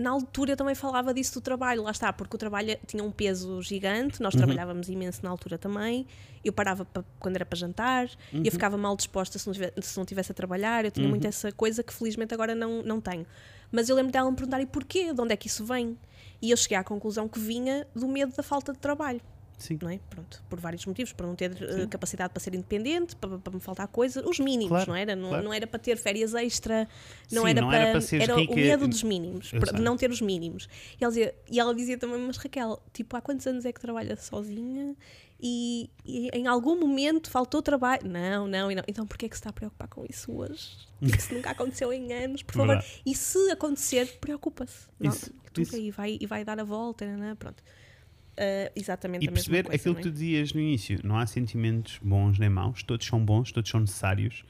na 0.00 0.10
altura 0.10 0.52
eu 0.52 0.56
também 0.56 0.74
falava 0.74 1.12
disso 1.12 1.34
do 1.34 1.40
trabalho, 1.40 1.82
lá 1.82 1.90
está, 1.90 2.12
porque 2.12 2.34
o 2.34 2.38
trabalho 2.38 2.76
tinha 2.86 3.04
um 3.04 3.10
peso 3.10 3.62
gigante, 3.62 4.20
nós 4.22 4.34
uhum. 4.34 4.38
trabalhávamos 4.38 4.88
imenso 4.88 5.20
na 5.22 5.30
altura 5.30 5.58
também, 5.58 6.06
eu 6.44 6.52
parava 6.52 6.84
pa, 6.84 7.04
quando 7.18 7.36
era 7.36 7.44
para 7.44 7.58
jantar, 7.58 8.08
uhum. 8.32 8.42
eu 8.44 8.50
ficava 8.50 8.76
mal 8.76 8.96
disposta 8.96 9.38
se 9.38 9.46
não, 9.46 9.52
tivesse, 9.52 9.74
se 9.82 9.98
não 9.98 10.04
tivesse 10.04 10.32
a 10.32 10.34
trabalhar, 10.34 10.84
eu 10.84 10.90
tinha 10.90 11.04
uhum. 11.04 11.10
muito 11.10 11.26
essa 11.26 11.52
coisa 11.52 11.82
que 11.82 11.92
felizmente 11.92 12.32
agora 12.32 12.54
não, 12.54 12.82
não 12.82 13.00
tenho. 13.00 13.26
Mas 13.70 13.88
eu 13.88 13.94
lembro 13.94 14.10
dela 14.10 14.30
me 14.30 14.36
perguntar, 14.36 14.60
e 14.60 14.66
porquê? 14.66 15.12
De 15.12 15.20
onde 15.20 15.32
é 15.32 15.36
que 15.36 15.46
isso 15.46 15.64
vem? 15.64 15.96
E 16.42 16.50
eu 16.50 16.56
cheguei 16.56 16.76
à 16.76 16.82
conclusão 16.82 17.28
que 17.28 17.38
vinha 17.38 17.86
do 17.94 18.08
medo 18.08 18.34
da 18.34 18.42
falta 18.42 18.72
de 18.72 18.78
trabalho. 18.78 19.20
Sim. 19.60 19.78
Não 19.80 19.90
é? 19.90 20.00
Pronto, 20.08 20.42
por 20.48 20.58
vários 20.58 20.84
motivos, 20.86 21.12
para 21.12 21.26
não 21.26 21.36
ter 21.36 21.52
uh, 21.52 21.86
capacidade 21.88 22.32
para 22.32 22.40
ser 22.40 22.54
independente, 22.54 23.14
para, 23.14 23.38
para, 23.38 23.52
me 23.52 23.60
faltar 23.60 23.86
coisas, 23.88 24.24
os 24.24 24.40
mínimos, 24.40 24.70
claro, 24.70 24.90
não 24.90 24.96
era? 24.96 25.14
Não, 25.14 25.28
claro. 25.28 25.44
não 25.44 25.52
era 25.52 25.66
para 25.66 25.78
ter 25.78 25.98
férias 25.98 26.34
extra, 26.34 26.88
não 27.30 27.42
Sim, 27.42 27.50
era 27.50 27.60
não 27.60 27.68
para. 27.68 27.78
Era, 27.78 28.00
para 28.00 28.16
era 28.16 28.36
rica, 28.36 28.52
o 28.52 28.56
medo 28.56 28.88
dos 28.88 29.02
mínimos, 29.02 29.50
de 29.50 29.82
não 29.82 29.98
ter 29.98 30.10
os 30.10 30.22
mínimos. 30.22 30.66
E 30.98 31.04
ela, 31.04 31.12
dizia, 31.12 31.34
e 31.50 31.60
ela 31.60 31.74
dizia 31.74 31.98
também, 31.98 32.18
mas 32.18 32.38
Raquel, 32.38 32.82
tipo, 32.92 33.14
há 33.16 33.20
quantos 33.20 33.46
anos 33.46 33.66
é 33.66 33.72
que 33.72 33.80
trabalha 33.80 34.16
sozinha? 34.16 34.96
E, 35.42 35.90
e, 36.04 36.28
em 36.34 36.46
algum 36.46 36.78
momento 36.78 37.30
faltou 37.30 37.62
trabalho. 37.62 38.06
Não, 38.06 38.46
não, 38.46 38.70
não. 38.70 38.82
Então 38.86 39.06
porquê 39.06 39.26
é 39.26 39.28
que 39.28 39.34
se 39.34 39.40
está 39.40 39.50
a 39.50 39.52
preocupar 39.52 39.88
com 39.88 40.04
isso 40.08 40.32
hoje? 40.32 40.70
Isso 41.00 41.32
nunca 41.32 41.50
aconteceu 41.50 41.92
em 41.92 42.12
anos, 42.12 42.42
por 42.42 42.54
favor. 42.54 42.68
Verdade. 42.68 43.02
E 43.06 43.14
se 43.14 43.50
acontecer, 43.50 44.18
preocupa-se. 44.20 44.86
Isso, 45.00 45.32
isso. 45.58 45.76
E 45.76 45.90
vai, 45.90 46.18
e 46.20 46.26
vai 46.26 46.44
dar 46.44 46.60
a 46.60 46.64
volta, 46.64 47.06
não 47.16 47.26
é? 47.26 47.34
Pronto. 47.34 47.62
Uh, 48.32 48.72
exatamente 48.74 49.26
e 49.26 49.28
a 49.28 49.32
perceber 49.32 49.64
coisa, 49.64 49.76
aquilo 49.76 49.94
é? 49.94 49.96
que 49.98 50.02
tu 50.02 50.12
dizias 50.12 50.52
no 50.52 50.60
início: 50.60 50.98
não 51.04 51.18
há 51.18 51.26
sentimentos 51.26 51.98
bons 52.02 52.38
nem 52.38 52.48
maus, 52.48 52.82
todos 52.82 53.06
são 53.06 53.22
bons, 53.22 53.52
todos 53.52 53.70
são 53.70 53.80
necessários, 53.80 54.44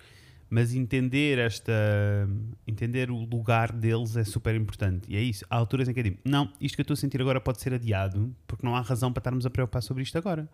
Mas 0.48 0.74
entender 0.74 1.38
esta. 1.38 1.72
Entender 2.66 3.10
o 3.10 3.16
lugar 3.16 3.72
deles 3.72 4.16
é 4.16 4.24
super 4.24 4.54
importante. 4.54 5.10
E 5.10 5.16
é 5.16 5.22
isso. 5.22 5.44
Há 5.48 5.56
alturas 5.56 5.88
em 5.88 5.94
que 5.94 6.00
eu 6.00 6.04
digo: 6.04 6.18
não, 6.24 6.52
isto 6.60 6.74
que 6.74 6.80
eu 6.80 6.82
estou 6.82 6.94
a 6.94 6.96
sentir 6.96 7.20
agora 7.20 7.40
pode 7.40 7.60
ser 7.60 7.72
adiado, 7.72 8.34
porque 8.46 8.66
não 8.66 8.76
há 8.76 8.80
razão 8.80 9.12
para 9.12 9.20
estarmos 9.20 9.46
a 9.46 9.50
preocupar 9.50 9.82
sobre 9.82 10.02
isto 10.02 10.16
agora. 10.18 10.48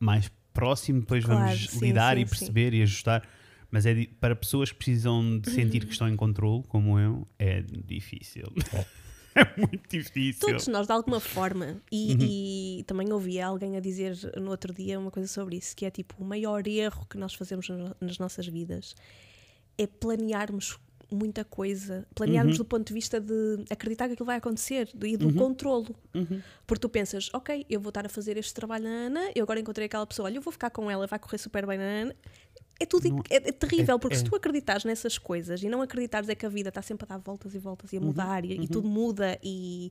Mais 0.00 0.30
próximo, 0.52 1.00
depois 1.00 1.24
Claro, 1.24 1.40
vamos 1.40 1.68
sim, 1.70 1.86
lidar 1.86 2.16
sim, 2.16 2.22
e 2.22 2.26
perceber 2.26 2.74
e 2.74 2.82
ajustar. 2.82 3.22
Mas 3.70 3.84
é 3.84 4.06
para 4.18 4.34
pessoas 4.34 4.72
que 4.72 4.78
precisam 4.78 5.38
de 5.38 5.50
sentir 5.50 5.84
que 5.84 5.92
estão 5.92 6.08
em 6.08 6.16
controle, 6.16 6.64
como 6.68 6.98
eu, 6.98 7.26
é 7.38 7.62
difícil. 7.62 8.44
é 9.56 9.56
muito 9.56 9.88
difícil. 9.88 10.40
Todos 10.40 10.66
nós, 10.68 10.86
de 10.86 10.92
alguma 10.92 11.20
forma, 11.20 11.80
e, 11.90 12.12
Uhum. 12.12 12.18
e 12.20 12.84
também 12.86 13.12
ouvi 13.12 13.40
alguém 13.40 13.76
a 13.76 13.80
dizer 13.80 14.16
no 14.36 14.50
outro 14.50 14.72
dia 14.72 14.98
uma 14.98 15.10
coisa 15.10 15.28
sobre 15.28 15.56
isso, 15.56 15.74
que 15.76 15.84
é 15.86 15.90
tipo, 15.90 16.14
o 16.18 16.24
maior 16.24 16.66
erro 16.66 17.06
que 17.08 17.16
nós 17.18 17.34
fazemos 17.34 17.68
no- 17.68 17.94
nas 18.00 18.18
nossas 18.18 18.46
vidas 18.46 18.94
é 19.76 19.86
planearmos 19.86 20.78
muita 21.10 21.42
coisa, 21.42 22.06
planearmos 22.14 22.52
Uhum. 22.58 22.64
do 22.64 22.64
ponto 22.66 22.86
de 22.88 22.92
vista 22.92 23.18
de 23.18 23.64
acreditar 23.70 24.08
que 24.08 24.12
aquilo 24.12 24.26
vai 24.26 24.36
acontecer 24.36 24.90
e 25.02 25.16
do 25.16 25.32
controlo. 25.32 25.96
Uhum. 26.14 26.42
Porque 26.66 26.80
tu 26.82 26.88
pensas, 26.90 27.30
ok, 27.32 27.64
eu 27.70 27.80
vou 27.80 27.88
estar 27.88 28.04
a 28.04 28.10
fazer 28.10 28.36
este 28.36 28.52
trabalho 28.52 28.84
na 28.84 28.90
Ana, 28.90 29.30
eu 29.34 29.42
agora 29.42 29.58
encontrei 29.58 29.86
aquela 29.86 30.06
pessoa, 30.06 30.26
olha, 30.26 30.36
eu 30.36 30.42
vou 30.42 30.52
ficar 30.52 30.68
com 30.68 30.90
ela, 30.90 31.06
vai 31.06 31.18
correr 31.18 31.38
super 31.38 31.66
bem 31.66 31.78
na 31.78 31.84
Ana. 31.84 32.16
É 32.80 32.86
tudo 32.86 33.08
Não- 33.08 33.22
é, 33.28 33.36
é 33.36 33.40
terrível, 33.52 33.96
é- 33.96 33.98
porque 33.98 34.14
é. 34.14 34.18
se 34.18 34.24
tu 34.24 34.36
acreditares 34.36 34.84
nessas 34.84 35.18
coisas 35.18 35.62
e 35.62 35.68
não 35.68 35.82
acreditares 35.82 36.28
é 36.28 36.34
que 36.34 36.46
a 36.46 36.48
vida 36.48 36.68
está 36.68 36.80
sempre 36.82 37.04
a 37.10 37.16
dar 37.16 37.18
voltas 37.18 37.54
e 37.54 37.58
voltas 37.58 37.92
e 37.92 37.96
Uhum, 37.96 38.02
a 38.02 38.06
mudar 38.06 38.44
e, 38.44 38.52
e 38.52 38.68
tudo 38.68 38.86
muda 38.86 39.36
e, 39.42 39.90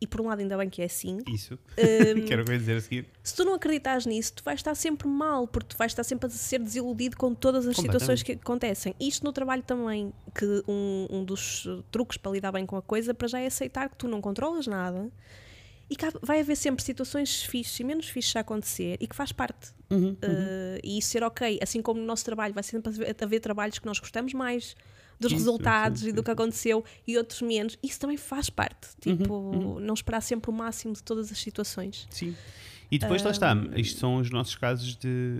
e 0.00 0.06
por 0.08 0.20
um 0.20 0.26
lado 0.26 0.40
ainda 0.40 0.56
bem 0.58 0.68
que 0.68 0.82
é 0.82 0.86
assim. 0.86 1.18
Isso. 1.28 1.54
Hum, 1.54 2.24
Quero 2.26 2.44
dizer 2.44 2.76
a 2.76 2.80
seguir. 2.80 3.06
se 3.22 3.34
tu 3.34 3.44
não 3.44 3.54
acreditares 3.54 4.06
nisso, 4.06 4.32
tu 4.34 4.42
vais 4.44 4.58
estar 4.58 4.74
sempre 4.74 5.06
mal, 5.06 5.46
porque 5.46 5.68
tu 5.68 5.76
vais 5.78 5.92
estar 5.92 6.02
sempre 6.02 6.26
a 6.26 6.30
ser 6.30 6.58
desiludido 6.58 7.16
com 7.16 7.32
todas 7.32 7.66
as 7.66 7.76
situações 7.76 8.22
que 8.24 8.32
acontecem. 8.32 8.92
Isto 8.98 9.24
no 9.24 9.32
trabalho 9.32 9.62
também, 9.62 10.12
que 10.34 10.64
um, 10.66 11.06
um 11.10 11.24
dos 11.24 11.68
truques 11.92 12.18
para 12.18 12.32
lidar 12.32 12.50
bem 12.52 12.66
com 12.66 12.76
a 12.76 12.82
coisa, 12.82 13.14
para 13.14 13.28
já 13.28 13.38
é 13.38 13.46
aceitar 13.46 13.88
que 13.88 13.96
tu 13.96 14.08
não 14.08 14.20
controlas 14.20 14.66
nada 14.66 15.08
e 15.90 15.96
vai 16.22 16.40
haver 16.40 16.56
sempre 16.56 16.82
situações 16.84 17.42
fixes 17.42 17.78
e 17.80 17.84
menos 17.84 18.08
fixes 18.08 18.34
a 18.36 18.40
acontecer 18.40 18.96
e 19.00 19.06
que 19.06 19.14
faz 19.14 19.32
parte. 19.32 19.72
Uhum, 19.90 20.12
Uh, 20.14 20.80
e 20.82 20.98
isso 20.98 21.08
ser 21.10 21.22
ok, 21.22 21.58
assim 21.62 21.80
como 21.80 22.00
no 22.00 22.06
nosso 22.06 22.24
trabalho, 22.24 22.52
vai 22.52 22.62
sempre 22.64 22.88
haver, 22.92 23.16
haver 23.22 23.40
trabalhos 23.40 23.78
que 23.78 23.86
nós 23.86 23.98
gostamos 24.00 24.32
mais 24.34 24.74
dos 25.20 25.30
Isso, 25.32 25.38
resultados 25.40 26.00
sim, 26.02 26.08
e 26.08 26.12
do 26.12 26.22
que 26.22 26.30
aconteceu 26.30 26.84
e 27.06 27.16
outros 27.16 27.40
menos. 27.40 27.78
Isso 27.82 27.98
também 28.00 28.16
faz 28.16 28.50
parte. 28.50 28.88
Tipo, 29.00 29.78
não 29.80 29.94
esperar 29.94 30.20
sempre 30.20 30.50
o 30.50 30.52
máximo 30.52 30.92
de 30.92 31.02
todas 31.02 31.30
as 31.32 31.38
situações. 31.38 32.06
Sim. 32.10 32.36
E 32.90 32.98
depois 32.98 33.22
lá 33.22 33.30
está. 33.30 33.54
Isto 33.76 33.98
são 34.00 34.16
os 34.16 34.28
nossos 34.30 34.54
casos 34.56 34.96
de. 34.96 35.36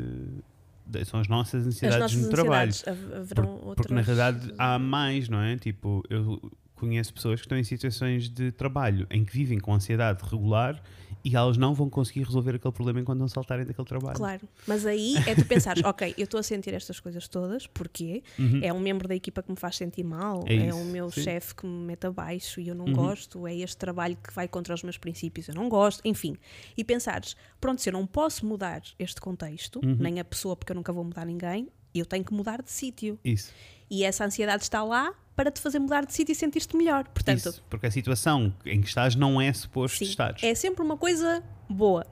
de- 0.86 1.04
são 1.04 1.20
as 1.20 1.28
nossas 1.28 1.62
As 1.62 1.74
ansiedades 1.74 2.00
nossas 2.14 2.22
no 2.22 2.30
trabalho. 2.30 2.70
ansiedades 2.70 3.04
hav- 3.04 3.14
haverão 3.20 3.44
Por- 3.44 3.52
outras... 3.68 3.74
Porque 3.76 3.94
na 3.94 4.00
realidade 4.00 4.54
há 4.56 4.78
mais, 4.78 5.28
não 5.28 5.40
é? 5.42 5.56
Tipo, 5.58 6.02
eu 6.08 6.40
conheço 6.76 7.12
pessoas 7.12 7.40
que 7.40 7.46
estão 7.46 7.58
em 7.58 7.64
situações 7.64 8.28
de 8.28 8.52
trabalho 8.52 9.06
em 9.10 9.24
que 9.24 9.32
vivem 9.32 9.58
com 9.58 9.74
ansiedade 9.74 10.22
regular 10.24 10.80
e 11.24 11.34
elas 11.34 11.56
não 11.56 11.74
vão 11.74 11.90
conseguir 11.90 12.22
resolver 12.22 12.54
aquele 12.54 12.72
problema 12.72 13.00
enquanto 13.00 13.18
não 13.18 13.26
saltarem 13.26 13.64
daquele 13.66 13.86
trabalho. 13.88 14.16
Claro, 14.16 14.48
mas 14.66 14.86
aí 14.86 15.16
é 15.26 15.34
tu 15.34 15.44
pensares, 15.44 15.82
ok, 15.84 16.14
eu 16.16 16.22
estou 16.24 16.38
a 16.38 16.42
sentir 16.42 16.72
estas 16.72 17.00
coisas 17.00 17.26
todas, 17.26 17.66
porquê? 17.66 18.22
É 18.62 18.72
um 18.72 18.78
membro 18.78 19.08
da 19.08 19.14
equipa 19.16 19.42
que 19.42 19.50
me 19.50 19.56
faz 19.58 19.76
sentir 19.76 20.04
mal, 20.04 20.40
Uhum. 20.40 20.46
É 20.48 20.66
é, 20.68 20.74
o 20.74 20.84
meu. 20.84 21.06
Uhum. 21.06 21.10
chefe 21.10 21.54
que 21.54 21.66
me 21.66 21.86
mete 21.86 22.06
abaixo 22.06 22.60
e 22.60 22.68
eu 22.68 22.74
não 22.74 22.92
gosto, 22.92 23.46
é 23.46 23.56
este 23.56 23.76
trabalho 23.76 24.16
que 24.16 24.32
vai 24.32 24.46
contra 24.46 24.74
os 24.74 24.82
meus 24.82 24.96
princípios, 24.98 25.48
eu 25.48 25.54
não 25.54 25.68
gosto, 25.68 26.00
enfim. 26.04 26.36
E 26.76 26.84
pensares, 26.84 27.34
pronto, 27.60 27.80
se 27.80 27.88
eu 27.88 27.92
não 27.92 28.06
posso 28.06 28.46
mudar 28.46 28.82
este 28.98 29.20
contexto, 29.20 29.80
Uhum. 29.84 29.96
nem 29.98 30.20
a 30.20 30.24
pessoa, 30.24 30.54
porque 30.54 30.70
eu 30.72 30.76
nunca 30.76 30.92
vou 30.92 31.02
mudar 31.04 31.24
ninguém, 31.24 31.68
eu 31.98 32.06
tenho 32.06 32.24
que 32.24 32.32
mudar 32.34 32.62
de 32.62 32.70
sítio. 32.70 33.18
Isso. 33.24 33.52
E 33.90 34.04
essa 34.04 34.24
ansiedade 34.24 34.62
está 34.64 34.82
lá 34.82 35.12
para 35.34 35.50
te 35.50 35.60
fazer 35.60 35.78
mudar 35.78 36.04
de 36.06 36.12
sítio 36.14 36.32
e 36.32 36.34
sentir-te 36.34 36.76
melhor. 36.76 37.04
Portanto, 37.08 37.38
Isso. 37.48 37.62
Porque 37.68 37.86
a 37.86 37.90
situação 37.90 38.52
em 38.64 38.80
que 38.80 38.88
estás 38.88 39.14
não 39.14 39.40
é 39.40 39.52
suposto 39.52 39.98
sim, 39.98 40.04
estares. 40.04 40.42
é 40.42 40.54
sempre 40.54 40.82
uma 40.82 40.96
coisa 40.96 41.42
boa. 41.68 42.06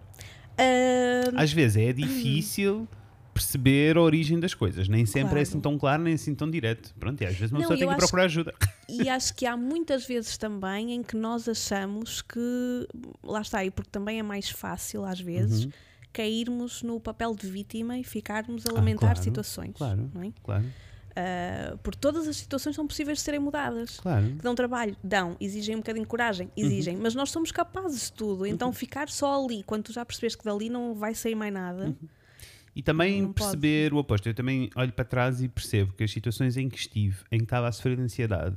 Ah, 0.57 1.43
Às 1.43 1.53
vezes 1.53 1.77
é 1.77 1.93
difícil 1.93 2.87
perceber 3.35 3.97
a 3.97 4.01
origem 4.03 4.39
das 4.39 4.55
coisas. 4.55 4.89
Nem 4.89 5.05
sempre 5.05 5.23
Claro. 5.31 5.39
é 5.39 5.43
assim 5.43 5.61
tão 5.61 5.77
claro, 5.79 6.03
nem 6.05 6.15
assim 6.15 6.35
tão 6.35 6.49
direto. 6.49 6.95
Pronto, 7.01 7.21
e 7.21 7.27
às 7.27 7.35
vezes 7.35 7.51
uma 7.51 7.61
Não, 7.61 7.69
pessoa 7.69 7.79
tem 7.79 7.89
que 7.89 7.97
procurar 7.97 8.25
ajuda. 8.25 8.55
E 8.89 9.09
acho 9.09 9.35
que 9.35 9.45
há 9.47 9.57
muitas 9.57 10.07
vezes 10.07 10.39
também 10.39 10.93
em 10.93 11.03
que 11.03 11.17
nós 11.17 11.49
achamos 11.49 12.23
que, 12.23 12.87
lá 13.23 13.41
está, 13.41 13.65
e 13.65 13.71
porque 13.71 13.91
também 13.91 14.21
é 14.21 14.23
mais 14.23 14.49
fácil 14.51 15.05
às 15.05 15.19
vezes, 15.21 15.69
cairmos 16.15 16.83
no 16.83 16.99
papel 16.99 17.35
de 17.35 17.47
vítima 17.49 17.99
e 17.99 18.05
ficarmos 18.05 18.65
a 18.67 18.73
lamentar 18.73 19.03
Uhum. 19.03 19.11
Ah, 19.11 19.15
claro, 19.15 19.23
situações. 19.25 19.73
claro. 19.77 20.11
é? 20.23 20.31
Claro, 20.43 20.65
Ah, 21.17 21.77
porque 21.83 21.99
todas 22.01 22.27
as 22.27 22.37
situações 22.37 22.75
são 22.75 22.87
possíveis 22.87 23.19
de 23.19 23.25
serem 23.25 23.39
mudadas. 23.41 24.01
claro. 24.01 24.27
Que 24.27 24.43
dão 24.43 24.55
trabalho, 24.55 24.97
dão, 25.05 25.37
exigem 25.41 25.75
um 25.77 25.79
bocadinho 25.79 26.05
de 26.05 26.09
coragem, 26.09 26.47
Uhum. 26.57 26.65
exigem, 26.65 26.97
mas 26.97 27.15
nós 27.15 27.31
somos 27.31 27.53
capazes 27.53 28.07
de 28.07 28.13
tudo. 28.13 28.47
Então 28.47 28.73
ficar 28.73 29.09
só 29.11 29.45
ali, 29.45 29.63
quando 29.63 29.85
tu 29.85 29.93
já 29.93 30.05
percebes 30.05 30.35
que 30.35 30.45
dali 30.45 30.69
não 30.71 30.95
vai 30.95 31.15
sair 31.15 31.35
mais 31.35 31.53
nada, 31.53 31.87
Uhum. 31.87 32.09
E 32.77 32.83
também 32.83 33.23
Não 33.23 33.29
pode. 33.33 33.35
perceber 33.53 33.95
o 33.95 33.99
oposto. 33.99 34.29
Eu 34.29 34.35
também 34.35 34.69
olho 34.75 34.93
para 34.93 35.05
trás 35.05 35.41
e 35.41 35.47
percebo 35.49 35.93
que 35.93 36.03
as 36.03 36.11
situações 36.11 36.57
em 36.57 36.69
que 36.69 36.77
estive, 36.77 37.19
em 37.31 37.39
que 37.39 37.45
estava 37.45 37.69
a 37.69 37.73
sofrer 37.73 37.95
de 37.97 38.03
ansiedade 38.03 38.57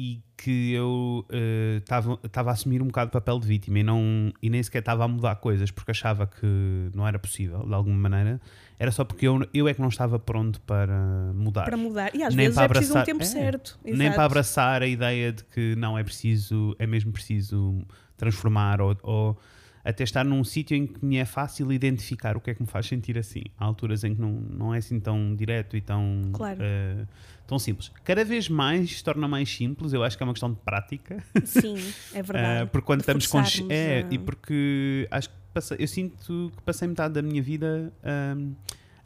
e 0.00 0.22
que 0.36 0.72
eu 0.72 1.26
eh, 1.28 1.78
estava 1.82 2.16
estava 2.22 2.50
a 2.50 2.52
assumir 2.52 2.80
um 2.80 2.86
bocado 2.86 3.08
o 3.08 3.12
papel 3.12 3.40
de 3.40 3.48
vítima 3.48 3.80
e, 3.80 3.82
não, 3.82 4.32
e 4.40 4.48
nem 4.48 4.62
sequer 4.62 4.78
estava 4.78 5.04
a 5.04 5.08
mudar 5.08 5.34
coisas 5.36 5.72
porque 5.72 5.90
achava 5.90 6.24
que 6.24 6.46
não 6.94 7.04
era 7.06 7.18
possível, 7.18 7.66
de 7.66 7.74
alguma 7.74 7.96
maneira, 8.08 8.40
era 8.78 8.92
só 8.92 9.04
porque 9.04 9.26
eu, 9.26 9.40
eu 9.52 9.66
é 9.66 9.74
que 9.74 9.80
não 9.80 9.88
estava 9.88 10.16
pronto 10.16 10.60
para 10.60 11.32
mudar. 11.34 11.64
para 11.64 11.76
mudar. 11.76 12.14
E 12.14 12.22
às 12.22 12.32
Nem 12.32 12.46
vezes 12.46 12.54
para 12.54 12.64
é 12.66 12.68
preciso 12.68 12.92
um 12.94 12.96
abraçar- 12.98 13.06
tempo 13.06 13.22
é. 13.22 13.26
certo. 13.26 13.78
Nem 13.84 13.94
Exato. 13.94 14.14
para 14.14 14.24
abraçar 14.24 14.82
a 14.82 14.86
ideia 14.86 15.32
de 15.32 15.42
que 15.44 15.74
não 15.74 15.98
é 15.98 16.04
preciso, 16.04 16.76
é 16.78 16.86
mesmo 16.86 17.10
preciso 17.10 17.84
transformar 18.16 18.80
ou, 18.80 18.96
ou 19.02 19.38
até 19.84 20.04
estar 20.04 20.24
num 20.24 20.44
sítio 20.44 20.76
em 20.76 20.86
que 20.86 21.04
me 21.04 21.16
é 21.16 21.24
fácil 21.24 21.72
identificar 21.72 22.36
o 22.36 22.40
que 22.40 22.50
é 22.50 22.54
que 22.54 22.60
me 22.62 22.68
faz 22.68 22.86
sentir 22.86 23.18
assim. 23.18 23.42
Há 23.58 23.64
alturas 23.64 24.04
em 24.04 24.14
que 24.14 24.20
não, 24.20 24.30
não 24.32 24.74
é 24.74 24.78
assim 24.78 25.00
tão 25.00 25.34
direto 25.34 25.76
e 25.76 25.80
tão, 25.80 26.22
Claro. 26.32 26.58
eh, 26.60 27.04
tão 27.48 27.58
simples. 27.58 27.90
Cada 28.04 28.24
vez 28.24 28.48
mais 28.48 28.98
se 28.98 29.02
torna 29.02 29.26
mais 29.26 29.48
simples, 29.52 29.92
eu 29.92 30.04
acho 30.04 30.16
que 30.16 30.22
é 30.22 30.26
uma 30.26 30.32
questão 30.34 30.52
de 30.52 30.60
prática. 30.60 31.24
Sim, 31.44 31.74
é 32.14 32.22
verdade. 32.22 32.64
Uh, 32.64 32.68
porque 32.68 32.86
quando 32.86 33.00
estamos 33.00 33.26
consci- 33.26 33.62
forçarmos 33.62 33.72
É, 33.74 34.02
a- 34.08 34.14
e 34.14 34.18
porque 34.18 35.08
acho 35.10 35.30
que 35.30 35.34
passei- 35.52 35.78
eu 35.80 35.88
sinto 35.88 36.52
que 36.56 36.62
passei 36.62 36.86
metade 36.86 37.14
da 37.14 37.22
minha 37.22 37.42
vida 37.42 37.92
um, 38.36 38.54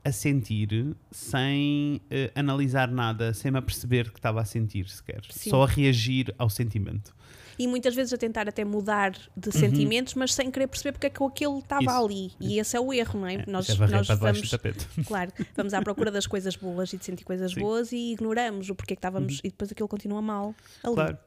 a 0.04 0.10
sentir 0.10 0.94
sem 1.12 2.00
uh, 2.10 2.32
analisar 2.38 2.88
nada, 2.90 3.32
sem 3.32 3.50
me 3.52 3.58
aperceber 3.58 4.10
que 4.10 4.18
estava 4.18 4.40
a 4.40 4.44
sentir 4.44 4.88
sequer. 4.88 5.22
Sim. 5.30 5.48
Só 5.50 5.62
a 5.62 5.66
reagir 5.66 6.34
ao 6.36 6.50
sentimento. 6.50 7.14
E 7.58 7.66
muitas 7.66 7.94
vezes 7.94 8.12
a 8.12 8.16
tentar 8.16 8.48
até 8.48 8.64
mudar 8.64 9.12
de 9.36 9.52
sentimentos, 9.52 10.14
mas 10.14 10.32
sem 10.34 10.50
querer 10.50 10.66
perceber 10.66 10.92
porque 10.92 11.06
é 11.06 11.10
que 11.10 11.22
aquilo 11.22 11.58
estava 11.58 11.82
Uhum. 11.82 11.88
Isso. 11.88 12.04
ali. 12.04 12.32
E 12.40 12.58
esse 12.58 12.76
é 12.76 12.80
o 12.80 12.92
erro, 12.92 13.20
não 13.20 13.26
é? 13.26 13.44
nós 13.46 13.68
é 13.68 13.74
nós 13.76 14.06
para 14.06 14.14
debaixo 14.16 14.42
vamos, 14.58 14.76
claro, 15.06 15.32
vamos 15.56 15.74
à 15.74 15.82
procura 15.82 16.10
das 16.10 16.26
coisas 16.26 16.56
boas 16.56 16.92
e 16.92 16.96
de 16.96 17.04
sentir 17.04 17.24
coisas 17.24 17.52
Sim. 17.52 17.60
boas 17.60 17.92
e 17.92 18.12
ignoramos 18.12 18.68
o 18.70 18.74
porquê 18.74 18.94
que 18.94 18.98
estávamos 18.98 19.40
e 19.44 19.48
depois 19.48 19.70
aquilo 19.70 19.88
continua 19.88 20.22
mal 20.22 20.54
ali. 20.82 20.94
Claro. 20.94 21.18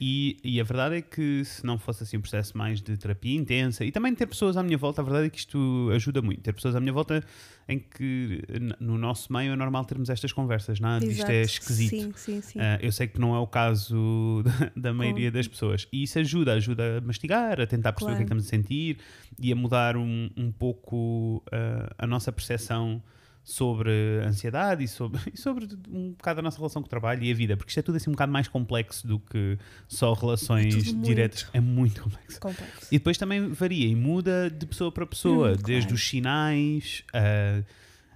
E, 0.00 0.36
e 0.42 0.60
a 0.60 0.64
verdade 0.64 0.96
é 0.96 1.00
que 1.02 1.44
se 1.44 1.64
não 1.64 1.78
fosse 1.78 2.02
assim 2.02 2.16
um 2.16 2.20
processo 2.20 2.56
mais 2.56 2.80
de 2.82 2.96
terapia 2.96 3.36
intensa 3.36 3.84
e 3.84 3.92
também 3.92 4.14
ter 4.14 4.26
pessoas 4.26 4.56
à 4.56 4.62
minha 4.62 4.76
volta, 4.76 5.00
a 5.00 5.04
verdade 5.04 5.26
é 5.26 5.30
que 5.30 5.38
isto 5.38 5.90
ajuda 5.94 6.20
muito. 6.20 6.40
Ter 6.42 6.52
pessoas 6.52 6.74
à 6.74 6.80
minha 6.80 6.92
volta 6.92 7.22
em 7.68 7.78
que 7.78 8.42
no 8.80 8.98
nosso 8.98 9.32
meio 9.32 9.52
é 9.52 9.56
normal 9.56 9.84
termos 9.84 10.10
estas 10.10 10.32
conversas, 10.32 10.80
não 10.80 10.90
é? 10.90 10.98
Isto 10.98 11.10
Exato. 11.10 11.32
é 11.32 11.42
esquisito. 11.42 11.90
Sim, 11.90 12.12
sim, 12.16 12.40
sim. 12.40 12.58
Ah, 12.60 12.78
eu 12.82 12.92
sei 12.92 13.06
que 13.06 13.18
não 13.20 13.34
é 13.34 13.38
o 13.38 13.46
caso 13.46 14.42
da, 14.76 14.90
da 14.90 14.94
maioria 14.94 15.30
das 15.30 15.48
pessoas. 15.48 15.86
E 15.92 16.02
isso 16.02 16.18
ajuda, 16.18 16.52
ajuda 16.54 16.98
a 16.98 17.00
mastigar, 17.00 17.60
a 17.60 17.66
tentar 17.66 17.92
perceber 17.92 18.12
o 18.14 18.16
que 18.16 18.22
é 18.22 18.24
que 18.26 18.30
Claro. 18.30 18.40
estamos 18.40 18.46
a 18.46 18.48
sentir 18.48 18.98
e 19.40 19.52
a 19.52 19.56
mudar 19.56 19.96
um, 19.96 20.30
um 20.36 20.50
pouco 20.52 21.42
ah, 21.50 21.94
a 21.98 22.06
nossa 22.06 22.30
percepção 22.32 23.02
sobre 23.44 23.90
a 24.24 24.28
ansiedade 24.28 24.82
e 24.82 24.88
sobre, 24.88 25.20
e 25.32 25.36
sobre 25.38 25.68
um 25.90 26.12
bocado 26.12 26.40
a 26.40 26.42
nossa 26.42 26.56
relação 26.56 26.80
com 26.80 26.86
o 26.86 26.88
trabalho 26.90 27.22
e 27.22 27.30
a 27.30 27.34
vida, 27.34 27.56
porque 27.56 27.70
isto 27.70 27.78
é 27.78 27.82
tudo 27.82 27.96
assim 27.96 28.08
um 28.08 28.14
bocado 28.14 28.32
mais 28.32 28.48
complexo 28.48 29.06
do 29.06 29.18
que 29.20 29.58
só 29.86 30.14
relações 30.14 30.74
É 30.74 30.78
tudo 30.78 30.92
muito. 30.94 31.04
diretas. 31.06 31.46
É 31.52 31.60
muito 31.60 32.02
complexo. 32.02 32.40
Complexo. 32.40 32.86
E 32.90 32.98
depois 32.98 33.18
também 33.18 33.48
varia 33.48 33.86
e 33.86 33.94
muda 33.94 34.50
de 34.50 34.64
pessoa 34.64 34.90
para 34.90 35.06
pessoa, 35.06 35.52
Hum, 35.52 35.56
desde 35.62 35.88
claro. 35.88 35.94
os 35.94 36.08
sinais 36.08 37.04
ah, 37.12 37.62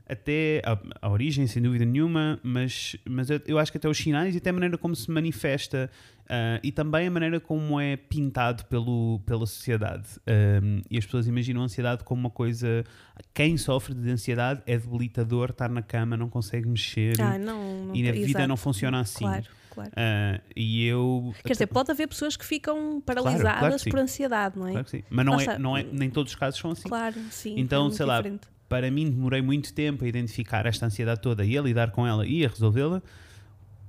até 0.09 0.62
a, 0.64 0.79
a 1.07 1.11
origem, 1.11 1.47
sem 1.47 1.62
dúvida 1.62 1.85
nenhuma, 1.85 2.40
mas, 2.42 2.97
mas 3.05 3.29
eu, 3.31 3.40
eu 3.47 3.59
acho 3.59 3.71
que 3.71 3.79
até 3.79 3.88
os 3.88 3.99
sinais 3.99 4.35
e 4.35 4.38
até 4.38 4.51
a 4.51 4.53
maneira 4.53 4.79
como 4.79 4.97
se 4.97 5.11
manifesta 5.11 5.90
ah, 6.29 6.61
e 6.62 6.71
também 6.71 7.07
a 7.07 7.11
maneira 7.11 7.40
como 7.40 7.81
é 7.81 7.97
pintado 7.97 8.64
pelo, 8.66 9.21
pela 9.25 9.47
sociedade. 9.47 10.07
Ah, 10.27 10.61
e 10.90 10.99
as 10.99 11.05
pessoas 11.05 11.27
imaginam 11.27 11.62
a 11.62 11.64
ansiedade 11.64 12.05
como 12.05 12.21
uma 12.21 12.31
coisa. 12.31 12.85
Quem 13.33 13.57
sofre 13.57 13.94
de 13.94 14.11
ansiedade 14.11 14.62
é 14.66 14.77
debilitador, 14.77 15.51
estar 15.51 15.71
na 15.71 15.83
cama, 15.83 16.16
não 16.16 16.29
consegue 16.29 16.68
mexer 16.68 17.21
Ah, 17.21 17.38
não, 17.38 17.87
não, 17.87 17.97
e 17.97 18.09
a 18.09 18.12
vida 18.12 18.47
não 18.47 18.57
funciona 18.57 19.01
assim. 19.01 19.25
Claro, 19.25 19.47
claro. 19.71 19.90
Ah, 19.97 20.40
e 20.55 20.87
eu. 20.87 21.35
Quer 21.42 21.53
dizer, 21.53 21.66
pode 21.66 21.90
haver 21.90 22.07
pessoas 22.09 22.37
que 22.37 22.44
ficam 22.44 23.01
paralisadas 23.01 23.59
claro 23.59 23.75
que 23.75 23.81
sim. 23.81 23.90
por 23.90 23.99
ansiedade, 23.99 24.59
não 24.59 24.66
é? 24.66 24.73
Claro 24.73 24.85
que 24.85 24.90
sim. 24.90 25.03
Mas 25.09 25.25
não 25.25 25.37
Lá 25.37 25.42
é, 25.42 25.59
não 25.59 25.77
é, 25.77 25.83
nem 25.83 26.11
todos 26.11 26.33
os 26.33 26.38
casos 26.38 26.61
são 26.61 26.71
assim. 26.73 26.88
Claro, 26.88 27.16
sim. 27.31 27.55
Então, 27.59 27.88
é 27.88 27.90
sei 27.90 28.05
lá, 28.05 28.16
diferente. 28.18 28.49
Para 28.68 28.90
mim 28.90 29.11
demorei 29.11 29.40
muito 29.42 29.72
tempo 29.72 30.04
a 30.04 30.09
identificar 30.09 30.66
esta 30.66 30.87
ansiedade 30.87 31.20
toda 31.20 31.44
e 31.44 31.57
a 31.57 31.62
lidar 31.62 31.90
com 31.90 32.07
ela 32.07 32.26
e 32.26 32.44
a 32.44 32.48
resolvê-la. 32.48 33.02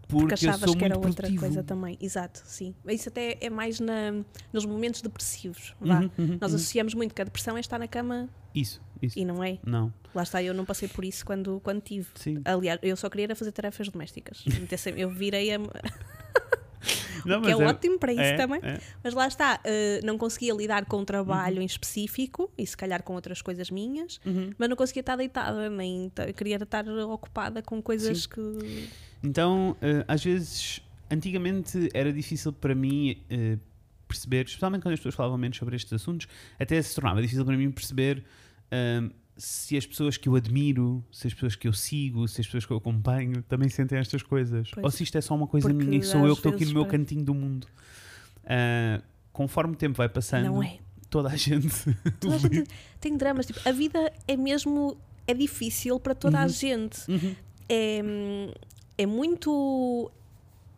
Porque, 0.07 0.29
Porque 0.29 0.45
eu 0.45 0.49
achavas 0.49 0.69
sou 0.71 0.75
que 0.77 0.85
era 0.85 0.95
muito 0.95 1.07
outra 1.07 1.23
produtivo. 1.27 1.41
coisa 1.45 1.63
também. 1.63 1.95
Exato, 2.01 2.41
sim. 2.43 2.73
Isso 2.87 3.09
até 3.09 3.37
é 3.39 3.47
mais 3.49 3.79
na, 3.79 4.11
nos 4.51 4.65
momentos 4.65 5.01
depressivos. 5.03 5.75
vá. 5.79 5.99
Uhum, 5.99 6.09
uhum, 6.17 6.37
Nós 6.41 6.51
uhum. 6.51 6.55
associamos 6.57 6.95
muito 6.95 7.13
que 7.13 7.21
a 7.21 7.25
depressão 7.25 7.55
é 7.55 7.59
estar 7.59 7.77
na 7.77 7.87
cama 7.87 8.27
Isso, 8.55 8.81
isso. 9.03 9.19
e 9.19 9.23
não 9.23 9.43
é. 9.43 9.59
Não, 9.63 9.93
Lá 10.15 10.23
está, 10.23 10.41
eu 10.41 10.55
não 10.55 10.65
passei 10.65 10.87
por 10.87 11.05
isso 11.05 11.23
quando, 11.23 11.59
quando 11.63 11.81
tive. 11.81 12.07
sim. 12.15 12.41
Aliás, 12.43 12.79
eu 12.81 12.95
só 12.97 13.07
queria 13.07 13.25
era 13.25 13.35
fazer 13.35 13.51
tarefas 13.51 13.87
domésticas. 13.89 14.43
Eu 14.97 15.09
virei 15.11 15.53
a. 15.53 15.59
Não, 17.25 17.41
que 17.41 17.51
é, 17.51 17.55
mas 17.55 17.69
ótimo 17.69 17.97
para 17.99 18.11
isso 18.13 18.21
é, 18.21 18.35
também. 18.35 18.59
é. 18.63 18.79
Mas 19.03 19.13
lá 19.13 19.27
está, 19.27 19.59
eh, 19.63 19.99
não 20.03 20.17
conseguia 20.17 20.53
lidar 20.53 20.85
com 20.85 20.97
o 20.97 20.99
Uhum. 20.99 21.05
trabalho 21.05 21.61
em 21.61 21.65
específico 21.65 22.51
e 22.57 22.65
se 22.65 22.75
calhar 22.77 23.01
com 23.03 23.13
outras 23.13 23.41
coisas 23.41 23.69
minhas, 23.71 24.19
Uhum. 24.25 24.51
mas 24.57 24.69
não 24.69 24.75
conseguia 24.75 25.01
estar 25.01 25.15
deitada, 25.15 25.69
nem 25.69 26.11
queria 26.35 26.57
estar 26.57 26.87
ocupada 26.89 27.61
com 27.61 27.81
coisas 27.81 28.23
Sim. 28.23 28.29
que. 28.29 28.87
Então, 29.23 29.75
eh, 29.81 30.03
às 30.07 30.23
vezes, 30.23 30.81
antigamente 31.11 31.89
era 31.93 32.11
difícil 32.13 32.53
para 32.53 32.73
mim 32.73 33.17
eh, 33.29 33.57
perceber, 34.07 34.45
especialmente 34.45 34.81
quando 34.81 34.93
as 34.93 34.99
pessoas 34.99 35.15
falavam 35.15 35.37
menos 35.37 35.57
sobre 35.57 35.75
estes 35.75 35.93
assuntos, 35.93 36.27
até 36.59 36.81
se 36.81 36.95
tornava 36.95 37.21
difícil 37.21 37.45
para 37.45 37.55
mim 37.57 37.69
perceber 37.71 38.23
se 39.39 39.77
as 39.77 39.85
pessoas 39.85 40.17
que 40.17 40.27
eu 40.29 40.35
admiro, 40.35 41.03
se 41.11 41.25
as 41.27 41.33
pessoas 41.33 41.55
que 41.55 41.67
eu 41.67 41.73
sigo, 41.73 42.27
se 42.27 42.41
as 42.41 42.47
pessoas 42.47 42.65
que 42.65 42.71
eu 42.73 42.77
acompanho 42.77 43.41
também 43.43 43.69
sentem 43.69 43.97
estas 43.97 44.21
coisas. 44.21 44.69
Pois. 44.71 44.83
Ou 44.83 44.91
se 44.91 45.03
isto 45.03 45.17
é 45.17 45.21
só 45.21 45.33
uma 45.33 45.47
coisa 45.47 45.69
Porque 45.69 45.83
minha 45.83 45.97
e 45.97 46.03
sou 46.03 46.27
eu 46.27 46.33
que 46.33 46.39
estou 46.39 46.53
aqui 46.53 46.65
no 46.65 46.73
meu 46.73 46.85
cantinho 46.85 47.23
do 47.23 47.33
mundo. 47.33 47.65
Ah, 48.45 49.01
conforme 49.31 49.73
o 49.73 49.77
tempo 49.77 49.95
vai 49.97 50.09
passando, 50.09 50.61
é. 50.61 50.77
toda 51.09 51.29
a 51.29 51.35
gente. 51.35 51.69
Toda 52.19 52.35
a 52.35 52.37
gente 52.39 52.69
tem 52.99 53.15
dramas. 53.15 53.45
Tipo, 53.45 53.59
a 53.67 53.71
vida 53.71 54.11
é 54.27 54.35
mesmo. 54.35 54.97
É 55.25 55.33
difícil 55.33 55.99
para 55.99 56.15
toda 56.15 56.39
a 56.39 56.43
Uhum. 56.43 56.49
gente. 56.49 56.99
Uhum. 57.09 57.35
é, 57.69 58.01
é 58.97 59.05
muito 59.05 60.11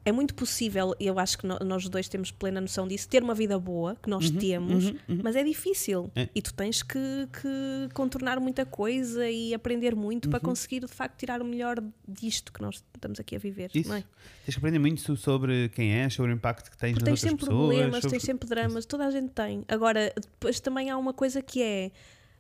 é 0.04 0.12
muito 0.12 0.34
possível, 0.34 0.96
eu 1.00 1.20
acho 1.20 1.38
que 1.38 1.46
nós 1.46 1.88
dois 1.88 2.08
temos 2.10 2.32
plena 2.32 2.60
noção 2.60 2.88
disso, 2.88 3.08
ter 3.08 3.22
uma 3.22 3.36
vida 3.36 3.60
boa, 3.60 3.96
que 4.02 4.10
nós 4.10 4.30
temos, 4.32 4.86
uhum, 4.86 4.96
uhum. 5.10 5.20
mas 5.24 5.36
é 5.36 5.44
difícil. 5.44 6.10
É. 6.16 6.28
E 6.34 6.42
tu 6.42 6.54
tens 6.54 6.82
que, 6.82 6.98
que 7.32 7.94
contornar 7.94 8.40
muita 8.40 8.66
coisa 8.66 9.30
e 9.30 9.54
aprender 9.54 9.96
muito 9.96 10.26
Uhum. 10.26 10.32
para 10.32 10.40
conseguir 10.40 10.80
de 10.80 10.88
facto 10.88 11.18
tirar 11.20 11.42
o 11.42 11.46
melhor 11.46 11.78
disto 12.08 12.52
que 12.52 12.62
nós 12.62 12.84
estamos 12.96 13.20
aqui 13.20 13.36
a 13.36 13.40
viver. 13.40 13.70
Isso. 13.74 13.94
É? 13.94 14.04
Tens 14.46 14.56
que 14.56 14.58
aprender 14.58 14.80
muito 14.80 15.02
so- 15.02 15.16
sobre 15.18 15.70
quem 15.70 15.94
és, 15.94 16.14
sobre 16.14 16.32
o 16.32 16.36
impacto 16.36 16.72
que 16.72 16.78
tens 16.78 16.94
Porque 16.94 17.10
nas 17.10 17.22
tens 17.22 17.32
outras 17.32 17.40
sempre 17.40 17.46
pessoas. 17.46 17.68
problemas, 17.76 18.02
sobre- 18.02 18.10
tens 18.18 18.24
sempre 18.24 18.50
dramas, 18.50 18.86
toda 18.86 19.06
a 19.06 19.12
gente 19.12 19.30
tem. 19.30 19.64
Agora, 19.68 20.12
depois 20.16 20.60
também 20.60 20.90
há 20.90 20.98
uma 20.98 21.14
coisa 21.14 21.42
que 21.42 21.62
é. 21.62 21.92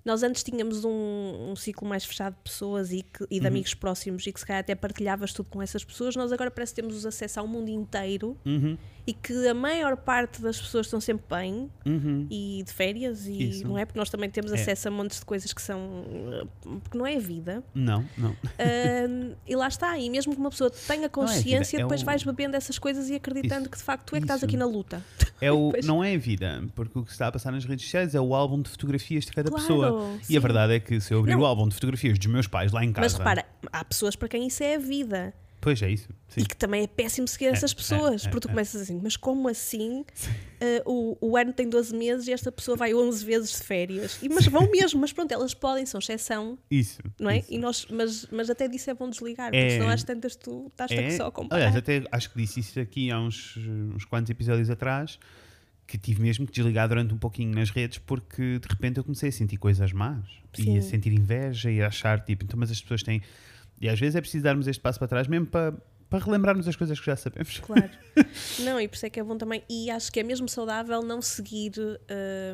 Nós 0.03 0.23
antes 0.23 0.41
tínhamos 0.43 0.83
um, 0.83 1.51
um 1.51 1.55
ciclo 1.55 1.87
mais 1.87 2.03
fechado 2.03 2.33
de 2.33 2.41
pessoas 2.43 2.91
e, 2.91 3.03
que- 3.03 3.23
e 3.29 3.35
de 3.39 3.41
Uhum. 3.41 3.47
amigos 3.47 3.73
próximos 3.75 4.25
e 4.25 4.31
que 4.33 4.39
se 4.39 4.45
calhar 4.45 4.61
até 4.61 4.73
partilhavas 4.73 5.31
tudo 5.33 5.49
com 5.49 5.61
essas 5.61 5.83
pessoas. 5.83 6.15
Nós 6.15 6.31
agora 6.31 6.49
parece 6.49 6.73
que 6.73 6.81
temos 6.81 7.05
acesso 7.05 7.39
ao 7.39 7.47
mundo 7.47 7.69
inteiro 7.69 8.35
Uhum, 8.45 8.77
e 9.05 9.13
que 9.13 9.47
a 9.47 9.53
maior 9.53 9.97
parte 9.97 10.41
das 10.41 10.59
pessoas 10.61 10.85
estão 10.85 11.01
sempre 11.01 11.25
bem 11.29 11.69
uhum. 11.85 12.27
e 12.29 12.63
de 12.65 12.71
férias 12.71 13.25
e 13.25 13.49
Isso. 13.49 13.67
não 13.67 13.77
é 13.77 13.85
porque 13.85 13.97
nós 13.99 14.09
também 14.09 14.29
temos 14.29 14.51
É. 14.51 14.55
acesso 14.55 14.87
a 14.87 14.91
montes 14.91 15.19
de 15.19 15.25
coisas 15.25 15.51
que 15.53 15.61
são 15.61 15.79
porque 16.83 16.97
não 16.97 17.05
é 17.07 17.15
a 17.15 17.19
vida 17.19 17.63
Não, 17.73 18.05
não. 18.17 18.35
Ahm, 18.59 19.33
e 19.47 19.55
lá 19.55 19.67
está 19.67 19.97
e 19.97 20.09
mesmo 20.09 20.33
que 20.33 20.39
uma 20.39 20.49
pessoa 20.49 20.69
tenha 20.69 21.09
consciência 21.09 21.77
é 21.77 21.81
depois 21.81 22.01
o- 22.01 22.05
vais 22.05 22.23
bebendo 22.23 22.55
essas 22.55 22.77
coisas 22.77 23.09
e 23.09 23.15
acreditando 23.15 23.61
Isso. 23.61 23.69
que 23.71 23.77
de 23.77 23.83
facto 23.83 24.05
tu 24.07 24.15
é 24.15 24.19
que 24.19 24.25
estás 24.25 24.39
Isso. 24.39 24.45
aqui 24.45 24.57
na 24.57 24.65
luta 24.65 25.03
É 25.41 25.51
o, 25.51 25.71
Pois. 25.71 25.85
não 25.85 26.03
é 26.03 26.13
a 26.13 26.17
vida, 26.17 26.63
porque 26.75 26.97
o 26.99 27.03
que 27.03 27.09
se 27.09 27.15
está 27.15 27.27
a 27.27 27.31
passar 27.31 27.51
nas 27.51 27.65
redes 27.65 27.85
sociais 27.85 28.13
é 28.15 28.21
o 28.21 28.33
álbum 28.35 28.61
de 28.61 28.69
fotografias 28.69 29.25
de 29.25 29.31
cada 29.31 29.49
Claro, 29.49 29.65
pessoa. 29.67 30.15
E 30.21 30.25
sim. 30.25 30.37
a 30.37 30.39
verdade 30.39 30.73
é 30.73 30.79
que 30.79 30.99
se 31.01 31.13
eu 31.13 31.19
abrir 31.19 31.33
Não. 31.33 31.41
o 31.41 31.45
álbum 31.45 31.67
de 31.67 31.73
fotografias 31.73 32.17
dos 32.19 32.27
meus 32.27 32.47
pais 32.47 32.71
lá 32.71 32.83
em 32.83 32.91
casa. 32.93 33.05
mas 33.05 33.13
repara 33.17 33.45
há 33.71 33.83
pessoas 33.83 34.15
para 34.15 34.27
quem 34.27 34.45
isso 34.47 34.61
é 34.63 34.75
a 34.75 34.79
vida 34.79 35.33
Pois 35.61 35.81
é 35.81 35.89
isso. 35.91 36.09
Sim. 36.27 36.41
e 36.41 36.45
que 36.45 36.55
também 36.57 36.83
é 36.83 36.87
péssimo 36.87 37.27
seguir 37.27 37.45
essas 37.47 37.71
é, 37.71 37.75
pessoas 37.75 38.25
é, 38.25 38.29
porque 38.29 38.41
tu 38.41 38.47
é. 38.47 38.51
começas 38.51 38.81
assim 38.81 38.99
mas 39.03 39.15
como 39.17 39.47
assim 39.47 40.03
Ah, 40.59 40.81
o, 40.85 41.17
o 41.21 41.37
ano 41.37 41.53
tem 41.53 41.69
12 41.69 41.95
meses 41.95 42.27
e 42.27 42.31
esta 42.33 42.51
pessoa 42.51 42.75
vai 42.77 42.93
11 42.93 43.23
vezes 43.25 43.51
de 43.51 43.63
férias 43.63 44.17
e, 44.23 44.27
mas 44.29 44.45
vão 44.47 44.69
mesmo 44.71 44.99
mas 45.01 45.11
pronto 45.13 45.31
elas 45.31 45.53
podem 45.53 45.85
são 45.85 45.99
exceção 45.99 46.57
Isso. 46.71 46.99
não 47.19 47.29
é? 47.29 47.39
isso. 47.39 47.53
E 47.53 47.57
nós, 47.57 47.85
mas, 47.91 48.25
mas 48.31 48.49
até 48.49 48.67
disso 48.67 48.89
é 48.89 48.93
bom 48.93 49.09
desligar, 49.09 49.51
porque 49.51 49.57
É. 49.65 49.69
senão 49.71 49.89
às 49.89 50.03
tantas 50.03 50.35
tu 50.35 50.67
estás 50.71 50.91
É, 50.91 51.11
só 51.11 51.27
a 51.27 51.31
comparar. 51.31 51.61
aliás, 51.61 51.75
até 51.75 52.03
acho 52.11 52.31
que 52.31 52.37
disse 52.41 52.59
isso 52.61 52.79
aqui 52.79 53.11
há 53.11 53.19
uns, 53.19 53.55
uns 53.95 54.05
quantos 54.05 54.29
episódios 54.29 54.69
atrás 54.69 55.19
que 55.85 55.97
tive 55.97 56.21
mesmo 56.21 56.45
que 56.47 56.53
desligar 56.53 56.87
durante 56.87 57.13
um 57.13 57.17
pouquinho 57.17 57.53
nas 57.53 57.69
redes 57.69 57.97
porque 57.97 58.57
de 58.59 58.67
repente 58.69 58.97
eu 58.97 59.03
comecei 59.03 59.27
a 59.29 59.31
sentir 59.31 59.57
coisas 59.57 59.91
más 59.91 60.23
e 60.57 60.77
a 60.77 60.81
Sim. 60.81 60.89
sentir 60.89 61.11
inveja 61.11 61.69
e 61.69 61.81
a 61.81 61.87
achar 61.87 62.21
tipo, 62.23 62.45
então 62.45 62.57
mas 62.57 62.71
as 62.71 62.79
pessoas 62.81 63.03
têm 63.03 63.21
e 63.81 63.89
às 63.89 63.99
vezes 63.99 64.15
é 64.15 64.21
preciso 64.21 64.43
darmos 64.43 64.67
este 64.67 64.79
passo 64.79 64.99
para 64.99 65.07
trás 65.07 65.27
mesmo 65.27 65.47
para, 65.47 65.73
para 66.07 66.23
relembrarmos 66.23 66.67
as 66.67 66.75
coisas 66.75 66.99
que 66.99 67.05
já 67.05 67.15
sabemos. 67.15 67.57
Claro. 67.59 67.89
não, 68.63 68.79
e 68.79 68.87
por 68.87 68.95
isso 68.95 69.07
é 69.07 69.09
que 69.09 69.19
é 69.19 69.23
bom 69.23 69.35
também. 69.35 69.63
E 69.67 69.89
acho 69.89 70.11
que 70.11 70.19
é 70.19 70.23
mesmo 70.23 70.47
saudável 70.47 71.01
não 71.01 71.19
seguir 71.19 71.73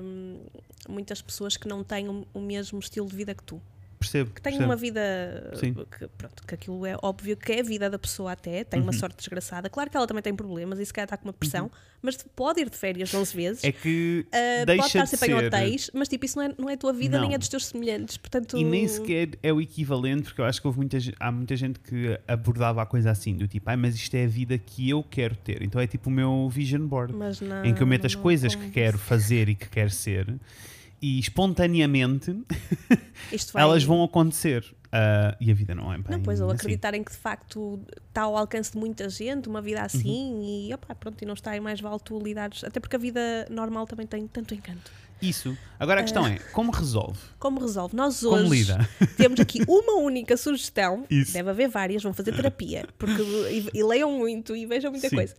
hum, 0.02 0.40
muitas 0.88 1.22
pessoas 1.22 1.58
que 1.58 1.68
não 1.68 1.84
têm 1.84 2.08
o, 2.08 2.26
o 2.34 2.40
mesmo 2.40 2.80
estilo 2.80 3.08
de 3.08 3.16
vida 3.16 3.36
que 3.36 3.44
tu. 3.44 3.62
Percebo. 4.00 4.30
Que 4.32 4.42
têm 4.42 4.54
percebo. 4.54 4.70
uma 4.70 4.76
vida. 4.76 5.52
Sim. 5.56 5.74
Que, 5.74 6.08
pronto, 6.18 6.44
que 6.48 6.54
aquilo 6.56 6.86
é 6.86 6.96
óbvio 7.02 7.36
que 7.36 7.52
é 7.52 7.60
a 7.62 7.64
vida 7.64 7.90
da 7.90 7.98
pessoa 7.98 8.34
até, 8.34 8.64
tem 8.64 8.80
Uhum. 8.80 8.86
uma 8.86 8.94
sorte 8.94 9.18
desgraçada. 9.18 9.70
Claro 9.70 9.90
que 9.90 9.98
ela 9.98 10.06
também 10.06 10.22
tem 10.22 10.36
problemas 10.36 10.78
e 10.80 10.86
se 10.86 10.94
calhar 10.94 11.06
está 11.06 11.18
com 11.18 11.26
uma 11.28 11.34
pressão, 11.34 11.72
mas 12.02 12.16
pode 12.36 12.62
ir 12.62 12.70
de 12.70 12.78
férias 12.78 13.12
11 13.14 13.36
vezes. 13.36 13.64
É 13.64 13.72
que 13.72 14.26
Uh, 14.28 14.66
deixa 14.66 14.82
pode 14.82 14.88
estar 14.88 15.04
de 15.06 15.10
sempre 15.10 15.32
em 15.34 15.40
ser- 15.40 15.46
hotéis, 15.48 15.92
mas 15.96 16.08
tipo, 16.08 16.26
isso 16.26 16.38
não 16.38 16.46
é, 16.46 16.54
não 16.58 16.70
é 16.70 16.74
a 16.74 16.78
tua 16.78 16.94
vida 16.94 17.20
nem 17.20 17.30
Não. 17.30 17.36
é 17.36 17.38
dos 17.40 17.48
teus 17.50 17.66
semelhantes. 17.66 18.18
Portanto, 18.18 18.56
E 18.58 18.64
nem 18.64 18.88
sequer 18.88 19.30
é 19.42 19.52
o 19.52 19.60
equivalente, 19.60 20.24
porque 20.26 20.42
eu 20.42 20.46
acho 20.46 20.62
que 20.62 20.68
houve 20.68 20.78
muita, 20.80 20.98
há 21.20 21.32
muita 21.32 21.56
gente 21.56 21.80
que 21.80 22.20
abordava 22.28 22.84
a 22.84 22.86
coisa 22.86 23.10
assim, 23.10 23.36
do 23.36 23.48
tipo, 23.48 23.68
ai, 23.70 23.78
mas 23.78 23.96
isto 23.96 24.14
é 24.16 24.26
a 24.26 24.28
vida 24.28 24.58
que 24.60 24.90
eu 24.90 25.04
quero 25.04 25.36
ter. 25.36 25.64
Então 25.64 25.82
é 25.82 25.88
tipo 25.88 26.10
o 26.10 26.14
meu 26.14 26.48
vision 26.50 26.86
board, 26.86 27.14
não, 27.14 27.66
em 27.66 27.74
que 27.74 27.82
eu 27.82 27.88
meto 27.88 28.06
as 28.06 28.14
coisas 28.16 28.54
que 28.54 28.70
quero 28.70 28.98
fazer 29.00 29.50
e 29.50 29.56
que 29.56 29.68
quero 29.68 29.90
ser, 29.90 30.28
e 31.02 31.20
espontaneamente 31.20 32.36
elas 33.56 33.84
vão 33.84 34.04
acontecer. 34.04 34.66
Ah, 34.92 35.36
e 35.40 35.52
a 35.52 35.54
vida 35.54 35.76
não 35.76 35.92
é 35.94 35.98
bem 35.98 36.06
Não, 36.10 36.22
pois, 36.22 36.40
ou 36.40 36.48
assim. 36.48 36.56
acreditarem 36.56 37.04
que 37.04 37.12
de 37.12 37.18
facto 37.18 37.80
está 38.08 38.22
ao 38.22 38.38
alcance 38.38 38.72
de 38.72 38.78
muita 38.78 39.10
gente, 39.10 39.50
uma 39.50 39.62
vida 39.62 39.82
assim, 39.82 40.32
Uhum. 40.34 40.68
e 40.70 40.74
opá, 40.74 40.96
pronto, 40.96 41.22
e 41.22 41.26
não 41.26 41.34
está 41.34 41.52
aí 41.52 41.60
mais 41.60 41.82
vale 41.82 42.00
tu 42.04 42.18
lidares. 42.20 42.64
Até 42.64 42.80
porque 42.80 42.96
a 42.96 43.00
vida 43.00 43.46
normal 43.50 43.86
também 43.86 44.08
tem 44.08 44.26
tanto 44.28 44.54
encanto. 44.54 44.90
Isso. 45.22 45.58
Agora 45.80 46.00
a 46.02 46.04
questão 46.04 46.26
é, 46.28 46.38
como 46.54 46.72
resolve? 46.72 47.20
Como 47.40 47.60
resolve? 47.60 47.96
Nós 47.96 48.24
hoje 48.24 48.68
temos 49.18 49.40
aqui 49.40 49.62
uma 49.68 49.96
única 50.00 50.38
sugestão, 50.38 51.06
Isso. 51.10 51.34
deve 51.34 51.50
haver 51.50 51.68
várias, 51.68 52.02
vão 52.04 52.14
fazer 52.14 52.32
terapia, 52.36 52.88
porque 52.98 53.22
e, 53.52 53.70
e 53.74 53.84
leiam 53.84 54.12
muito 54.12 54.56
e 54.56 54.66
vejam 54.66 54.92
muita 54.92 55.10
Sim. 55.10 55.16
coisa. 55.16 55.36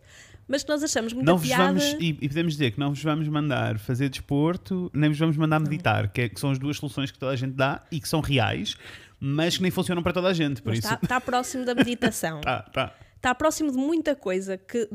Mas 0.49 0.63
que 0.65 0.69
nós 0.71 0.83
achamos 0.83 1.13
muita 1.13 1.31
Não 1.31 1.39
piada. 1.39 1.65
vamos, 1.65 1.85
e, 2.01 2.17
e 2.21 2.29
podemos 2.29 2.55
dizer 2.55 2.71
que 2.73 2.81
não 2.81 2.89
vos 2.91 3.03
vamos 3.03 3.29
mandar 3.29 3.79
fazer 3.79 4.09
desporto, 4.09 4.91
nem 4.95 5.11
vos 5.11 5.19
vamos 5.19 5.37
mandar 5.37 5.61
meditar, 5.61 6.09
que, 6.09 6.23
é- 6.23 6.29
que 6.29 6.41
são 6.41 6.51
as 6.51 6.59
duas 6.59 6.79
soluções 6.79 7.11
que 7.11 7.19
toda 7.19 7.33
a 7.33 7.37
gente 7.37 7.53
dá 7.53 7.83
e 7.93 8.01
que 8.01 8.09
são 8.09 8.21
reais, 8.21 8.75
mas 9.21 9.57
que 9.57 9.63
nem 9.63 9.71
funcionam 9.71 10.03
para 10.03 10.13
toda 10.13 10.29
a 10.29 10.33
gente. 10.33 10.63
Por 10.63 10.71
Mas 10.71 10.79
isso, 10.79 10.89
está, 10.89 10.99
está 11.03 11.21
próximo 11.21 11.65
da 11.65 11.75
meditação. 11.75 12.41
tá, 12.43 12.63
tá. 12.63 12.95
Está 13.17 13.35
próximo 13.35 13.73
de 13.73 13.77
muita 13.77 14.15
coisa 14.15 14.57
que, 14.57 14.89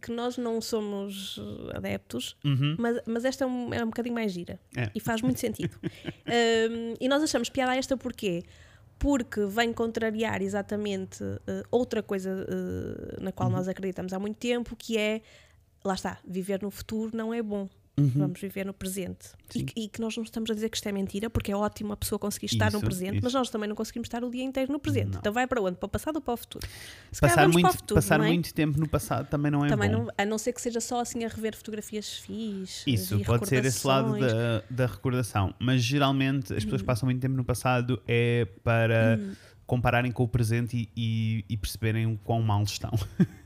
que 0.00 0.12
nós 0.12 0.38
não 0.38 0.60
somos 0.60 1.40
adeptos, 1.74 2.36
Uhum. 2.44 2.76
mas, 2.78 3.00
mas 3.04 3.24
esta 3.24 3.42
é 3.42 3.46
um, 3.48 3.74
é 3.74 3.82
um 3.82 3.86
bocadinho 3.88 4.14
mais 4.14 4.32
gira 4.32 4.60
É. 4.76 4.90
e 4.94 5.00
faz 5.00 5.20
muito 5.20 5.40
sentido. 5.40 5.76
Um, 6.26 6.94
e 7.00 7.08
nós 7.08 7.22
achamos 7.22 7.48
piada 7.50 7.72
a 7.72 7.76
esta 7.76 7.96
porquê? 7.96 8.44
Porque 8.98 9.44
vem 9.46 9.72
contrariar 9.72 10.40
exatamente 10.42 11.22
eh, 11.46 11.62
outra 11.70 12.02
coisa 12.02 12.30
eh, 12.48 13.20
na 13.20 13.26
Uhum. 13.26 13.32
qual 13.32 13.50
nós 13.50 13.68
acreditamos 13.68 14.12
há 14.12 14.18
muito 14.18 14.36
tempo, 14.38 14.74
que 14.76 14.96
é, 14.96 15.20
lá 15.84 15.94
está, 15.94 16.18
viver 16.26 16.62
no 16.62 16.70
futuro 16.70 17.14
não 17.16 17.32
é 17.34 17.42
bom. 17.42 17.68
Uhum. 17.96 18.10
Vamos 18.16 18.40
viver 18.40 18.66
no 18.66 18.72
presente. 18.74 19.28
E, 19.54 19.62
que- 19.62 19.80
e 19.82 19.88
que 19.88 20.00
nós 20.00 20.16
não 20.16 20.24
estamos 20.24 20.50
a 20.50 20.54
dizer 20.54 20.68
que 20.68 20.76
isto 20.76 20.88
é 20.88 20.90
mentira, 20.90 21.30
porque 21.30 21.52
é 21.52 21.56
ótimo 21.56 21.92
a 21.92 21.96
pessoa 21.96 22.18
conseguir 22.18 22.46
estar 22.46 22.72
no 22.72 22.78
Isso, 22.78 22.84
presente, 22.86 23.14
isso. 23.14 23.20
mas 23.24 23.32
nós 23.34 23.50
também 23.50 23.68
não 23.68 23.76
conseguimos 23.76 24.06
estar 24.06 24.24
o 24.24 24.30
dia 24.30 24.42
inteiro 24.42 24.72
no 24.72 24.80
presente. 24.80 25.12
Não. 25.12 25.18
Então 25.20 25.32
vai 25.32 25.46
para 25.46 25.62
onde? 25.62 25.76
Para 25.76 25.86
o 25.86 25.88
passado 25.88 26.16
ou 26.16 26.22
para 26.22 26.34
o 26.34 26.36
futuro? 26.36 26.66
Se 27.12 27.20
Passar, 27.20 27.48
muito, 27.48 27.68
futuro, 27.72 27.94
passar 27.94 28.20
é? 28.20 28.26
muito 28.26 28.52
tempo 28.52 28.80
no 28.80 28.88
passado 28.88 29.28
também 29.28 29.52
não 29.52 29.64
é 29.64 29.68
Também 29.68 29.90
bom. 29.92 30.04
não, 30.04 30.08
a 30.18 30.24
não 30.26 30.38
ser 30.38 30.52
que 30.52 30.60
seja 30.60 30.80
só 30.80 31.00
assim 31.00 31.24
a 31.24 31.28
rever 31.28 31.54
fotografias 31.56 32.18
fixes. 32.18 32.82
Isso, 32.84 33.20
pode 33.20 33.46
ser 33.46 33.64
esse 33.64 33.86
lado 33.86 34.18
da, 34.18 34.64
da 34.68 34.86
recordação. 34.86 35.54
Mas 35.60 35.80
geralmente 35.82 36.52
as 36.52 36.62
Hum. 36.62 36.66
pessoas 36.66 36.82
que 36.82 36.86
passam 36.86 37.06
muito 37.06 37.20
tempo 37.20 37.36
no 37.36 37.44
passado 37.44 38.02
é 38.08 38.48
para 38.64 39.20
compararem 39.66 40.12
com 40.12 40.22
o 40.22 40.28
presente 40.28 40.76
e, 40.76 40.90
e- 40.96 41.44
e 41.48 41.56
perceberem 41.56 42.06
o 42.06 42.18
quão 42.18 42.42
mal 42.42 42.62
estão. 42.62 42.90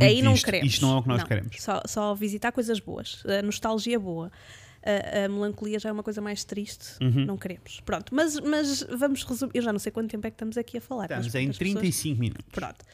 E- 0.00 0.04
aí 0.04 0.20
não 0.22 0.34
queremos. 0.34 0.66
Isto 0.74 0.84
não 0.86 0.96
é 0.96 0.98
o 0.98 1.02
que 1.02 1.08
nós 1.08 1.22
queremos. 1.24 1.56
Só, 1.62 1.80
só 1.86 2.14
visitar 2.14 2.52
coisas 2.52 2.78
boas. 2.80 3.22
A 3.26 3.40
nostalgia 3.42 3.98
boa. 3.98 4.30
A, 4.84 5.24
a 5.24 5.28
melancolia 5.28 5.78
já 5.78 5.88
é 5.88 5.92
uma 5.92 6.02
coisa 6.02 6.20
mais 6.20 6.44
triste. 6.44 7.02
Uhum. 7.02 7.24
Não 7.24 7.36
queremos. 7.38 7.80
Pronto, 7.80 8.14
mas, 8.14 8.38
mas 8.40 8.82
vamos 8.82 9.22
resumir. 9.24 9.52
Eu 9.54 9.62
já 9.62 9.72
não 9.72 9.78
sei 9.78 9.90
quanto 9.90 10.10
tempo 10.10 10.26
é 10.26 10.30
que 10.30 10.34
estamos 10.34 10.58
aqui 10.58 10.76
a 10.78 10.80
falar. 10.82 11.04
Estamos 11.04 11.34
em 11.34 11.48
as 11.48 11.56
pessoas- 11.58 11.72
35 11.80 12.20
minutos. 12.20 12.44
Pronto. 12.52 12.84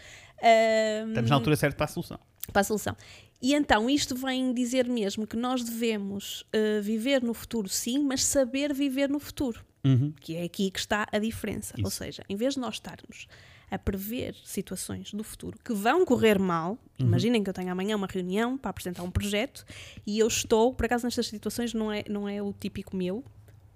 Ahm, 0.42 1.08
Estamos 1.08 1.30
na 1.30 1.36
altura 1.36 1.56
certa 1.56 1.76
para 1.76 1.84
a 1.86 1.88
solução. 1.88 2.18
para 2.52 2.60
a 2.60 2.64
solução. 2.64 2.96
E 3.42 3.52
então 3.52 3.90
isto 3.90 4.14
vem 4.14 4.54
dizer 4.54 4.86
mesmo 4.88 5.26
que 5.26 5.36
nós 5.36 5.62
devemos 5.64 6.42
uh, 6.54 6.80
viver 6.82 7.20
no 7.22 7.34
futuro, 7.34 7.68
sim, 7.68 7.98
mas 7.98 8.24
saber 8.24 8.72
viver 8.72 9.08
no 9.10 9.18
futuro. 9.18 9.60
Uhum. 9.85 10.12
Que 10.20 10.37
é 10.37 10.45
aqui 10.45 10.70
que 10.70 10.78
está 10.78 11.07
a 11.12 11.18
diferença. 11.18 11.74
Isso. 11.76 11.85
Ou 11.85 11.91
seja, 11.91 12.24
em 12.28 12.37
vez 12.37 12.55
de 12.55 12.61
nós 12.61 12.74
estarmos 12.74 13.26
a 13.70 13.78
prever 13.78 14.35
situações 14.45 15.12
do 15.12 15.24
futuro 15.24 15.59
que 15.64 15.72
vão 15.72 16.05
correr 16.05 16.39
mal, 16.39 16.72
Uhum. 17.01 17.07
imaginem 17.07 17.43
que 17.43 17.51
eu 17.51 17.55
tenho 17.55 17.72
amanhã 17.72 17.97
uma 17.97 18.07
reunião 18.07 18.57
para 18.57 18.70
apresentar 18.70 19.03
um 19.03 19.11
projeto 19.11 19.64
e 20.07 20.18
eu 20.18 20.26
estou, 20.28 20.72
por 20.72 20.87
acaso 20.87 21.05
nestas 21.05 21.26
situações 21.26 21.74
não 21.74 21.91
é, 21.91 22.05
não 22.09 22.28
é 22.28 22.41
o 22.41 22.53
típico 22.53 22.97
meu, 22.97 23.24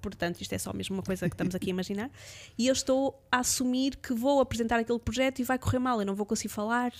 portanto 0.00 0.40
isto 0.40 0.52
é 0.52 0.58
só 0.58 0.72
mesmo 0.72 0.94
uma 0.94 1.02
coisa 1.02 1.28
que 1.28 1.34
estamos 1.34 1.52
aqui 1.54 1.66
a 1.66 1.70
imaginar, 1.70 2.10
e 2.56 2.68
eu 2.68 2.72
estou 2.72 3.20
a 3.32 3.38
assumir 3.40 3.96
que 3.96 4.14
vou 4.14 4.40
apresentar 4.40 4.78
aquele 4.78 5.00
projeto 5.00 5.40
e 5.40 5.42
vai 5.42 5.58
correr 5.58 5.80
mal, 5.80 5.98
eu 6.00 6.06
não 6.06 6.14
vou 6.14 6.24
conseguir 6.24 6.50
falar, 6.50 6.92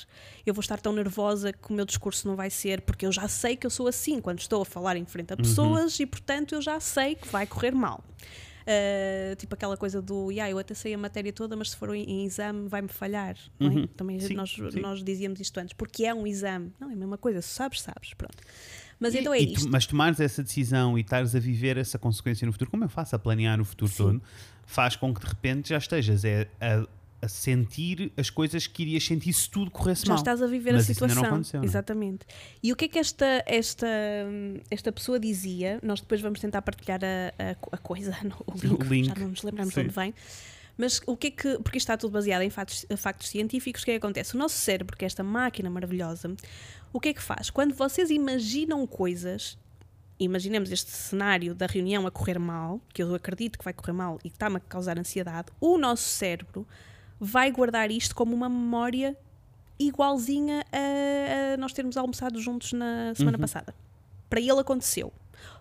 eu 0.45 0.53
vou 0.53 0.61
estar 0.61 0.81
tão 0.81 0.93
nervosa 0.93 1.53
que 1.53 1.71
o 1.71 1.75
meu 1.75 1.85
discurso 1.85 2.27
não 2.27 2.35
vai 2.35 2.51
ser, 2.51 2.81
porque 2.81 3.07
eu 3.07 3.13
já 3.13 3.29
sei 3.29 3.55
que 3.55 3.65
eu 3.65 3.71
sou 3.71 3.87
assim 3.87 4.21
quando 4.21 4.41
estou 4.41 4.63
a 4.63 4.65
falar 4.65 4.97
em 4.97 5.05
frente 5.05 5.33
a 5.33 5.37
pessoas 5.37 6.01
e 6.01 6.07
portanto 6.07 6.57
eu 6.57 6.61
já 6.63 6.81
sei 6.81 7.15
que 7.15 7.29
vai 7.29 7.47
correr 7.47 7.71
mal. 7.73 8.03
Uh, 8.69 9.35
tipo 9.37 9.55
aquela 9.55 9.79
coisa 9.79 10.03
do, 10.03 10.31
yeah, 10.31 10.51
eu 10.51 10.59
até 10.59 10.75
sei 10.75 10.93
a 10.93 10.99
matéria 10.99 11.33
toda, 11.33 11.57
mas 11.57 11.71
se 11.71 11.77
for 11.79 11.95
em, 11.95 12.03
em 12.03 12.25
exame 12.27 12.69
vai-me 12.69 12.89
falhar. 12.89 13.35
não 13.59 13.71
é? 13.71 13.75
Uhum. 13.75 13.87
Também 13.87 14.21
Sim, 14.21 14.35
nós, 14.35 14.51
sim. 14.51 14.81
nós 14.81 15.03
dizíamos 15.03 15.41
isto 15.41 15.57
antes, 15.59 15.73
porque 15.73 16.05
é 16.05 16.13
um 16.15 16.27
exame. 16.27 16.71
Não, 16.79 16.91
é 16.91 16.93
a 16.93 16.97
mesma 16.97 17.17
coisa, 17.17 17.41
se 17.41 17.49
sabes, 17.49 17.81
sabes. 17.81 18.13
Pronto. 18.13 18.37
Mas 19.01 19.15
então 19.15 19.33
é 19.33 19.41
E 19.41 19.47
tu- 19.47 19.53
isto. 19.61 19.71
mas 19.71 19.87
tomares 19.87 20.21
essa 20.21 20.43
decisão 20.43 20.99
e 20.99 21.01
estares 21.01 21.35
a 21.35 21.39
viver 21.41 21.79
essa 21.79 21.99
consequência 21.99 22.45
no 22.45 22.53
futuro, 22.53 22.71
como 22.71 22.85
eu 22.85 22.89
faço 22.91 23.17
a 23.17 23.19
planear 23.19 23.59
o 23.61 23.65
futuro 23.65 23.91
Sim. 23.91 23.97
todo, 23.97 24.23
faz 24.67 24.97
com 24.97 25.15
que 25.15 25.21
de 25.21 25.27
repente 25.29 25.71
já 25.71 25.79
estejas 25.79 26.23
a, 26.25 26.29
a- 26.61 26.87
a 27.21 27.29
sentir 27.29 28.13
as 28.17 28.31
coisas 28.31 28.67
que 28.67 28.83
irias 28.83 29.05
sentir 29.05 29.33
se 29.33 29.51
tudo 29.51 29.71
corresse 29.71 30.03
Já 30.03 30.11
mal. 30.11 30.19
estás 30.19 30.41
a 30.41 30.47
viver 30.47 30.73
Mas 30.73 30.85
a 30.85 30.89
não 30.89 30.95
situação. 30.95 31.25
aconteceu, 31.25 31.59
não 31.61 31.65
é? 31.65 31.69
Exatamente. 31.69 32.27
E 32.63 32.73
o 32.73 32.77
que 32.77 32.85
é 32.85 32.89
que 32.89 32.99
esta, 32.99 33.43
esta, 33.47 33.87
esta 34.71 34.93
pessoa 34.93 35.19
dizia? 35.19 35.81
Nós 35.83 36.01
depois 36.01 36.21
vamos 36.21 36.39
tentar 36.41 36.63
partilhar 36.63 37.01
a, 37.03 37.33
a, 37.43 37.57
a 37.73 37.79
coisa, 37.79 38.17
o 38.47 38.53
link, 38.55 38.83
link. 38.85 39.07
já 39.07 39.15
não 39.17 39.29
nos 39.29 39.43
lembramos 39.43 39.75
de 39.75 39.81
onde 39.81 39.91
vem. 39.91 40.15
Mas 40.77 41.01
o 41.07 41.17
que 41.17 41.27
é 41.27 41.31
que. 41.33 41.59
Porque 41.59 41.79
isto 41.79 41.87
está 41.87 41.97
tudo 41.97 42.13
baseado 42.13 42.43
em 42.43 42.51
factos, 42.51 42.87
factos 42.97 43.29
científicos, 43.29 43.83
o 43.83 43.85
que 43.85 43.91
é 43.91 43.95
que 43.95 43.99
acontece? 43.99 44.37
O 44.37 44.39
nosso 44.39 44.57
cérebro, 44.57 44.97
que 44.97 45.05
é 45.05 45.07
esta 45.07 45.25
máquina 45.25 45.69
maravilhosa, 45.69 46.33
o 46.93 47.01
que 47.01 47.09
é 47.09 47.15
que 47.15 47.21
faz? 47.23 47.51
Quando 47.51 47.75
vocês 47.75 48.11
imaginam 48.11 48.87
coisas, 48.87 49.59
imaginemos 50.21 50.71
este 50.71 50.93
cenário 50.93 51.53
da 51.53 51.67
reunião 51.67 52.07
a 52.07 52.13
correr 52.13 52.39
mal, 52.39 52.81
que 52.95 53.03
eu 53.03 53.13
acredito 53.13 53.59
que 53.59 53.65
vai 53.65 53.73
correr 53.73 53.93
mal 53.93 54.21
e 54.25 54.31
que 54.31 54.37
está-me 54.37 54.59
a 54.59 54.61
causar 54.61 54.97
ansiedade, 55.01 55.49
o 55.61 55.77
nosso 55.79 56.05
cérebro 56.05 56.65
vai 57.21 57.51
guardar 57.51 57.91
isto 57.91 58.15
como 58.15 58.35
uma 58.35 58.49
memória 58.49 59.17
igualzinha 59.79 60.65
a, 60.73 61.55
a 61.55 61.57
nós 61.57 61.73
termos 61.73 61.97
almoçado 61.97 62.41
juntos 62.41 62.73
na 62.73 63.15
semana 63.15 63.37
Uhum. 63.37 63.41
passada. 63.43 63.75
Para 64.29 64.41
ele 64.41 64.59
aconteceu. 64.61 65.13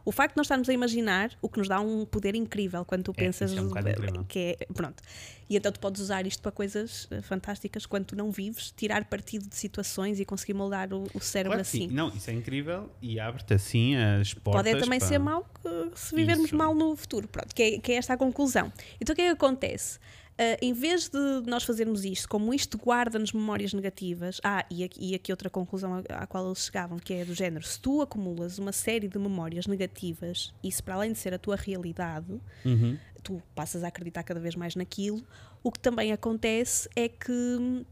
O 0.04 0.12
facto 0.12 0.34
de 0.34 0.38
nós 0.38 0.46
estarmos 0.46 0.68
a 0.70 0.74
imaginar, 0.74 1.32
o 1.42 1.48
que 1.48 1.60
nos 1.60 1.68
dá 1.68 1.80
um 1.80 2.04
poder 2.06 2.34
incrível 2.34 2.84
quando 2.84 3.04
tu 3.04 3.12
É, 3.12 3.26
pensas 3.26 3.56
é 3.56 3.62
um 3.62 3.68
bocado 3.68 3.90
incrível. 3.90 4.26
que 4.28 4.58
é 4.60 4.66
pronto. 4.74 5.04
E 5.50 5.56
então 5.56 5.72
tu 5.72 5.80
podes 5.80 6.02
usar 6.02 6.26
isto 6.26 6.42
para 6.42 6.52
coisas 6.52 7.08
eh, 7.12 7.22
fantásticas 7.22 7.86
quando 7.86 8.06
tu 8.06 8.16
não 8.16 8.32
vives, 8.32 8.72
tirar 8.76 9.06
partido 9.06 9.48
de 9.48 9.56
situações 9.56 10.20
e 10.20 10.26
conseguir 10.26 10.54
moldar 10.56 10.92
o, 10.94 11.04
o 11.14 11.20
cérebro 11.20 11.58
Claro 11.58 11.64
que 11.64 11.70
sim. 11.70 11.86
assim. 11.86 11.94
Não, 11.94 12.08
isso 12.10 12.30
é 12.30 12.34
incrível 12.34 12.90
e 13.02 13.20
abre-te 13.20 13.54
assim 13.54 13.96
as 13.96 14.34
portas. 14.34 14.64
Pode 14.64 14.76
é 14.76 14.80
também 14.80 14.98
para- 15.00 15.08
ser 15.08 15.20
que- 15.22 16.00
se 16.00 16.16
vivermos 16.16 16.46
Isso. 16.48 16.56
mal 16.56 16.74
no 16.74 16.96
futuro. 16.96 17.28
Pronto, 17.28 17.54
que 17.54 17.62
é, 17.64 17.80
que 17.80 17.92
é 17.92 17.96
esta 17.96 18.14
a 18.14 18.18
conclusão. 18.18 18.74
Então 19.00 19.14
o 19.14 19.16
que 19.16 19.22
é 19.22 19.26
que 19.26 19.32
acontece? 19.32 20.00
Ah, 20.40 20.58
em 20.62 20.72
vez 20.74 21.10
de 21.10 21.18
nós 21.48 21.64
fazermos 21.64 22.06
isto, 22.06 22.30
como 22.30 22.54
isto 22.54 22.78
guarda-nos 22.78 23.34
memórias 23.34 23.74
negativas, 23.74 24.40
ah, 24.44 24.64
e 24.70 24.84
aqui, 24.84 25.12
e 25.12 25.16
aqui 25.16 25.32
outra 25.32 25.50
conclusão 25.50 25.96
à, 26.10 26.24
à 26.24 26.28
qual 26.28 26.46
eles 26.46 26.66
chegavam, 26.66 27.00
que 27.00 27.14
é 27.14 27.26
do 27.26 27.34
género: 27.34 27.66
se 27.66 27.80
tu 27.80 28.02
acumulas 28.02 28.60
uma 28.60 28.72
série 28.72 29.08
de 29.08 29.18
memórias 29.18 29.66
negativas, 29.66 30.54
isso 30.64 30.84
para 30.84 30.94
além 30.96 31.12
de 31.12 31.18
ser 31.18 31.34
a 31.34 31.40
tua 31.40 31.56
realidade, 31.56 32.40
Uhum. 32.64 32.98
tu 33.24 33.42
passas 33.56 33.84
a 33.84 33.88
acreditar 33.88 34.24
cada 34.24 34.40
vez 34.40 34.56
mais 34.56 34.76
naquilo. 34.76 35.24
O 35.64 35.72
que 35.72 35.80
também 35.80 36.12
acontece 36.14 36.88
é 36.96 37.10
que 37.10 37.32
hum, 37.32 37.84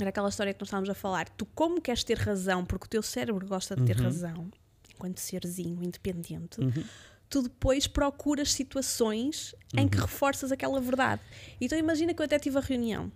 era 0.00 0.08
aquela 0.08 0.28
história 0.30 0.54
que 0.54 0.60
nós 0.60 0.68
estávamos 0.68 0.88
a 0.88 0.94
falar. 0.94 1.28
Tu, 1.28 1.44
como 1.54 1.80
queres 1.80 2.02
ter 2.02 2.16
razão, 2.18 2.64
porque 2.64 2.86
o 2.86 2.88
teu 2.88 3.02
cérebro 3.02 3.46
gosta 3.46 3.76
de 3.76 3.82
ter 3.84 3.96
Uhum. 3.98 4.04
razão, 4.04 4.50
enquanto 4.94 5.18
serzinho 5.18 5.82
independente, 5.82 6.60
Uhum. 6.60 6.84
Tu 7.32 7.42
depois 7.42 7.86
procuras 7.86 8.52
situações 8.52 9.54
em 9.76 9.88
que 9.88 9.96
reforças 9.98 10.52
aquela 10.52 10.78
verdade. 10.80 11.22
Então 11.60 11.78
imagina 11.78 12.12
que 12.12 12.20
eu 12.20 12.26
até 12.26 12.38
tive 12.38 12.58
a 12.58 12.60
reunião 12.60 13.10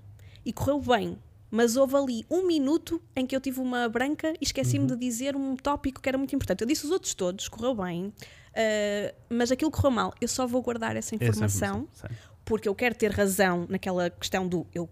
e 0.45 0.53
correu 0.53 0.81
bem. 0.81 1.19
Mas 1.51 1.77
houve 1.77 1.95
ali 1.97 2.27
um 2.31 2.45
minuto 2.47 3.01
em 3.15 3.25
que 3.27 3.37
eu 3.37 3.41
tive 3.41 3.61
uma 3.61 3.89
branca 3.89 4.33
e 4.41 4.45
esqueci-me 4.45 4.87
de 4.87 4.97
dizer 4.97 5.37
um 5.37 5.55
tópico 5.55 6.01
que 6.03 6.09
era 6.09 6.19
muito 6.19 6.35
importante. 6.35 6.63
Eu 6.63 6.67
disse 6.67 6.85
os 6.87 6.91
outros 6.91 7.15
todos, 7.15 7.47
correu 7.49 7.75
bem, 7.75 8.13
ah, 8.55 9.15
mas 9.31 9.53
aquilo 9.53 9.71
correu 9.71 9.91
mal. 9.93 10.15
Eu 10.21 10.27
só 10.29 10.47
vou 10.47 10.61
guardar 10.63 10.97
essa 10.97 11.15
Essa 11.15 11.25
informação 11.25 11.87
sei. 11.93 12.11
porque 12.45 12.69
eu 12.69 12.75
quero 12.75 12.95
ter 12.97 13.13
razão 13.13 13.65
naquela 13.69 14.11
questão 14.11 14.47
do 14.49 14.67
eu 14.75 14.89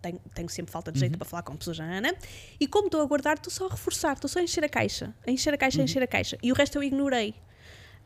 tenho, 0.00 0.18
tenho 0.34 0.48
sempre 0.48 0.72
falta 0.72 0.90
de 0.90 0.98
jeito 0.98 1.12
Uhum. 1.12 1.18
para 1.18 1.28
falar 1.28 1.42
com 1.42 1.54
pessoas 1.56 1.78
Ana 1.78 2.14
e 2.58 2.66
como 2.66 2.86
estou 2.86 3.00
a 3.02 3.04
guardar, 3.04 3.36
estou 3.36 3.52
só 3.52 3.66
a 3.66 3.70
reforçar, 3.70 4.14
estou 4.14 4.28
só 4.28 4.38
a 4.40 4.42
encher 4.42 4.64
a 4.64 4.68
caixa, 4.68 5.14
a 5.26 5.30
encher 5.30 5.50
a 5.50 5.54
Uhum. 5.54 5.58
caixa, 5.58 5.80
a 5.80 5.84
encher 5.84 6.02
a 6.02 6.06
caixa 6.06 6.38
e 6.42 6.50
o 6.50 6.54
resto 6.54 6.76
eu 6.78 6.82
ignorei. 6.82 7.34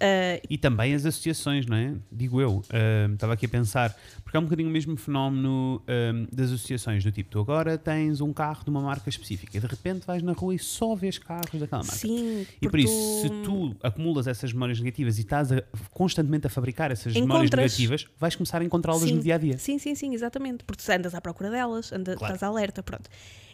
Ah, 0.03 0.40
E 0.50 0.59
também 0.59 0.94
as 0.94 1.07
associações, 1.07 1.64
não 1.66 1.76
é? 1.76 1.94
Digo 2.11 2.40
eu. 2.40 2.64
ahm, 2.72 3.14
Estava 3.14 3.34
aqui 3.34 3.46
a 3.46 3.48
pensar, 3.48 3.96
porque 4.24 4.36
é 4.36 4.40
um 4.40 4.44
bocadinho 4.44 4.68
o 4.68 4.72
mesmo 4.72 4.96
fenómeno 4.96 5.80
ahm, 5.86 6.26
das 6.32 6.50
associações, 6.50 7.05
do 7.05 7.12
tipo, 7.12 7.30
tu 7.30 7.38
agora 7.38 7.78
tens 7.78 8.20
um 8.20 8.32
carro 8.32 8.64
de 8.64 8.70
uma 8.70 8.80
marca 8.80 9.09
específica 9.09 9.57
e 9.57 9.61
de 9.61 9.66
repente 9.66 10.05
vais 10.07 10.22
na 10.22 10.32
rua 10.32 10.55
e 10.55 10.59
só 10.59 10.94
vês 10.96 11.18
carros 11.18 11.61
daquela 11.61 11.82
marca. 11.84 11.98
sim, 11.98 12.44
E 12.61 12.68
por 12.68 12.80
isso, 12.80 13.20
se 13.20 13.30
tu 13.44 13.76
acumulas 13.82 14.26
essas 14.26 14.53
memórias 14.53 14.80
negativas 14.80 15.18
e 15.18 15.20
estás 15.20 15.53
a- 15.53 15.62
constantemente 15.92 16.46
a 16.46 16.50
fabricar 16.50 16.90
essas 16.90 17.14
memórias 17.14 17.46
Encontras. 17.50 17.78
negativas, 17.78 18.07
vais 18.18 18.34
começar 18.34 18.61
a 18.61 18.64
encontrá-las 18.64 19.03
no 19.09 19.20
dia 19.22 19.36
a 19.36 19.38
dia. 19.38 19.57
Sim, 19.59 19.78
sim, 19.78 19.94
sim, 19.94 20.12
exatamente. 20.14 20.64
Porque 20.64 20.82
tu 20.82 20.90
andas 20.90 21.14
à 21.14 21.20
procura 21.20 21.50
delas, 21.50 21.92
anda, 21.92 22.16
Claro. 22.16 22.34
estás 22.34 22.42
alerta, 22.42 22.82
pronto. 22.82 23.09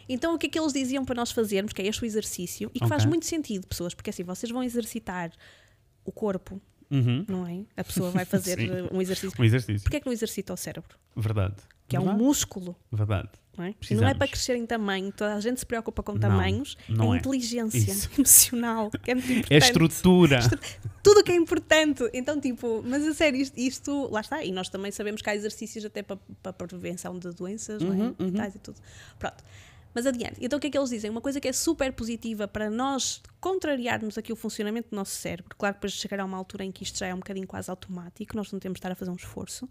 Então 0.07 0.33
o 0.33 0.37
que 0.39 0.47
é 0.47 0.49
que 0.49 0.59
eles 0.59 0.73
diziam 0.73 1.05
para 1.05 1.13
nós 1.15 1.29
fazermos, 1.31 1.71
que 1.71 1.81
é 1.83 1.85
este 1.85 2.01
o 2.01 2.05
exercício, 2.05 2.71
e 2.73 2.79
que 2.79 2.87
faz 2.87 3.03
Ok. 3.03 3.09
muito 3.09 3.27
sentido, 3.27 3.67
pessoas, 3.67 3.93
porque 3.93 4.09
assim, 4.09 4.23
vocês 4.23 4.51
vão 4.51 4.63
exercitar 4.63 5.31
o 6.09 6.11
corpo, 6.11 6.61
Uhum. 6.91 7.23
não 7.27 7.45
é? 7.47 7.61
A 7.77 7.83
pessoa 7.83 8.09
vai 8.09 8.25
fazer 8.25 8.57
uh, 8.59 8.89
um 8.95 8.99
exercício. 9.01 9.39
Um 9.39 9.43
exercício. 9.45 9.81
Porquê 9.83 9.97
é 9.97 9.99
que 9.99 10.05
não 10.07 10.13
exercita 10.13 10.51
o 10.53 10.57
cérebro? 10.57 10.97
Verdade. 11.15 11.55
Que 11.87 11.95
é 11.95 11.99
um 11.99 12.03
Verdade. 12.03 12.23
músculo, 12.23 12.75
Verdade. 12.91 13.29
não 13.57 13.65
é? 13.65 13.73
Não 13.91 14.07
é 14.07 14.13
para 14.13 14.27
crescer 14.27 14.55
em 14.55 14.65
tamanho, 14.65 15.11
toda 15.11 15.33
a 15.35 15.39
gente 15.39 15.59
se 15.59 15.65
preocupa 15.65 16.01
com 16.03 16.13
Não, 16.13 16.19
tamanhos, 16.19 16.77
não 16.87 17.13
é, 17.13 17.17
é. 17.17 17.19
inteligência 17.19 17.77
Isso. 17.77 18.09
emocional, 18.17 18.91
que 18.91 19.11
é 19.11 19.15
muito 19.15 19.31
importante. 19.31 19.53
É 19.53 19.57
estrutura. 19.57 20.39
tudo 21.03 21.19
o 21.19 21.23
que 21.23 21.31
é 21.31 21.35
importante. 21.35 22.03
Então, 22.13 22.39
tipo, 22.39 22.83
mas 22.85 23.05
a 23.07 23.13
sério, 23.13 23.39
isto, 23.39 23.57
isto- 23.59 24.07
lá 24.11 24.21
está. 24.21 24.43
E 24.43 24.51
nós 24.51 24.69
também 24.69 24.91
sabemos 24.91 25.21
que 25.21 25.29
há 25.29 25.35
exercícios 25.35 25.83
até 25.85 26.01
para, 26.03 26.17
para 26.43 26.53
prevenção 26.53 27.17
de 27.17 27.31
doenças, 27.31 27.81
não 27.81 27.91
é? 27.93 27.95
Uhum, 27.97 28.15
uhum. 28.19 28.43
E 28.55 28.59
tudo. 28.59 28.79
Pronto. 29.17 29.43
Mas 29.93 30.05
adiante. 30.05 30.35
Então, 30.39 30.57
o 30.57 30.59
que 30.59 30.67
é 30.67 30.69
que 30.69 30.77
eles 30.77 30.89
dizem? 30.89 31.09
Uma 31.09 31.21
coisa 31.21 31.39
que 31.41 31.47
é 31.47 31.53
super 31.53 31.91
positiva 31.93 32.47
para 32.47 32.69
nós 32.69 33.21
contrariarmos 33.39 34.17
aqui 34.17 34.31
o 34.31 34.35
funcionamento 34.35 34.89
do 34.91 34.95
nosso 34.95 35.15
cérebro. 35.15 35.55
Claro 35.57 35.75
que 35.75 35.79
depois 35.79 35.93
chegará 35.93 36.23
uma 36.23 36.37
altura 36.37 36.63
em 36.63 36.71
que 36.71 36.83
isto 36.83 36.99
já 36.99 37.07
é 37.07 37.13
um 37.13 37.17
bocadinho 37.17 37.47
quase 37.47 37.69
automático, 37.69 38.35
nós 38.35 38.51
não 38.51 38.59
temos 38.59 38.75
de 38.75 38.79
estar 38.79 38.91
a 38.91 38.95
fazer 38.95 39.11
um 39.11 39.15
esforço. 39.15 39.67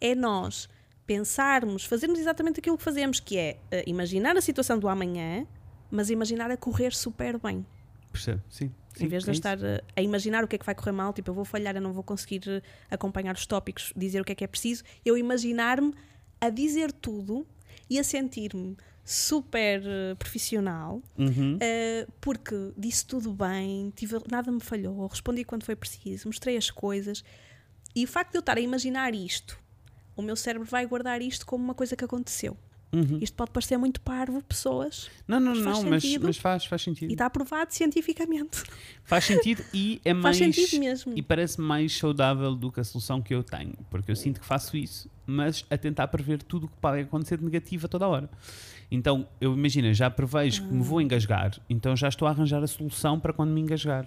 É 0.00 0.14
nós 0.14 0.68
pensarmos, 1.06 1.84
fazermos 1.84 2.18
exatamente 2.18 2.60
aquilo 2.60 2.78
que 2.78 2.82
fazemos, 2.82 3.20
que 3.20 3.36
é 3.36 3.58
eh, 3.70 3.84
imaginar 3.86 4.36
a 4.36 4.40
situação 4.40 4.78
do 4.78 4.88
amanhã, 4.88 5.46
mas 5.90 6.08
imaginar 6.08 6.50
a 6.50 6.56
correr 6.56 6.94
super 6.94 7.38
bem. 7.38 7.64
Percebe? 8.10 8.40
Sim. 8.48 8.72
sim, 8.94 9.04
Em 9.04 9.08
vez 9.08 9.24
de 9.24 9.30
é 9.30 9.32
estar 9.32 9.58
uh, 9.58 9.84
a 9.94 10.00
imaginar 10.00 10.44
o 10.44 10.48
que 10.48 10.56
é 10.56 10.58
que 10.58 10.64
vai 10.64 10.74
correr 10.74 10.92
mal, 10.92 11.12
tipo, 11.12 11.30
eu 11.30 11.34
vou 11.34 11.44
falhar, 11.44 11.74
eu 11.74 11.82
não 11.82 11.92
vou 11.92 12.02
conseguir 12.02 12.42
uh, 12.48 12.62
acompanhar 12.90 13.34
os 13.34 13.44
tópicos, 13.44 13.92
dizer 13.94 14.20
o 14.20 14.24
que 14.24 14.32
é 14.32 14.34
que 14.34 14.44
é 14.44 14.46
preciso, 14.46 14.84
eu 15.04 15.18
imaginar-me 15.18 15.92
a 16.40 16.48
dizer 16.48 16.92
tudo 16.92 17.46
e 17.90 17.98
a 17.98 18.04
sentir-me 18.04 18.76
super 19.04 19.80
uh, 19.82 20.16
profissional, 20.16 21.02
Uhum. 21.18 21.56
uh, 21.56 22.12
porque 22.20 22.72
disse 22.76 23.04
tudo 23.06 23.32
bem, 23.32 23.92
tive, 23.94 24.16
nada 24.30 24.50
me 24.50 24.60
falhou, 24.60 25.06
respondi 25.06 25.44
quando 25.44 25.64
foi 25.64 25.76
preciso, 25.76 26.26
mostrei 26.28 26.56
as 26.56 26.70
coisas. 26.70 27.22
E 27.94 28.04
o 28.04 28.08
facto 28.08 28.32
de 28.32 28.38
eu 28.38 28.40
estar 28.40 28.56
a 28.56 28.60
imaginar 28.60 29.14
isto, 29.14 29.58
o 30.16 30.22
meu 30.22 30.34
cérebro 30.36 30.66
vai 30.66 30.86
guardar 30.86 31.20
isto 31.20 31.44
como 31.46 31.62
uma 31.62 31.74
coisa 31.74 31.94
que 31.94 32.04
aconteceu. 32.04 32.56
Uhum. 32.92 33.18
Isto 33.20 33.34
pode 33.36 33.50
parecer 33.50 33.76
muito 33.76 34.00
parvo, 34.00 34.40
pessoas, 34.44 35.10
Não, 35.26 35.40
não, 35.40 35.50
Mas 35.56 35.64
faz 35.64 35.78
não, 35.82 35.90
mas, 35.90 36.16
mas 36.18 36.36
faz, 36.36 36.64
faz 36.64 36.80
sentido. 36.82 37.10
e 37.10 37.14
está 37.14 37.26
aprovado 37.26 37.74
cientificamente. 37.74 38.62
Faz 39.02 39.24
sentido 39.24 39.64
e 39.74 40.00
é 40.04 40.12
Faz 40.22 40.22
mais. 40.22 40.36
sentido 40.36 40.78
mesmo. 40.78 41.12
E 41.16 41.20
parece 41.20 41.60
mais 41.60 41.96
saudável 41.96 42.54
do 42.54 42.70
que 42.70 42.78
a 42.78 42.84
solução 42.84 43.20
que 43.20 43.34
eu 43.34 43.42
tenho. 43.42 43.74
Porque 43.90 44.12
eu 44.12 44.14
sinto 44.16 44.38
que 44.38 44.46
faço 44.46 44.76
isso, 44.76 45.10
mas 45.26 45.64
a 45.68 45.76
tentar 45.76 46.06
prever 46.06 46.40
tudo 46.44 46.66
o 46.66 46.68
que 46.68 46.76
pode 46.76 47.00
acontecer 47.00 47.36
de 47.36 47.44
negativo 47.44 47.86
a 47.86 47.88
toda 47.88 48.06
hora. 48.06 48.30
Então, 48.90 49.26
eu 49.40 49.54
imagino, 49.54 49.92
já 49.92 50.10
prevejo 50.10 50.62
que 50.62 50.72
me 50.72 50.82
vou 50.82 51.00
engasgar, 51.00 51.58
então 51.68 51.96
já 51.96 52.08
estou 52.08 52.28
a 52.28 52.30
arranjar 52.30 52.62
a 52.62 52.66
solução 52.66 53.18
para 53.18 53.32
quando 53.32 53.50
me 53.50 53.60
engasgar. 53.60 54.06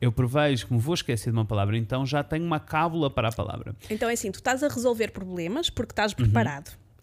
Eu 0.00 0.12
prevejo 0.12 0.66
que 0.66 0.72
me 0.72 0.78
vou 0.78 0.94
esquecer 0.94 1.30
de 1.30 1.36
uma 1.36 1.44
palavra, 1.44 1.76
então 1.76 2.06
já 2.06 2.22
tenho 2.22 2.44
uma 2.44 2.60
cábula 2.60 3.10
para 3.10 3.28
a 3.28 3.32
palavra. 3.32 3.74
Então 3.90 4.08
é 4.08 4.12
assim, 4.12 4.30
tu 4.30 4.36
estás 4.36 4.62
a 4.62 4.68
resolver 4.68 5.10
problemas 5.10 5.70
porque 5.70 5.92
estás 5.92 6.12
Uhum. 6.12 6.18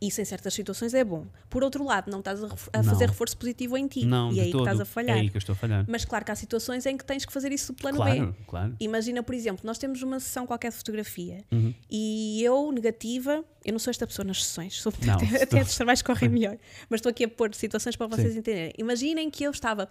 Isso 0.02 0.20
em 0.20 0.26
certas 0.26 0.54
situações 0.54 0.94
é 0.94 1.06
bom. 1.06 1.26
Por 1.50 1.64
outro 1.64 1.84
lado, 1.86 2.12
não 2.12 2.20
estás 2.20 2.44
a, 2.44 2.48
a 2.74 2.78
Não. 2.78 2.84
fazer 2.84 3.08
reforço 3.08 3.38
positivo 3.38 3.78
em 3.78 3.88
ti. 3.88 4.06
Não, 4.06 4.30
e 4.34 4.40
é 4.40 4.44
aí 4.44 4.52
todo. 4.52 4.64
que 4.64 4.70
estás 4.70 4.82
a 4.82 4.86
falhar. 4.86 5.18
É 5.18 5.22
aí 5.22 5.30
que 5.30 5.38
eu 5.38 5.40
estou 5.40 5.54
a 5.54 5.56
falhar. 5.56 5.86
Mas 5.88 6.04
claro 6.04 6.26
que 6.26 6.32
há 6.32 6.36
situações 6.36 6.86
em 6.86 6.98
que 6.98 7.06
tens 7.06 7.24
que 7.26 7.32
fazer 7.32 7.50
isso 7.54 7.72
do 7.72 7.78
plano 7.82 8.04
B. 8.04 8.04
Claro, 8.16 8.36
claro. 8.46 8.76
Imagina, 8.80 9.24
por 9.24 9.34
exemplo, 9.34 9.62
nós 9.66 9.78
temos 9.78 10.02
uma 10.02 10.20
sessão 10.20 10.46
qualquer 10.46 10.72
de 10.72 10.78
fotografia 10.78 11.46
Uhum. 11.50 11.74
e 11.90 12.44
eu, 12.44 12.72
negativa, 12.74 13.44
eu 13.64 13.72
não 13.72 13.80
sou 13.80 13.90
esta 13.90 14.06
pessoa 14.06 14.26
nas 14.26 14.44
sessões, 14.44 14.82
sou, 14.82 14.92
Não, 15.02 15.14
até, 15.14 15.44
até 15.44 15.56
não. 15.56 15.64
os 15.64 15.76
trabalhos 15.76 16.02
correm 16.02 16.30
melhor, 16.30 16.58
mas 16.90 16.98
estou 17.00 17.10
aqui 17.10 17.24
a 17.24 17.30
pôr 17.30 17.56
situações 17.56 17.96
para 17.96 18.08
vocês 18.08 18.34
Sim. 18.34 18.40
entenderem. 18.40 18.74
Imaginem 18.78 19.30
que 19.30 19.46
eu 19.46 19.52
estava, 19.52 19.88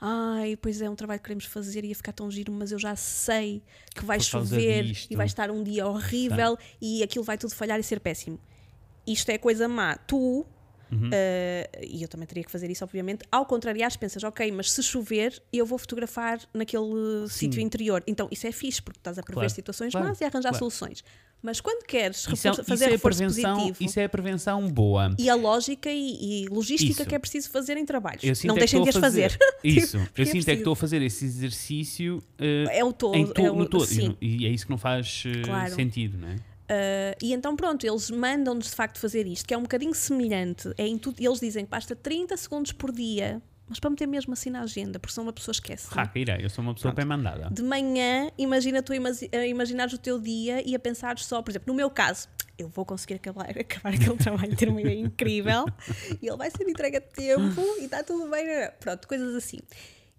ai, 0.00 0.56
pois 0.60 0.80
é 0.80 0.88
um 0.88 0.94
trabalho 0.96 1.20
que 1.20 1.24
queremos 1.24 1.44
fazer 1.44 1.84
e 1.84 1.88
ia 1.88 1.94
ficar 1.94 2.12
tão 2.12 2.30
giro, 2.30 2.50
mas 2.50 2.72
eu 2.72 2.78
já 2.78 2.96
sei 2.96 3.62
que 3.94 4.04
vai 4.06 4.18
chover 4.20 4.84
disto. 4.84 5.10
e 5.12 5.16
vai 5.16 5.26
estar 5.26 5.50
um 5.50 5.62
dia 5.62 5.86
horrível 5.86 6.56
e 6.80 7.02
aquilo 7.02 7.24
vai 7.24 7.36
tudo 7.36 7.54
falhar 7.54 7.78
e 7.78 7.82
ser 7.82 8.00
péssimo. 8.00 8.38
Isto 9.06 9.30
é 9.30 9.38
coisa 9.38 9.68
má. 9.68 9.96
Tu, 9.96 10.46
Uhum. 10.92 11.10
eh, 11.12 11.68
e 11.82 12.02
eu 12.02 12.08
também 12.08 12.26
teria 12.26 12.44
que 12.44 12.50
fazer 12.50 12.70
isso, 12.70 12.84
obviamente, 12.84 13.24
ao 13.32 13.44
contrariar, 13.46 13.96
pensas, 13.98 14.22
ok, 14.22 14.52
mas 14.52 14.70
se 14.70 14.82
chover, 14.82 15.42
eu 15.52 15.66
vou 15.66 15.76
fotografar 15.78 16.38
naquele 16.54 17.28
sítio 17.28 17.60
interior. 17.60 18.02
Então, 18.06 18.28
isso 18.30 18.46
é 18.46 18.52
fixe, 18.52 18.80
porque 18.80 18.98
estás 19.00 19.18
a 19.18 19.22
prever 19.22 19.40
Claro, 19.40 19.50
situações 19.54 19.90
claro, 19.92 20.06
más 20.08 20.20
e 20.20 20.24
arranjar 20.24 20.50
claro. 20.50 20.58
soluções. 20.58 21.02
Mas 21.42 21.60
quando 21.60 21.84
queres 21.84 22.18
Isso 22.18 22.28
é, 22.28 22.30
reforço- 22.30 22.60
isso 22.62 22.68
fazer 22.70 22.84
é 22.90 22.94
a 22.94 22.98
prevenção, 22.98 23.56
positivo 23.58 23.84
isso 23.90 24.00
é 24.00 24.04
a 24.04 24.08
prevenção 24.08 24.66
boa. 24.68 25.14
e 25.18 25.28
a 25.28 25.34
lógica 25.34 25.90
e, 25.90 26.44
e 26.44 26.46
logística 26.48 26.92
Isso. 27.02 27.06
que 27.06 27.14
é 27.14 27.18
preciso 27.18 27.50
fazer 27.50 27.76
em 27.76 27.84
trabalhos. 27.84 28.22
Não 28.44 28.56
é 28.56 28.58
deixem 28.60 28.82
de 28.82 28.88
as 28.88 28.96
a 28.96 29.00
fazer. 29.00 29.32
fazer. 29.32 29.38
Isso. 29.64 29.98
Porque 29.98 30.22
Eu 30.22 30.26
é 30.26 30.26
sinto 30.30 30.48
é 30.48 30.52
que 30.52 30.60
estou 30.60 30.72
a 30.72 30.76
fazer 30.76 31.02
esse 31.02 31.24
exercício 31.26 32.22
eh, 32.38 32.78
É 32.78 32.84
o 32.84 32.92
todo. 32.94 33.32
to- 33.34 33.40
é 33.42 33.50
o, 33.50 33.56
no 33.56 33.66
todo. 33.68 33.84
Sim. 33.84 34.16
E, 34.22 34.46
é 34.46 34.48
isso 34.48 34.64
que 34.64 34.70
não 34.70 34.78
faz 34.78 35.24
Claro. 35.44 35.74
sentido, 35.74 36.16
não 36.18 36.28
é? 36.28 36.36
Uh, 36.64 37.14
e 37.22 37.32
então 37.34 37.54
pronto, 37.56 37.84
eles 37.86 38.10
mandam-nos 38.10 38.70
de 38.70 38.74
facto 38.74 38.98
fazer 38.98 39.26
isto, 39.26 39.46
que 39.46 39.52
é 39.54 39.58
um 39.58 39.62
bocadinho 39.62 39.94
semelhante. 39.94 40.72
É 40.78 40.86
em 40.86 40.96
tudo, 40.98 41.20
eles 41.20 41.40
dizem 41.40 41.64
que 41.64 41.70
basta 41.70 41.94
30 41.94 42.36
segundos 42.36 42.72
por 42.72 42.90
dia, 42.90 43.42
mas 43.68 43.78
para 43.78 43.90
meter 43.90 44.06
mesmo 44.06 44.32
assim 44.32 44.48
na 44.50 44.62
agenda, 44.62 44.98
porque 44.98 45.12
senão 45.12 45.26
uma 45.26 45.32
pessoa 45.32 45.52
esquece. 45.52 45.88
Irei. 46.14 46.44
Eu 46.44 46.48
sou 46.50 46.62
uma 46.64 46.74
pessoa 46.74 46.92
bem 46.94 47.04
mandada. 47.04 47.48
De 47.50 47.62
manhã, 47.62 48.30
imagina 48.38 48.82
tu 48.82 48.92
a 48.92 49.46
imaginares 49.46 49.92
o 49.92 49.98
teu 49.98 50.18
dia 50.18 50.66
e 50.66 50.74
a 50.74 50.78
pensar 50.78 51.18
só, 51.18 51.42
por 51.42 51.50
exemplo, 51.50 51.66
no 51.72 51.74
meu 51.74 51.90
caso, 51.90 52.28
eu 52.58 52.68
vou 52.68 52.84
conseguir 52.86 53.14
acabar, 53.14 53.50
acabar 53.58 53.92
aquele 53.94 54.16
trabalho, 54.16 54.56
ter 54.56 54.68
uma 54.70 54.80
ideia 54.80 54.98
incrível 55.00 55.66
e 56.22 56.26
ele 56.26 56.36
vai 56.36 56.50
ser 56.50 56.66
entregue 56.68 56.96
a 56.96 57.00
tempo 57.00 57.60
e 57.80 57.84
está 57.84 58.02
tudo 58.02 58.30
bem. 58.30 58.46
Pronto, 58.80 59.06
coisas 59.06 59.34
assim. 59.34 59.58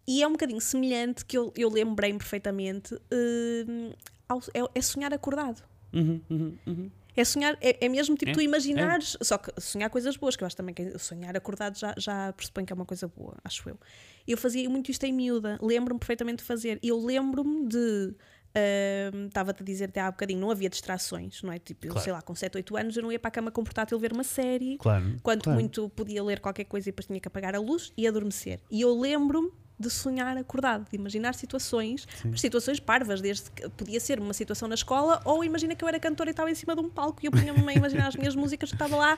E 0.07 0.21
é 0.21 0.27
um 0.27 0.33
bocadinho 0.33 0.61
semelhante 0.61 1.25
que 1.25 1.35
eu, 1.35 1.51
eu 1.57 1.69
lembrei-me 1.69 2.19
perfeitamente, 2.19 2.93
hum, 3.11 3.91
ao- 4.29 4.39
é, 4.53 4.59
é 4.75 4.81
sonhar 4.81 5.11
acordado. 5.11 5.63
Uhum, 5.95 6.21
uhum, 6.29 6.57
uhum. 6.67 6.91
É 7.17 7.23
sonhar, 7.23 7.57
é, 7.61 7.85
é 7.85 7.87
mesmo 7.87 8.15
tipo 8.15 8.31
É, 8.31 8.33
tu 8.33 8.41
imaginares, 8.41 9.17
só 9.21 9.37
que 9.37 9.49
sonhar 9.61 9.89
coisas 9.89 10.17
boas, 10.17 10.35
que 10.35 10.43
eu 10.43 10.45
acho 10.45 10.55
também 10.57 10.75
que 10.75 10.99
sonhar 10.99 11.35
acordado 11.37 11.77
já, 11.77 11.93
já 11.97 12.33
pressupõe 12.33 12.65
que 12.65 12.73
é 12.73 12.75
uma 12.75 12.85
coisa 12.85 13.07
boa, 13.07 13.37
acho 13.43 13.69
eu. 13.69 13.79
Eu 14.27 14.37
fazia 14.37 14.69
muito 14.69 14.91
isto 14.91 15.03
em 15.05 15.13
miúda, 15.13 15.57
lembro-me 15.61 15.97
perfeitamente 15.99 16.39
de 16.39 16.43
fazer. 16.43 16.77
Eu 16.83 16.99
lembro-me 16.99 17.67
de. 17.69 18.13
ahm, 18.53 19.27
Estava-te 19.27 19.61
a 19.63 19.65
dizer 19.65 19.85
até 19.85 20.01
há 20.01 20.11
bocadinho, 20.11 20.41
não 20.41 20.51
havia 20.51 20.69
distrações, 20.69 21.41
não 21.41 21.53
é? 21.53 21.59
Tipo, 21.59 21.87
eu 21.87 21.91
Claro. 21.91 22.03
sei 22.03 22.11
lá, 22.13 22.21
com 22.21 22.35
7, 22.35 22.57
8 22.57 22.75
anos 22.75 22.97
eu 22.97 23.03
não 23.03 23.11
ia 23.11 23.19
para 23.19 23.29
a 23.29 23.31
cama 23.31 23.49
com 23.49 23.63
portátil 23.63 23.97
ver 23.97 24.11
uma 24.11 24.23
série. 24.25 24.77
Claro. 24.77 25.15
Quanto 25.23 25.43
claro. 25.43 25.57
muito 25.57 25.87
podia 25.89 26.21
ler 26.21 26.41
qualquer 26.41 26.65
coisa 26.65 26.89
e 26.89 26.91
depois 26.91 27.05
tinha 27.05 27.19
que 27.21 27.27
apagar 27.29 27.55
a 27.55 27.59
luz 27.59 27.93
e 27.97 28.05
adormecer. 28.07 28.59
E 28.69 28.81
eu 28.81 28.93
lembro-me 28.99 29.51
de 29.77 29.89
sonhar 29.89 30.37
acordado, 30.37 30.87
de 30.89 30.95
imaginar 30.95 31.35
situações, 31.35 32.07
situações 32.35 32.79
parvas, 32.79 33.21
desde 33.21 33.51
que 33.51 33.67
podia 33.69 33.99
ser 33.99 34.19
uma 34.19 34.33
situação 34.33 34.67
na 34.67 34.75
escola, 34.75 35.21
ou 35.25 35.43
imagina 35.43 35.75
que 35.75 35.83
eu 35.83 35.87
era 35.87 35.99
cantora 35.99 36.29
e 36.29 36.31
estava 36.31 36.49
em 36.49 36.55
cima 36.55 36.75
de 36.75 36.81
um 36.81 36.89
palco 36.89 37.19
e 37.21 37.27
eu 37.27 37.31
punha-me 37.31 37.69
a 37.69 37.73
imaginar 37.73 38.07
as 38.07 38.15
minhas 38.15 38.35
músicas, 38.35 38.71
estava 38.71 38.95
lá, 38.95 39.17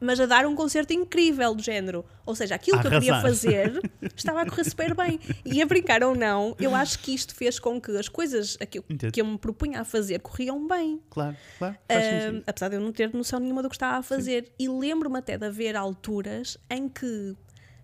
mas 0.00 0.20
a 0.20 0.26
dar 0.26 0.44
um 0.44 0.54
concerto 0.54 0.92
incrível 0.92 1.54
do 1.54 1.62
género. 1.62 2.04
Ou 2.26 2.34
seja, 2.34 2.54
aquilo 2.54 2.80
que 2.80 2.86
eu 2.86 2.90
queria 2.90 3.14
Arrasar. 3.14 3.30
fazer 3.30 3.90
estava 4.14 4.42
a 4.42 4.46
correr 4.46 4.64
super 4.64 4.94
bem. 4.94 5.18
E 5.44 5.62
a 5.62 5.66
brincar 5.66 6.02
ou 6.02 6.14
não, 6.14 6.54
eu 6.58 6.74
acho 6.74 6.98
que 6.98 7.14
isto 7.14 7.34
fez 7.34 7.58
com 7.58 7.80
que 7.80 7.96
as 7.96 8.08
coisas 8.08 8.56
que 8.70 8.78
eu, 8.78 8.84
que 9.12 9.20
eu 9.20 9.24
me 9.24 9.38
propunha 9.38 9.80
a 9.80 9.84
fazer 9.84 10.18
corriam 10.20 10.66
bem. 10.66 11.00
Claro, 11.08 11.36
claro. 11.58 11.76
Ah, 11.88 11.94
sentido. 11.94 12.44
apesar 12.46 12.68
de 12.68 12.76
eu 12.76 12.80
não 12.80 12.92
ter 12.92 13.12
noção 13.14 13.40
nenhuma 13.40 13.62
do 13.62 13.68
que 13.68 13.76
estava 13.76 13.98
a 13.98 14.02
fazer. 14.02 14.52
E 14.58 14.68
lembro-me 14.68 15.18
até 15.18 15.38
de 15.38 15.46
haver 15.46 15.76
alturas 15.76 16.58
em 16.68 16.88
que 16.88 17.34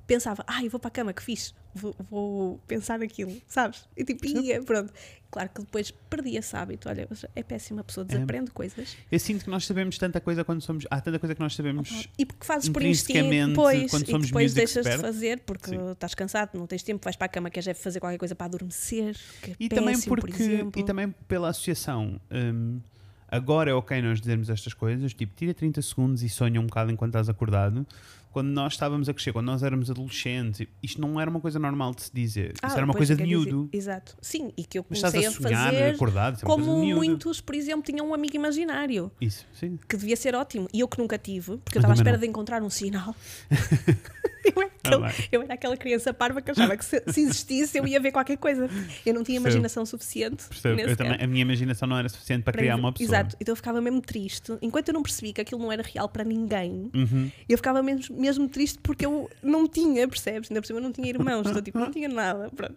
pensava, 0.06 0.44
ai, 0.46 0.68
vou 0.68 0.80
para 0.80 0.88
a 0.88 0.90
cama, 0.90 1.12
que 1.12 1.22
fiz, 1.22 1.54
vou, 1.74 1.94
vou 2.10 2.58
pensar 2.66 2.98
naquilo, 2.98 3.40
sabes? 3.46 3.88
E 3.96 4.04
tipo, 4.04 4.26
ia, 4.26 4.62
pronto. 4.62 4.92
Claro 5.30 5.48
que 5.54 5.60
depois 5.60 5.92
perdi 5.92 6.36
esse 6.36 6.56
hábito. 6.56 6.88
Olha, 6.88 7.08
é 7.36 7.42
péssima, 7.42 7.84
pessoa 7.84 8.04
desaprende 8.04 8.50
coisas. 8.50 8.96
Eu 9.12 9.18
sinto 9.20 9.44
que 9.44 9.50
nós 9.50 9.64
sabemos 9.64 9.96
tanta 9.96 10.20
coisa 10.20 10.44
quando 10.44 10.60
somos. 10.60 10.84
Há 10.90 11.00
tanta 11.00 11.20
coisa 11.20 11.34
que 11.36 11.40
nós 11.40 11.54
sabemos. 11.54 12.08
E 12.18 12.26
porque 12.26 12.44
fazes 12.44 12.68
por 12.68 12.82
instinto, 12.82 13.46
depois, 13.48 13.90
quando 13.90 14.10
somos 14.10 14.26
depois 14.26 14.50
e 14.50 14.54
que 14.54 14.60
deixas 14.60 14.84
se 14.84 14.92
de 14.92 14.98
fazer 14.98 15.40
porque 15.40 15.70
Sim. 15.70 15.92
estás 15.92 16.14
cansado, 16.16 16.58
não 16.58 16.66
tens 16.66 16.82
tempo, 16.82 17.04
vais 17.04 17.14
para 17.14 17.26
a 17.26 17.28
cama, 17.28 17.48
queres 17.48 17.68
é 17.68 17.74
fazer 17.74 18.00
qualquer 18.00 18.18
coisa 18.18 18.34
para 18.34 18.46
adormecer. 18.46 19.16
É 19.44 19.54
E 19.60 19.68
também 19.68 19.94
péssimo, 19.94 20.16
porque. 20.16 20.64
por 20.64 20.80
e 20.80 20.84
também 20.84 21.14
pela 21.28 21.48
associação. 21.50 22.20
hum, 22.28 22.80
agora 23.28 23.70
é 23.70 23.74
ok 23.74 24.02
nós 24.02 24.20
dizermos 24.20 24.50
estas 24.50 24.74
coisas, 24.74 25.14
tipo, 25.14 25.32
tira 25.36 25.54
30 25.54 25.80
segundos 25.82 26.22
e 26.24 26.28
sonha 26.28 26.60
um 26.60 26.66
bocado 26.66 26.90
enquanto 26.90 27.10
estás 27.10 27.28
acordado. 27.28 27.86
Quando 28.30 28.48
nós 28.48 28.74
estávamos 28.74 29.08
a 29.08 29.14
crescer, 29.14 29.32
quando 29.32 29.46
nós 29.46 29.62
éramos 29.62 29.90
adolescentes, 29.90 30.66
isto 30.82 31.00
não 31.00 31.20
era 31.20 31.28
uma 31.28 31.40
coisa 31.40 31.58
normal 31.58 31.92
de 31.94 32.02
se 32.04 32.14
dizer. 32.14 32.54
Ah, 32.62 32.68
Isso 32.68 32.76
era 32.76 32.84
uma 32.84 32.94
coisa 32.94 33.14
de 33.16 33.22
quer 33.22 33.28
dizer- 33.28 33.44
miúdo. 33.50 33.68
exato. 33.72 34.16
Sim, 34.22 34.52
e 34.56 34.64
que 34.64 34.78
eu 34.78 34.84
comecei 34.84 35.26
a 35.26 35.28
a, 35.28 35.32
sonhar, 35.32 35.72
fazer 35.72 35.94
acordado, 35.94 36.38
é 36.40 36.46
como 36.46 36.64
de 36.64 36.70
miúdo. 36.70 36.96
muitos, 37.04 37.40
por 37.40 37.54
exemplo, 37.56 37.82
tinham 37.82 38.08
um 38.08 38.14
amigo 38.14 38.36
imaginário. 38.36 39.10
Isso, 39.20 39.44
sim. 39.52 39.78
que 39.88 39.96
devia 39.96 40.16
ser 40.16 40.34
ótimo. 40.36 40.68
E 40.72 40.78
eu 40.80 40.86
que 40.88 40.98
nunca 40.98 41.18
tive, 41.18 41.56
porque 41.58 41.78
eu 41.78 41.80
estava 41.80 41.92
à 41.92 41.96
espera 41.96 42.16
não. 42.16 42.20
de 42.20 42.26
encontrar 42.28 42.62
um 42.62 42.70
sinal. 42.70 43.14
eu, 44.44 44.62
era 44.62 44.70
aquele- 44.74 45.04
Ah, 45.06 45.28
eu 45.32 45.42
era 45.42 45.54
aquela 45.54 45.76
criança 45.76 46.12
parva 46.14 46.40
que 46.42 46.50
achava 46.50 46.76
que 46.76 46.84
se, 46.84 47.02
se 47.08 47.20
existisse 47.22 47.78
eu 47.78 47.86
ia 47.86 48.00
ver 48.00 48.12
qualquer 48.12 48.36
coisa. 48.36 48.68
Eu 49.04 49.14
não 49.14 49.22
tinha 49.22 49.40
Percebo. 49.40 49.48
imaginação 49.48 49.84
suficiente. 49.86 50.44
Percebo. 50.48 50.76
nesse 50.76 50.90
Eu 50.90 50.96
também, 50.96 51.18
a 51.22 51.26
minha 51.26 51.42
imaginação 51.42 51.88
não 51.88 51.96
era 51.98 52.08
suficiente 52.08 52.42
para, 52.42 52.52
para 52.52 52.60
criar 52.62 52.76
uma 52.76 52.92
pessoa. 52.92 53.06
Exato, 53.18 53.36
então 53.40 53.52
eu 53.52 53.56
ficava 53.56 53.80
mesmo 53.80 54.00
triste. 54.00 54.52
Enquanto 54.62 54.88
eu 54.88 54.94
não 54.94 55.02
percebi 55.02 55.32
que 55.32 55.40
aquilo 55.40 55.60
não 55.60 55.70
era 55.72 55.82
real 55.82 56.08
para 56.08 56.24
ninguém, 56.24 56.90
Uhum. 56.94 57.30
eu 57.48 57.56
ficava 57.58 57.82
mesmo, 57.82 58.16
mesmo 58.16 58.48
triste 58.48 58.78
porque 58.82 59.04
eu 59.06 59.28
não 59.42 59.66
tinha, 59.68 60.06
percebes? 60.08 60.50
Ainda 60.50 60.60
por 60.60 60.66
cima 60.66 60.78
eu 60.78 60.82
não 60.82 60.92
tinha 60.92 61.08
irmãos, 61.08 61.46
estou 61.46 61.62
tipo, 61.62 61.78
não 61.78 61.90
tinha 61.90 62.08
nada. 62.08 62.50
Pronto. 62.54 62.76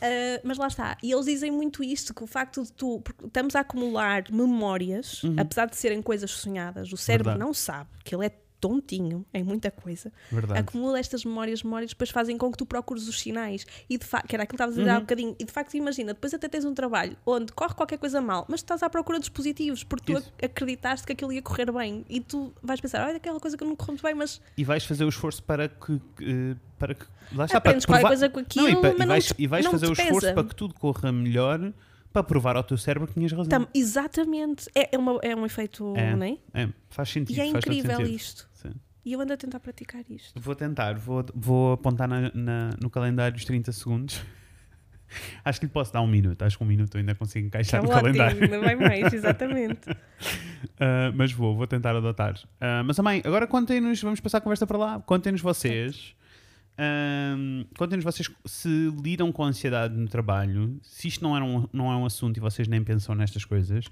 Ah, 0.00 0.40
mas 0.44 0.58
lá 0.58 0.66
está. 0.68 0.96
E 1.02 1.12
eles 1.12 1.26
dizem 1.26 1.50
muito 1.50 1.82
isto: 1.82 2.14
que 2.14 2.22
o 2.22 2.26
facto 2.26 2.62
de 2.62 2.72
tu. 2.72 3.00
porque 3.02 3.26
estamos 3.26 3.54
a 3.56 3.60
acumular 3.60 4.24
memórias, 4.30 5.22
apesar 5.36 5.66
de 5.66 5.76
serem 5.76 6.00
coisas 6.02 6.30
sonhadas, 6.30 6.92
o 6.92 6.96
cérebro 6.96 7.22
Uhum. 7.22 7.32
Verdade. 7.32 7.46
não 7.48 7.54
sabe 7.54 7.88
que 8.04 8.14
ele 8.14 8.26
é 8.26 8.30
tontinho 8.62 9.26
em 9.34 9.42
muita 9.42 9.70
coisa. 9.72 10.12
Verdade. 10.30 10.60
Acumula 10.60 10.98
estas 11.00 11.24
memórias, 11.24 11.64
memórias, 11.64 11.90
depois 11.90 12.10
fazem 12.10 12.38
com 12.38 12.48
que 12.50 12.56
tu 12.56 12.64
procures 12.64 13.08
os 13.08 13.20
sinais. 13.20 13.66
E 13.90 13.98
de 13.98 14.06
facto, 14.06 14.28
que 14.28 14.36
era 14.36 14.44
aquilo 14.44 14.56
que 14.56 14.62
estavas 14.62 14.76
a 14.76 14.78
dizer 14.78 14.88
há 14.90 14.92
um 14.92 14.96
Uhum. 14.98 15.00
bocadinho. 15.02 15.36
E 15.38 15.44
de 15.44 15.50
facto, 15.52 15.74
imagina, 15.74 16.14
depois 16.14 16.32
até 16.32 16.48
tens 16.48 16.64
um 16.64 16.72
trabalho 16.72 17.16
onde 17.26 17.52
corre 17.52 17.74
qualquer 17.74 17.98
coisa 17.98 18.20
mal, 18.20 18.46
mas 18.48 18.60
tu 18.62 18.66
estás 18.66 18.82
à 18.84 18.88
procura 18.88 19.18
dos 19.18 19.28
positivos, 19.28 19.82
porque 19.82 20.12
tu 20.12 20.18
Isso. 20.18 20.32
ac- 20.38 20.44
acreditaste 20.46 21.04
que 21.06 21.12
aquilo 21.12 21.32
ia 21.32 21.42
correr 21.42 21.70
bem. 21.72 22.04
E 22.08 22.20
tu 22.20 22.52
vais 22.62 22.80
pensar, 22.80 23.04
olha, 23.06 23.16
aquela 23.16 23.40
coisa 23.40 23.56
que 23.58 23.64
não 23.64 23.74
correu 23.74 23.94
muito 23.94 24.02
bem, 24.02 24.14
mas 24.14 24.40
E 24.56 24.62
vais 24.64 24.84
fazer 24.84 25.04
o 25.04 25.08
esforço 25.08 25.42
para 25.42 25.68
que. 25.68 26.00
que, 26.16 26.56
para 26.78 26.94
que 26.94 27.04
lá 27.32 27.44
está, 27.46 27.60
para 27.60 27.70
aprendes 27.70 27.84
qualquer 27.86 28.00
provar- 28.02 28.08
coisa 28.10 28.28
com 28.30 28.38
aquilo, 28.38 28.68
não, 28.80 28.90
e, 28.90 28.94
e 28.94 28.98
não 28.98 29.06
vais, 29.08 29.26
te- 29.26 29.34
e 29.38 29.46
vais 29.48 29.64
não 29.64 29.72
fazer 29.72 29.86
o 29.88 29.92
esforço 29.92 30.20
pesa. 30.20 30.34
para 30.34 30.44
que 30.44 30.54
tudo 30.54 30.74
corra 30.74 31.10
melhor 31.12 31.72
para 32.12 32.22
provar 32.22 32.56
ao 32.56 32.62
teu 32.62 32.76
cérebro 32.76 33.08
que 33.08 33.14
tinhas 33.14 33.32
razão. 33.32 33.48
Tam- 33.48 33.66
exatamente. 33.74 34.68
É, 34.74 34.94
é, 34.94 34.98
uma- 34.98 35.18
é 35.22 35.34
um 35.34 35.46
efeito, 35.46 35.94
É. 35.96 36.14
não 36.14 36.26
é? 36.26 36.36
É, 36.52 36.68
faz 36.90 37.08
sentido. 37.08 37.36
E 37.36 37.40
é 37.40 37.46
incrível 37.46 38.00
isto. 38.02 38.48
E 39.04 39.12
eu 39.12 39.20
ando 39.20 39.32
a 39.32 39.36
tentar 39.36 39.58
praticar 39.60 40.02
isto. 40.08 40.40
Vou 40.40 40.54
tentar, 40.54 40.94
vou, 40.96 41.24
vou 41.34 41.72
apontar 41.72 42.06
na- 42.08 42.30
na- 42.34 42.70
no 42.80 42.88
calendário 42.88 43.36
os 43.36 43.44
30 43.44 43.72
segundos. 43.72 44.22
Acho 45.44 45.60
que 45.60 45.66
lhe 45.66 45.72
posso 45.72 45.92
dar 45.92 46.00
um 46.00 46.06
minuto. 46.06 46.40
Acho 46.42 46.56
que 46.56 46.64
um 46.64 46.66
minuto 46.66 46.94
eu 46.94 47.00
ainda 47.00 47.14
consigo 47.14 47.50
Que 47.50 47.56
é 47.56 47.60
encaixar 47.60 47.82
no 47.82 47.88
ótimo, 47.90 48.02
calendário. 48.02 48.42
ainda 48.44 48.60
vai 48.60 48.74
mais, 48.76 49.12
exatamente. 49.12 49.80
Ah, 50.80 51.12
mas 51.14 51.32
vou, 51.32 51.54
vou 51.56 51.66
tentar 51.66 51.94
adotar. 51.96 52.34
Ah, 52.60 52.82
mas 52.84 52.96
também, 52.96 53.20
agora 53.24 53.46
contem-nos, 53.46 54.00
vamos 54.00 54.20
passar 54.20 54.38
a 54.38 54.40
conversa 54.40 54.66
para 54.66 54.78
lá. 54.78 55.00
Contem-nos 55.00 55.40
vocês. 55.42 56.14
ahm, 56.78 57.64
contem-nos 57.76 58.04
vocês 58.04 58.30
se 58.46 58.68
lidam 59.02 59.30
com 59.32 59.44
ansiedade 59.44 59.94
no 59.96 60.08
trabalho, 60.08 60.78
se 60.82 61.08
isto 61.08 61.22
não 61.22 61.36
é, 61.36 61.42
um, 61.42 61.68
não 61.72 61.92
é 61.92 61.96
um 61.96 62.06
assunto 62.06 62.36
e 62.38 62.40
vocês 62.40 62.66
nem 62.66 62.82
pensam 62.82 63.14
nestas 63.14 63.44
coisas, 63.44 63.84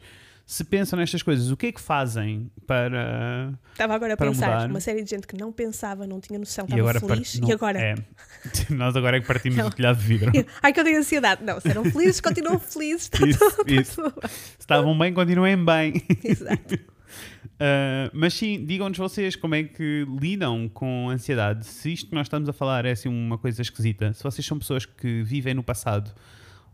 se 0.52 0.64
pensam 0.64 0.98
nestas 0.98 1.22
coisas, 1.22 1.48
o 1.52 1.56
que 1.56 1.66
é 1.66 1.72
que 1.72 1.80
fazem 1.80 2.50
para. 2.66 3.52
Estava 3.70 3.94
agora 3.94 4.14
a 4.14 4.16
pensar, 4.16 4.46
mudar. 4.54 4.68
uma 4.70 4.80
série 4.80 5.04
de 5.04 5.10
gente 5.10 5.24
que 5.24 5.36
não 5.36 5.52
pensava, 5.52 6.08
não 6.08 6.18
tinha 6.20 6.36
noção, 6.40 6.64
e 6.64 6.72
estava 6.72 6.80
agora 6.80 6.98
feliz, 7.00 7.30
part- 7.34 7.40
não- 7.42 7.48
e 7.48 7.52
agora? 7.52 7.78
É, 7.80 7.94
nós 8.74 8.96
agora 8.96 9.16
é 9.18 9.20
que 9.20 9.28
partimos 9.28 9.56
Não. 9.58 9.68
do 9.70 9.76
telhado 9.76 10.00
de 10.00 10.04
vidro. 10.04 10.32
Ai, 10.60 10.72
que 10.72 10.80
eu 10.80 10.84
tenho 10.84 10.98
ansiedade. 10.98 11.44
Não, 11.44 11.60
se 11.60 11.68
eram 11.68 11.84
felizes, 11.84 12.20
continuam 12.20 12.58
felizes, 12.60 13.02
está 13.02 13.24
Isso, 13.24 13.38
tudo, 13.56 13.72
isso. 13.72 14.02
tudo. 14.02 14.28
Se 14.28 14.56
estavam 14.58 14.98
bem, 14.98 15.14
continuem 15.14 15.64
bem. 15.64 16.02
Exato. 16.24 16.74
Uh, 16.74 18.10
mas 18.12 18.34
sim, 18.34 18.64
digam-nos 18.64 18.98
vocês 18.98 19.36
como 19.36 19.54
é 19.54 19.62
que 19.62 20.04
lidam 20.20 20.68
com 20.68 21.08
ansiedade. 21.10 21.64
Se 21.64 21.92
isto 21.92 22.08
que 22.08 22.14
nós 22.14 22.26
estamos 22.26 22.48
a 22.48 22.52
falar 22.52 22.84
é 22.86 22.90
assim 22.92 23.08
uma 23.08 23.38
coisa 23.38 23.62
esquisita, 23.62 24.12
se 24.14 24.22
vocês 24.24 24.44
são 24.44 24.58
pessoas 24.58 24.84
que 24.84 25.22
vivem 25.22 25.54
no 25.54 25.62
passado 25.62 26.10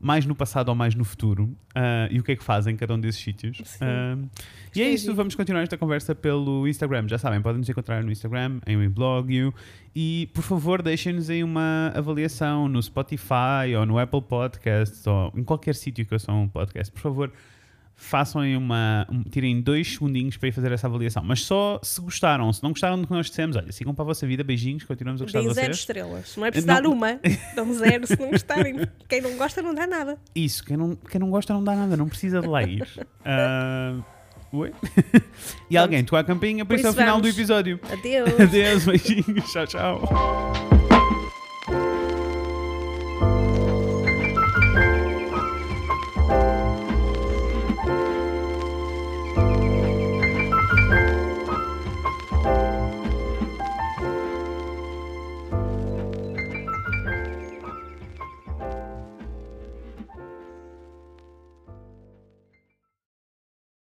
mais 0.06 0.24
no 0.24 0.36
passado 0.36 0.68
ou 0.68 0.74
mais 0.76 0.94
no 0.94 1.04
futuro 1.04 1.52
ah, 1.74 2.06
e 2.12 2.20
o 2.20 2.22
que 2.22 2.30
é 2.30 2.36
que 2.36 2.44
fazem 2.44 2.74
em 2.74 2.76
cada 2.76 2.94
um 2.94 3.00
desses 3.00 3.20
sítios. 3.20 3.60
Ah, 3.80 4.16
e 4.72 4.80
é 4.80 4.88
isso, 4.88 5.12
vamos 5.12 5.34
continuar 5.34 5.62
esta 5.62 5.76
conversa 5.76 6.14
pelo 6.14 6.68
Instagram. 6.68 7.08
Já 7.08 7.18
sabem, 7.18 7.42
podem 7.42 7.58
nos 7.58 7.68
encontrar 7.68 8.04
no 8.04 8.12
Instagram, 8.12 8.60
em 8.68 8.76
WeBlog 8.76 9.52
e 9.96 10.30
por 10.32 10.42
favor 10.42 10.80
deixem-nos 10.80 11.28
aí 11.28 11.42
uma 11.42 11.90
avaliação 11.92 12.68
no 12.68 12.80
Spotify 12.80 13.74
ou 13.76 13.84
no 13.84 13.98
Apple 13.98 14.22
Podcasts 14.22 15.04
ou 15.08 15.32
em 15.34 15.42
qualquer 15.42 15.74
sítio 15.74 16.06
que 16.06 16.14
eu 16.14 16.20
sou 16.20 16.36
um 16.36 16.46
podcast. 16.46 16.92
Por 16.92 17.00
favor, 17.00 17.32
façam 17.98 18.42
aí 18.42 18.54
uma. 18.56 19.06
um- 19.10 19.22
tirem 19.22 19.60
dois 19.60 19.94
segundinhos 19.94 20.36
para 20.36 20.48
ir 20.48 20.52
fazer 20.52 20.70
essa 20.70 20.86
avaliação. 20.86 21.24
Mas 21.24 21.40
só 21.42 21.80
se 21.82 22.00
gostaram. 22.00 22.52
Se 22.52 22.62
não 22.62 22.70
gostaram 22.70 23.00
do 23.00 23.06
que 23.06 23.12
nós 23.12 23.26
dissemos, 23.26 23.56
olha, 23.56 23.72
sigam 23.72 23.94
para 23.94 24.02
a 24.04 24.06
vossa 24.06 24.26
vida, 24.26 24.44
beijinhos, 24.44 24.84
continuamos 24.84 25.20
a 25.22 25.24
gostar 25.24 25.38
Deem 25.40 25.48
de 25.48 25.54
zero 25.54 25.66
vocês. 25.68 25.78
estrelas. 25.78 26.36
Não 26.36 26.44
é 26.46 26.50
preciso 26.50 26.66
Não. 26.66 26.74
dar 26.74 26.86
uma. 26.88 27.20
Dão 27.56 27.72
zero 27.74 28.06
se 28.06 28.18
não 28.20 28.30
gostarem. 28.30 28.76
Quem 29.08 29.20
não 29.20 29.36
gosta 29.36 29.62
não 29.62 29.74
dá 29.74 29.86
nada. 29.86 30.18
Isso, 30.34 30.62
quem 30.64 30.76
não, 30.76 30.94
quem 30.94 31.18
não 31.18 31.30
gosta 31.30 31.52
não 31.54 31.64
dá 31.64 31.74
nada, 31.74 31.96
não 31.96 32.08
precisa 32.08 32.40
de 32.40 32.46
lá 32.46 32.62
ir. 32.62 32.86
Ah, 33.24 33.96
oi? 34.52 34.72
e 35.68 35.76
alguém 35.76 36.04
toca 36.04 36.20
a 36.20 36.24
campinha, 36.24 36.64
por, 36.64 36.68
Por 36.68 36.76
isso 36.76 36.86
é 36.86 36.90
o 36.90 36.92
isso 36.92 37.00
final 37.00 37.20
do 37.20 37.26
episódio. 37.28 37.80
Adeus. 37.90 38.40
Adeus, 38.40 38.84
beijinhos, 38.84 39.52
tchau, 39.52 39.66
tchau. 39.66 40.75